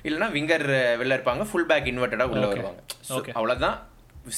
இல்லைனா 0.08 0.28
winger 0.36 0.66
வெளில 1.02 1.16
இருப்பாங்க. 1.18 1.44
ஃபுல் 1.50 1.68
பேக் 1.72 1.88
இன்வெர்ட்டடாக 1.92 2.34
உள்ள. 2.34 2.46
வருவாங்க. 2.54 2.80
So. 3.10 3.22
அவ்வளோதான் 3.38 3.76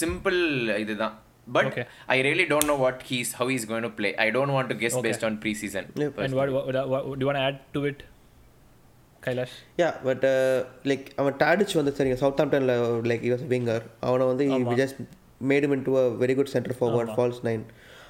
சிம்பிள் 0.03 0.41
இதுதான். 0.85 1.15
But 1.47 1.69
Okay. 1.69 1.85
I 2.09 2.19
really 2.27 2.47
don't 2.51 2.71
know 2.71 2.77
what 2.83 3.03
he's 3.09 3.31
how 3.39 3.51
is 3.55 3.67
going 3.71 3.87
to 3.87 3.93
play 3.99 4.11
I 4.25 4.29
don't 4.37 4.55
want 4.57 4.71
to 4.73 4.77
guess 4.83 4.97
Okay. 4.97 5.07
Based 5.07 5.25
on 5.29 5.39
pre 5.43 5.53
season 5.63 5.89
And 6.25 6.35
what, 6.41 6.51
what, 6.57 6.65
what, 6.69 7.05
what 7.07 7.13
do 7.13 7.25
you 7.25 7.31
want 7.31 7.41
to 7.41 7.47
add 7.49 7.59
to 7.77 7.83
it, 7.91 8.01
Kailash? 9.23 9.55
Yeah 9.81 9.89
but 10.07 10.25
like 10.91 11.07
அவன் 11.21 11.37
Tadic 11.43 11.75
வந்து 11.81 11.95
சரிங்க 11.99 12.19
சவுத் 12.23 12.43
ஆம்டனில் 12.45 12.73
like 13.11 13.27
use 13.29 13.45
winger 13.53 13.85
அவனை 14.09 14.27
வந்து 14.31 14.47
just 14.83 15.01
made 15.51 15.67
in 15.69 15.85
to 15.89 15.95
a 16.01 16.07
very 16.23 16.37
good 16.41 16.53
centre 16.55 16.77
forward 16.81 17.13
false 17.17 17.43
nine 17.49 17.65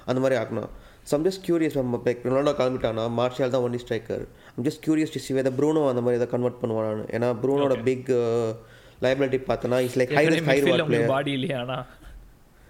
அந்த 0.09 0.19
மாதிரி 0.23 0.37
ஆக்கணும் 0.41 0.71
ஸோ 1.09 1.13
I'm 1.17 1.23
just 1.27 1.41
curious 1.47 1.73
நம்ம 1.79 1.99
லைக் 2.05 2.21
ரொனால்டோ 2.27 2.53
கிளம்பிட்டானா 2.59 3.05
மார்ஷியால் 3.19 3.53
தான் 3.55 3.63
only 3.65 3.79
striker 3.83 4.23
I'm 4.51 4.63
just 4.67 4.79
curious 4.85 5.09
to 5.15 5.21
see 5.25 5.33
whether 5.37 5.53
Bruno 5.57 5.81
அந்த 5.91 6.01
மாதிரி 6.05 6.17
எதாவது 6.19 6.33
கன்வெர்ட் 6.35 6.61
பண்ணுவானு. 6.61 7.03
ஏன்னா 7.15 7.29
ப்ரூனோட 7.43 7.75
பிக் 7.87 8.09
லைபிலிட்டி 9.05 9.39
பார்த்தோன்னா 9.49 9.79
is 9.87 9.97
like 10.01 10.13
high 10.19 10.23
risk 10.31 10.49
high 10.51 10.57
reward 10.61 10.87
player 10.91 11.11
பாடி 11.15 11.33
இல்லையா 11.39 11.61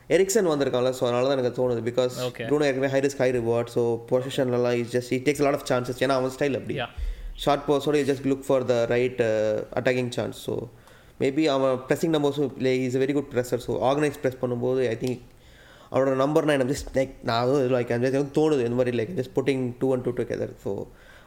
எரிக்சன் 0.09 0.49
வந்திருக்கான்ல 0.51 0.91
ஸோ 0.99 1.03
அதனால 1.07 1.27
தான் 1.27 1.37
எனக்கு 1.37 1.53
தோணுது. 1.59 1.81
பிகாஸ். 1.89 2.15
ப்ரூனோ 2.49 2.65
ஏற்கனவே 2.69 2.91
high 2.93 3.01
risk 3.05 3.21
high 3.23 3.29
reward 3.39 3.71
so 3.75 3.83
பொசிஷன்லலாம் 4.11 4.77
is 4.81 4.91
just 4.95 5.13
it 5.17 5.25
takes 5.27 5.43
lot 5.45 5.57
of 5.59 5.67
chances 5.71 6.01
ஏன்னா 6.05 6.17
அவன் 6.21 6.33
ஸ்டைல் 6.37 6.57
அப்படி. 6.59 6.77
Short 7.43 7.63
போஸோட 7.67 8.01
just 8.09 8.25
look 8.31 8.45
for 8.47 8.65
the 8.71 8.75
right 8.93 9.21
attacking 9.79 10.11
chance 10.17 10.39
so 10.47 10.55
maybe 11.21 11.45
அவன் 11.55 11.77
pressing 11.87 12.13
நம்பர்ஸும் 12.17 12.51
like 12.67 12.83
is 12.87 12.97
very 13.03 13.13
good 13.19 13.31
presser 13.35 13.63
so 13.67 13.73
organise 13.89 14.19
press 14.23 14.41
பண்ணும்போது 14.43 14.81
I 14.93 14.97
think 15.03 15.21
அவனோட 15.91 16.15
number 16.23 16.47
நான் 16.49 16.69
just 16.73 16.91
like 16.97 17.13
நான் 17.29 17.49
like 17.75 17.91
எனக்கு 17.97 18.21
தோணுது 18.39 18.61
இந்த 18.67 18.77
மாதிரி 18.79 18.97
like 18.99 19.11
just 19.19 19.33
putting 19.39 19.63
two 19.81 19.89
and 19.95 20.05
two 20.07 20.13
together 20.19 20.53
so 20.65 20.71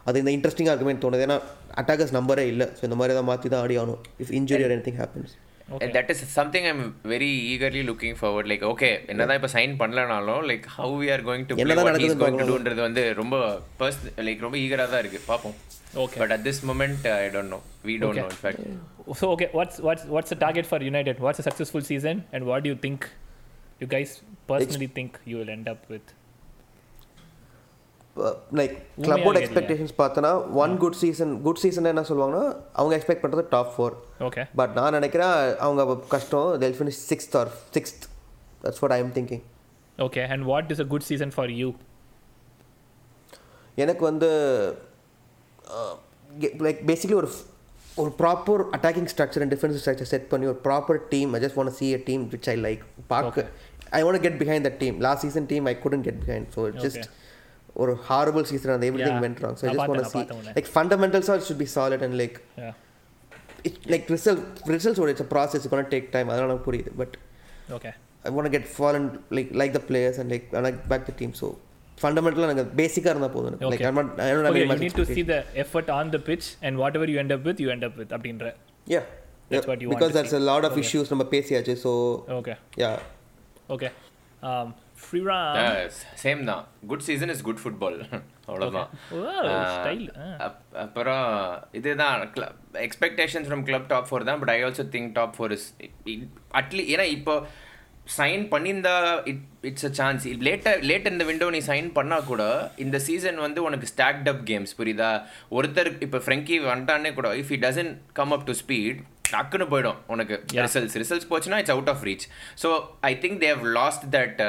அது 0.08 0.18
இந்த 0.22 0.30
இன்ட்ரெஸ்டிங்காக 0.36 0.72
இருக்குமே 0.72 0.94
தோணுது. 1.04 1.22
ஏன்னா 1.26 1.36
அட்டாக்கர்ஸ் 1.80 2.12
நம்பரே 2.18 2.44
இல்லை. 2.52 2.66
ஸோ 2.78 2.82
இந்த 2.88 2.96
மாதிரி 2.98 3.14
தான் 3.18 3.28
மாற்றி 3.30 3.48
தான் 3.54 3.62
ஆடி 3.64 3.76
ஆகணும் 3.80 4.02
if 4.22 4.32
injury 4.40 4.64
or 4.66 4.74
any 4.76 4.92
happens 5.00 5.32
Okay. 5.68 5.86
That 5.94 6.10
is 6.12 6.20
something 6.34 6.66
I'm 6.70 6.82
very 7.12 7.30
eagerly 7.52 7.80
looking 7.88 8.16
forward 8.18 8.48
like 8.50 8.64
okay 8.68 8.90
என்னதான் 9.12 9.38
இப்போ 9.38 9.50
sign 9.54 9.72
பண்ணலனாலும் 9.80 10.44
like 10.50 10.66
how 10.76 10.92
we 11.00 11.08
are 11.14 11.24
going 11.28 11.46
to 11.48 11.54
என்னதான் 11.62 11.86
வாட் 11.88 11.96
இஸ் 11.96 11.96
நடக்குதுன்னு 11.96 12.22
கோயிங் 12.22 12.36
டு 12.36 12.44
பார்க்கணும். 12.44 12.50
டூன்றது 12.52 12.82
வந்து 12.88 13.04
ரொம்ப 13.20 13.36
பர்ஸ் 13.80 13.98
லைக் 14.28 14.44
ரொம்ப 14.46 14.58
ஈகராக 14.64 14.90
தான் 14.94 15.02
இருக்கு 15.04 15.22
பார்ப்போம் 15.30 15.56
Okay. 16.04 16.18
But 16.20 16.32
at 16.34 16.44
this 16.46 16.60
moment 16.70 17.04
I 17.12 17.26
don't 17.34 17.52
know 17.54 17.58
we 17.88 17.94
don't 18.02 18.20
know 18.22 18.26
in fact 18.30 18.64
So 19.20 19.26
okay, 19.34 19.48
what's 19.58 19.76
what's 19.86 20.04
what's 20.14 20.30
the 20.32 20.38
target 20.42 20.66
for 20.70 20.78
United? 20.84 21.16
What's 21.24 21.40
a 21.42 21.48
successful 21.48 21.82
season, 21.90 22.16
and 22.34 22.42
what 22.48 22.60
do 22.64 22.70
you 22.72 22.78
think? 22.84 23.02
You 23.80 23.88
guys 23.92 24.10
personally 24.48 24.88
think 24.96 25.12
you 25.30 25.36
will 25.40 25.52
end 25.54 25.68
up 25.72 25.82
with? 25.92 26.06
Like 28.58 28.74
கிளப்போட? 29.04 29.34
Expectations 29.40 29.94
பார்த்தோன்னா 29.98 30.30
one 30.56 30.74
good 30.76 30.98
season 31.00 31.32
good 31.42 31.60
season 31.62 31.90
என்ன 31.90 32.04
சொல்லுவாங்கன்னா 32.10 32.44
அவங்க 32.72 32.92
expect 32.98 33.24
பண்ணுறது 33.24 33.44
top 33.48 33.72
four 33.74 33.94
Okay. 34.20 34.44
But 34.56 34.72
நான் 34.74 34.92
நினைக்கிறேன் 34.92 35.34
அவங்க 35.64 35.82
கஷ்டம் 36.14 36.48
they'll 36.60 36.78
finish 36.80 36.98
sixth 37.10 37.36
or 37.36 37.50
sixth 37.76 38.04
that's 38.64 38.82
what 38.84 38.96
I 38.96 39.02
am 39.04 39.12
thinking 39.18 39.44
Okay, 39.98 40.24
and 40.32 40.42
what 40.44 40.72
is 40.72 40.78
a 40.78 40.88
good 40.92 41.04
season 41.10 41.30
for 41.36 41.46
you? 41.60 41.68
எனக்கு 43.78 44.02
வந்து 44.04 44.28
லைக் 46.64 46.80
பேசிக்லி 46.90 47.16
ஒரு 47.20 47.28
ஒரு 47.96 48.10
proper 48.18 48.62
attacking 48.76 49.10
structure 49.12 49.42
and 49.42 49.54
defence 49.54 49.78
structure 49.82 50.10
set 50.10 50.26
பண்ணி 50.32 50.46
ஒரு 50.46 50.58
proper 50.66 50.98
team 51.12 51.30
I 51.36 51.40
just 51.44 51.58
want 51.58 51.76
see 51.78 51.86
a 51.94 52.02
team 52.08 52.24
which 52.32 52.48
I 52.52 52.56
like 52.66 52.82
பார்க்க 53.12 53.44
I 53.98 54.02
want 54.02 54.22
get 54.24 54.38
behind 54.42 54.66
the 54.68 54.72
team 54.82 54.96
last 55.06 55.24
season 55.26 55.48
team 55.52 55.66
I 55.66 55.76
couldn't 55.84 56.04
get 56.08 56.20
behind 56.24 56.48
so 56.56 56.62
just 56.84 57.06
ஒரு 57.82 57.92
horrible 58.08 58.46
season 58.50 58.74
அந்த 58.76 58.86
everything. 59.08 59.20
Went 59.26 59.40
wrong 59.44 59.56
so 59.60 59.64
I 59.66 59.72
just 59.76 59.90
want 59.92 60.10
see. 60.14 60.22
Like 60.56 60.70
ஃபண்டமெண்டல்ஸாக 60.74 61.36
it 61.40 61.46
should 61.48 61.62
be 61.64 61.68
solid 61.76 62.04
and 62.08 62.16
like 62.22 62.36
result 64.14 64.40
results 64.74 64.98
or 65.02 65.08
it's 65.12 65.22
a 65.24 65.30
process 65.34 65.60
it's 65.60 65.70
gonna 65.72 65.90
take 65.94 66.06
time 66.16 66.28
அதனால 66.32 66.50
எனக்கு 66.50 66.66
புரியுது 66.70 66.92
but 67.00 67.14
Okay. 67.76 67.92
I 68.24 68.30
want 68.36 68.46
to 68.48 68.52
get 68.56 68.66
fallen 68.76 69.04
like 69.36 69.48
like 69.60 69.72
the 69.76 69.82
players 69.88 70.16
and 70.20 70.28
like 70.34 70.44
I 70.58 70.62
like 70.66 70.78
back 70.92 71.02
the 71.10 71.14
team 71.20 71.32
so 71.40 71.48
ஃபண்டமெண்டலாக 72.00 72.54
எனக்கு 72.54 72.76
பேசிக்காக 72.80 73.12
இருந்தால் 73.14 73.34
போதும் 73.36 73.54
Okay. 73.68 73.86
Okay, 74.50 74.64
much 74.72 74.80
need 74.84 74.96
to 75.00 75.06
see 75.14 75.24
the 75.32 75.38
effort 75.64 75.88
on 75.98 76.06
the 76.14 76.20
pitch, 76.28 76.46
and 76.66 76.74
whatever 76.82 77.06
you 77.12 77.18
end 77.24 77.32
up 77.36 77.42
with, 77.48 77.60
you 77.64 77.70
end 77.76 77.84
up 77.88 77.94
with. 78.00 78.10
அப்படின்ற. 78.16 78.52
because 79.92 80.12
to 80.12 80.16
there's 80.16 80.34
a 80.42 80.44
lot 80.52 80.64
of 80.68 80.74
issues 80.84 81.06
நம்ம 81.14 81.26
பேசியாச்சு 81.34 81.74
so 81.84 81.92
Okay. 82.40 82.56
yeah 82.84 82.96
Okay. 83.76 83.92
Free 84.98 85.22
run. 85.22 85.56
Same 86.20 86.40
தான் 86.44 86.62
good 86.86 87.04
season 87.06 87.32
is 87.32 87.42
good 87.42 87.60
football 87.62 87.98
அவ்வளோதான் 88.46 88.88
அப்புறம் 90.86 91.26
இதுதான் 91.78 92.16
expectations 92.86 93.48
from 93.48 93.64
club 93.64 93.88
top 93.88 94.08
four 94.08 94.28
தான் 94.30 94.40
but 94.42 94.52
I 94.54 94.58
also 94.62 94.86
think 94.94 95.10
top 95.14 95.34
four 95.36 95.52
is 95.52 95.66
at least 96.54 96.84
ஏன்னா 96.94 97.06
இப்போ 97.16 97.34
sign 98.16 98.42
பண்ணியிருந்தா 98.50 98.94
it 99.30 99.40
it's 99.62 99.86
a 99.86 99.92
chance 99.94 100.24
later 100.46 100.80
late 100.82 101.08
இந்த 101.10 101.24
window 101.24 101.46
நீ 101.50 101.60
சைன் 101.68 101.88
பண்ணால் 101.94 102.28
கூட 102.28 102.42
இந்த 102.76 102.96
சீசன் 103.06 103.38
வந்து 103.40 103.60
உனக்கு 103.62 103.86
ஸ்டாக்ட் 103.92 104.28
அப் 104.28 104.42
கேம்ஸ் 104.50 104.76
புரியுதா? 104.78 105.10
ஒருத்தர் 105.50 105.90
இப்போ 106.06 106.20
ஃப்ரெங்கி 106.24 106.56
வந்துட்டானே 106.64 107.12
கூட 107.14 107.30
if 107.36 107.52
he 107.52 107.60
doesn't 107.62 107.90
come 108.12 108.34
up 108.36 108.46
to 108.46 108.54
speed 108.54 109.00
டக்குன்னு 109.32 109.66
போயிடும் 109.72 109.98
உனக்கு. 110.14 110.36
ரிசல்ட்ஸ் 110.64 110.96
ரிசல்ட்ஸ் 111.02 111.28
போச்சுன்னா 111.30 111.58
it's 111.62 111.74
out 111.74 111.90
of 111.92 112.04
reach 112.08 112.26
so 112.62 112.70
I 113.10 113.12
think 113.22 113.38
they've 113.44 113.60
lost 113.78 114.06
that 114.16 114.40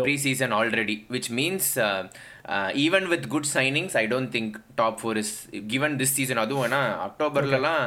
pre 0.00 0.14
season 0.24 0.54
already 0.58 0.96
which 1.14 1.30
means 1.38 1.70
even 2.84 3.06
with 3.12 3.26
good 3.34 3.48
signings 3.54 3.96
I 4.02 4.06
don't 4.12 4.32
think 4.36 4.56
top 4.80 4.98
four 5.00 5.20
is 5.22 5.34
given 5.72 5.96
this 6.02 6.14
season 6.18 6.42
அதுவும் 6.44 6.64
வேணா 6.64 6.82
அக்டோபர்லலாம் 7.08 7.82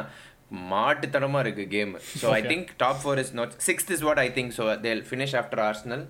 மாட்டுத்தனமாக 0.72 1.42
இருக்கு 1.44 1.64
game 1.74 1.90
so 2.20 2.26
I 2.36 2.42
think 2.50 2.68
top 2.82 3.00
four 3.02 3.20
is 3.24 3.32
not 3.40 3.54
sixth 3.66 3.90
is 3.96 4.04
what 4.08 4.20
I 4.24 4.28
think 4.38 4.52
so 4.58 4.66
they'll 4.86 5.02
finish 5.10 5.34
after 5.40 5.62
Arsenal 5.66 6.04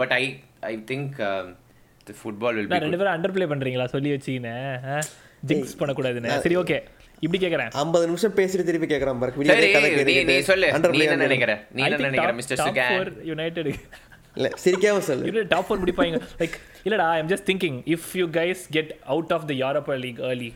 but 0.00 0.14
I 0.18 0.24
I 0.70 0.74
think 0.90 1.16
football 2.20 2.58
ரெண்டு 2.58 2.98
பேரும் 3.00 3.14
under 3.14 3.34
play 3.34 3.46
பண்றீங்களா? 3.52 3.86
சொல்லி 3.94 4.10
வச்சுக்கினேன். 4.12 5.02
Jinx 5.48 5.74
பண்ணக்கூடாதுன்னு. 5.80 6.30
சரி 6.44 6.56
okay 6.62 6.78
இப்படி 7.22 7.38
கேட்குறேன் 7.38 7.70
ஐம்பது 7.80 8.04
நிமிஷம் 8.08 8.34
பேசிட்டு 8.36 8.66
திருப்பி 8.66 8.88
கேட்குறான் 8.90 9.20
பாருங்க 9.20 9.46
சரி 9.50 9.60
விடிய 9.62 9.72
கதை 9.76 9.88
நீ 10.08 10.14
நீ 10.28 10.36
சொல்லு. 10.48 10.68
நீ 10.92 11.00
என்ன 11.06 11.16
நினைக்கிற? 11.24 11.54
நீ 11.72 11.82
என்ன 11.86 11.98
நினைக்கிற 12.04 12.32
மிஸ்டர் 12.38 12.60
சுகேன் 12.60 13.10
United. 13.34 13.66
இல்லை 14.36 14.50
சிரிக்காம 14.62 15.02
சொல்லு. 15.06 15.24
United 15.28 15.48
top 15.54 15.64
four 15.68 15.76
முடிப்பாங்க 15.82 16.18
லைக் 16.40 16.56
இல்லடா 16.86 17.06
I'm 17.14 17.30
just 17.32 17.46
thinking 17.50 17.78
if 17.94 18.08
you 18.14 18.26
guys 18.36 18.62
get 18.76 18.92
out 19.06 19.32
of 19.36 19.46
the 19.46 19.56
Europa 19.62 19.96
League 20.04 20.20
early 20.28 20.50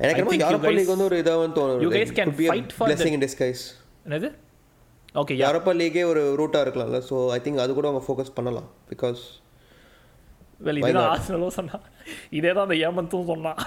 எனக்கு 0.00 0.22
you 0.28 0.42
யூரோப்பா 0.44 0.70
லீக் 0.72 0.92
வந்து 0.92 1.06
ஒரு 1.08 1.16
இதாக 1.22 1.40
வந்து 1.40 1.56
தோணுது 1.58 1.84
you 1.86 1.92
guys 1.94 2.12
can 2.18 2.30
fight 2.42 2.70
for 2.72 2.84
the- 2.84 2.92
blessing 2.92 3.16
in 3.16 3.24
disguise 3.26 3.62
என்னது? 4.06 4.28
ஓகே 5.14 5.34
யா 5.34 5.44
யூரோப்பா 5.44 5.72
லீகே 5.78 6.02
ஒரு 6.10 6.22
ரூட்டாக 6.38 6.64
இருக்கலாம்ல 6.64 7.00
ஸோ 7.08 7.16
ஐ 7.30 7.40
திங்க் 7.44 7.62
அது 7.64 7.72
கூட 7.74 7.88
அவங்க 7.88 8.04
ஃபோக்கஸ் 8.06 8.34
பண்ணலாம் 8.34 8.68
பிகாஸ் 8.90 9.22
வெல் 10.60 10.80
இதுதான்? 10.80 11.10
ஆர்சனலும் 11.12 11.56
சொன்னான். 11.56 11.84
இதே 12.38 12.50
தான் 12.52 12.64
அந்த 12.66 12.76
ஏமந்தும் 12.86 13.28
சொன்னான். 13.28 13.60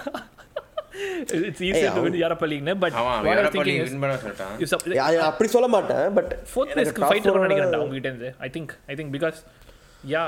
It's 0.93 1.61
easy 1.61 1.69
Hey, 1.75 1.83
to 1.95 2.01
win 2.05 2.17
Europa 2.21 2.47
லீக்னு 2.51 2.73
பட் 2.83 2.95
அவன் 3.01 3.27
யூரோப்பா 3.29 3.63
லீக் 3.67 3.81
இஸ் 3.81 3.91
வின் 3.91 4.01
பண்ண 4.03 4.15
சொல்லிட்டான். 4.23 5.21
அப்படி 5.27 5.49
சொல்ல 5.53 5.67
மாட்டேன் 5.75 6.07
பட் 6.17 6.31
ஃபோர்த் 6.51 6.73
பிளேஸ்க்கு 6.73 7.03
ஃபைட் 7.05 7.27
பண்ண 7.27 7.45
நினைக்கிறேன்டா 7.47 7.79
அவங்க 7.79 7.95
கிட்ட 7.97 8.09
இருந்து. 8.11 8.31
I 8.39 8.51
think 8.55 8.73
I 8.87 8.95
think 8.99 9.13
because 9.15 9.39
yeah 10.13 10.23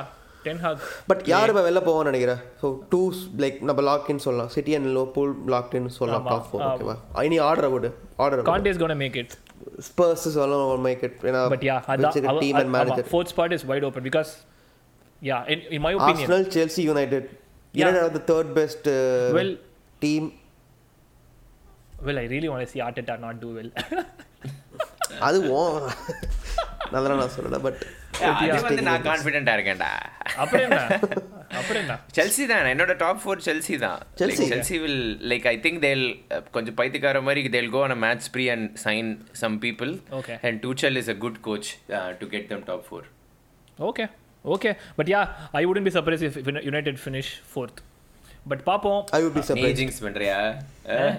ten 0.46 0.62
Hag 0.64 0.82
but 1.10 1.22
யார் 1.32 1.52
இப்போ 1.52 1.64
வெளில 1.68 1.82
போவோம்னு 1.86 2.10
நினைக்கிறேன்? 2.12 2.42
ஸோ 2.62 2.68
டூ 2.92 3.02
லைக் 3.44 3.58
நம்ம 3.70 3.84
லாக்இன் 3.90 4.22
சொல்லலாம். 4.26 4.52
City 4.56 4.76
and 4.78 4.90
Liverpool 4.98 5.32
lock in 5.54 5.88
சொல்லலாம் 5.98 6.24
ஆமா. 6.24 6.34
டாப் 6.34 6.48
ஃபோர் 6.50 6.66
ஓகேவா 6.70 6.96
இனி 7.28 7.40
ஆர்டர் 7.48 7.72
விடு 7.76 7.92
order 8.24 8.44
Kante 8.52 8.72
is 8.74 8.82
gonna 8.84 8.98
make 9.04 9.18
it 9.24 9.34
Spurs 9.88 10.26
சொல்லலாம் 10.36 10.84
மேக் 10.86 11.04
இட் 11.08 11.18
ஏன்னா 11.30 11.42
பட் 11.54 11.66
யா 11.70 11.78
அதான் 11.94 12.42
team 12.44 12.60
and 12.62 12.74
manager 12.76 13.10
fourth 13.12 13.32
spot 13.34 13.56
is 13.58 13.66
wide 13.72 13.88
open 13.90 14.08
because 14.10 14.32
yeah 15.22 15.40
in 15.54 15.84
my 15.86 15.94
opinion 15.98 16.24
Arsenal 16.26 16.48
Chelsea 16.58 16.84
United 16.92 17.30
Yeah. 17.74 17.82
United 17.82 18.04
are 18.04 18.14
the 18.16 18.24
third 18.30 18.52
best 18.58 18.86
Well, 19.38 19.50
team 20.02 20.28
well, 22.00 22.18
I 22.18 22.26
really 22.26 22.50
want 22.50 22.62
to 22.62 22.68
see 22.68 22.80
Arteta 22.82 23.20
not 23.20 23.40
do 23.40 23.52
well. 23.56 23.72
அது 25.26 25.38
ஓ 25.52 25.60
நல்லா 26.94 27.10
நான் 27.12 27.32
சொல்லல 27.36 27.58
but 27.66 27.82
அது 28.30 28.48
வந்து 28.66 28.84
நான் 28.88 29.04
கான்ஃபிடென்ட்டா 29.08 29.54
இருக்கேன்டா 29.58 29.90
அப்புறம் 30.42 30.64
என்ன 30.66 30.80
அப்புறம் 31.60 31.80
என்ன 31.82 31.96
செல்சி 32.18 32.44
தான் 32.52 32.70
என்னோட 32.72 32.94
டாப் 33.04 33.22
ஃபோர் 33.24 33.44
செல்சி 33.48 33.76
தான் 33.86 34.00
Chelsea. 34.22 34.48
Chelsea 34.52 34.78
will 34.84 35.00
like 35.32 35.46
I 35.52 35.56
think 35.66 35.82
they'll 35.86 36.04
கொஞ்சம் 36.56 36.78
பைத்தியக்கார 36.82 37.22
மாதிரி 37.28 37.44
they'll 37.56 37.72
go 37.76 37.82
on 37.86 37.96
a 37.96 38.02
match 38.06 38.28
spree 38.36 38.46
and 38.56 38.68
sign 38.86 39.10
some 39.44 39.58
people 39.66 39.92
Okay. 40.20 40.38
And 40.48 40.60
Tuchel 40.66 41.00
is 41.02 41.12
a 41.16 41.20
good 41.26 41.40
coach 41.48 41.70
to 42.22 42.28
get 42.36 42.48
them 42.54 42.66
top 42.72 42.86
four 42.90 43.08
Okay, 43.80 44.08
okay. 44.46 44.74
But 44.98 45.08
yeah, 45.08 45.24
I 45.54 45.66
wouldn't 45.68 45.86
be 45.86 45.96
surprised 45.96 46.26
if 46.28 46.36
if 46.42 46.48
United 46.66 46.98
finish 47.00 47.30
fourth. 47.54 47.80
But 48.46 48.64
பார்ப்போம் 48.64 49.00
I 49.12 49.20
would 49.24 49.36
be 49.38 49.44
surprise 49.48 49.72
ஏஜிங்ஸ் 49.72 50.00
பண்றியா 50.04 50.38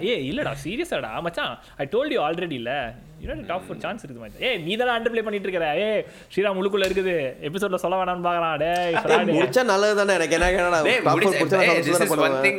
ஏ 0.04 0.14
இல்லடா 0.28 0.52
சீரியஸாடா 0.64 1.10
மச்சான். 1.20 1.52
I 1.76 1.86
told 1.92 2.14
you 2.14 2.20
already 2.22 2.56
இல்ல. 2.60 2.72
United 3.20 3.46
top 3.46 3.64
four 3.66 3.80
chance 3.84 4.02
இருக்குது 4.02 4.22
மச்சான் 4.24 4.44
ஏய் 4.48 4.58
நீ 4.58 4.72
தானே 4.76 4.92
அண்டர் 4.96 5.12
ப்ளே 5.14 5.22
பண்ணிட்டு 5.22 5.48
இருக்கற 5.48 5.68
ஏ 5.80 5.88
ஸ்ரீராம் 6.32 6.58
உள்ளுக்குள்ள 6.60 6.86
இருக்குது. 6.88 7.14
எபிசோட்ல 7.48 7.80
சொல்ல 7.84 7.98
வேணாம்னு 8.00 8.26
பார்க்கறான் 8.28 8.56
டேய். 8.64 8.96
முடிச்சா 9.38 9.64
நல்லது 9.64 9.96
தானே 10.00 10.14
எனக்கு 10.14 10.36
என்ன 10.36 10.50
டேய், 10.80 11.00
டாப் 11.00 11.14
முடிச்ச- 11.16 11.38
முடிச்சா 11.40 11.60
டேய், 11.60 11.70
நான் 11.70 11.80
this 11.80 11.88
சந்தோஷம் 11.88 12.08
is 12.08 12.16
one 12.16 12.24
பண்ணுவேன். 12.26 12.44
thing. 12.48 12.58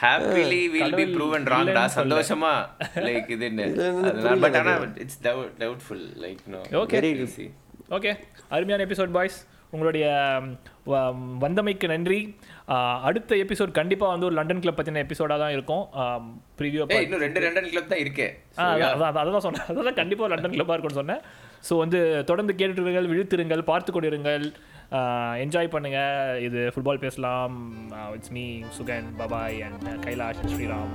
Happily 0.00 0.62
will 0.68 0.92
be 0.92 1.02
கடவுள் 1.02 1.16
proven 1.16 1.42
wrong 1.44 1.66
டா. 1.66 1.72
இல்லைன்னு 1.72 1.88
சொல்ல. 1.88 1.98
சந்தோஷமா? 1.98 2.52
லைக் 3.06 3.28
இல்லைன்னு 3.34 3.66
அதனால 4.10 4.36
பட் 4.44 4.56
ஆனா 4.60 4.74
it's 5.04 5.20
doubtful 5.58 6.06
like 6.24 6.40
no 6.46 6.60
easy 7.26 7.46
okay 7.90 8.12
அருமையான 8.48 8.84
எபிசோட் 8.86 9.12
பாய்ஸ் 9.12 9.38
உங்களுடைய 9.70 10.06
வந்தமைக்கு 11.44 11.86
நன்றி. 11.88 12.18
அடுத்த 13.08 13.36
எபிசோட் 13.44 13.72
கண்டிப்பா 13.78 14.06
வந்து 14.12 14.26
ஒரு 14.28 14.36
லண்டன் 14.38 14.62
கிளப் 14.64 14.76
பத்தின 14.76 15.00
எபிசோடா 15.04 15.36
தான் 15.42 15.54
இருக்கும். 15.56 15.84
ப்ரீவியூ 16.58 16.84
இன்னும் 17.04 17.24
ரெண்டு 17.24 17.40
ரெண்டு 17.46 17.72
கிளப் 17.72 17.90
தான் 17.92 18.02
இருக்கே. 18.04 18.28
அதான் 18.66 19.18
அதான் 19.22 19.46
சொன்னேன். 19.46 19.66
அதான் 19.72 19.98
கண்டிப்பாக 20.00 20.30
லண்டன் 20.34 20.54
கிளப்பாக 20.54 20.76
இருக்கும்னு 20.76 21.00
சொன்னேன். 21.00 21.24
ஸோ 21.68 21.76
வந்து 21.84 22.00
தொடர்ந்து 22.30 22.54
கேட்டுருங்கள் 22.60 23.10
விழுத்திருங்கள் 23.12 23.68
பார்த்து 23.72 23.92
கொண்டிருங்கள். 23.96 24.46
என்ஜாய் 25.44 25.74
பண்ணுங்க. 25.74 26.00
இது 26.46 26.60
ஃபுட்பால் 26.74 27.04
பேசலாம். 27.04 27.56
It's 28.16 28.34
me 28.38 28.46
Sugan 28.78 29.10
bye bye 29.22 29.58
and 29.68 29.88
Kailash 30.06 30.44
Sriram 30.54 30.94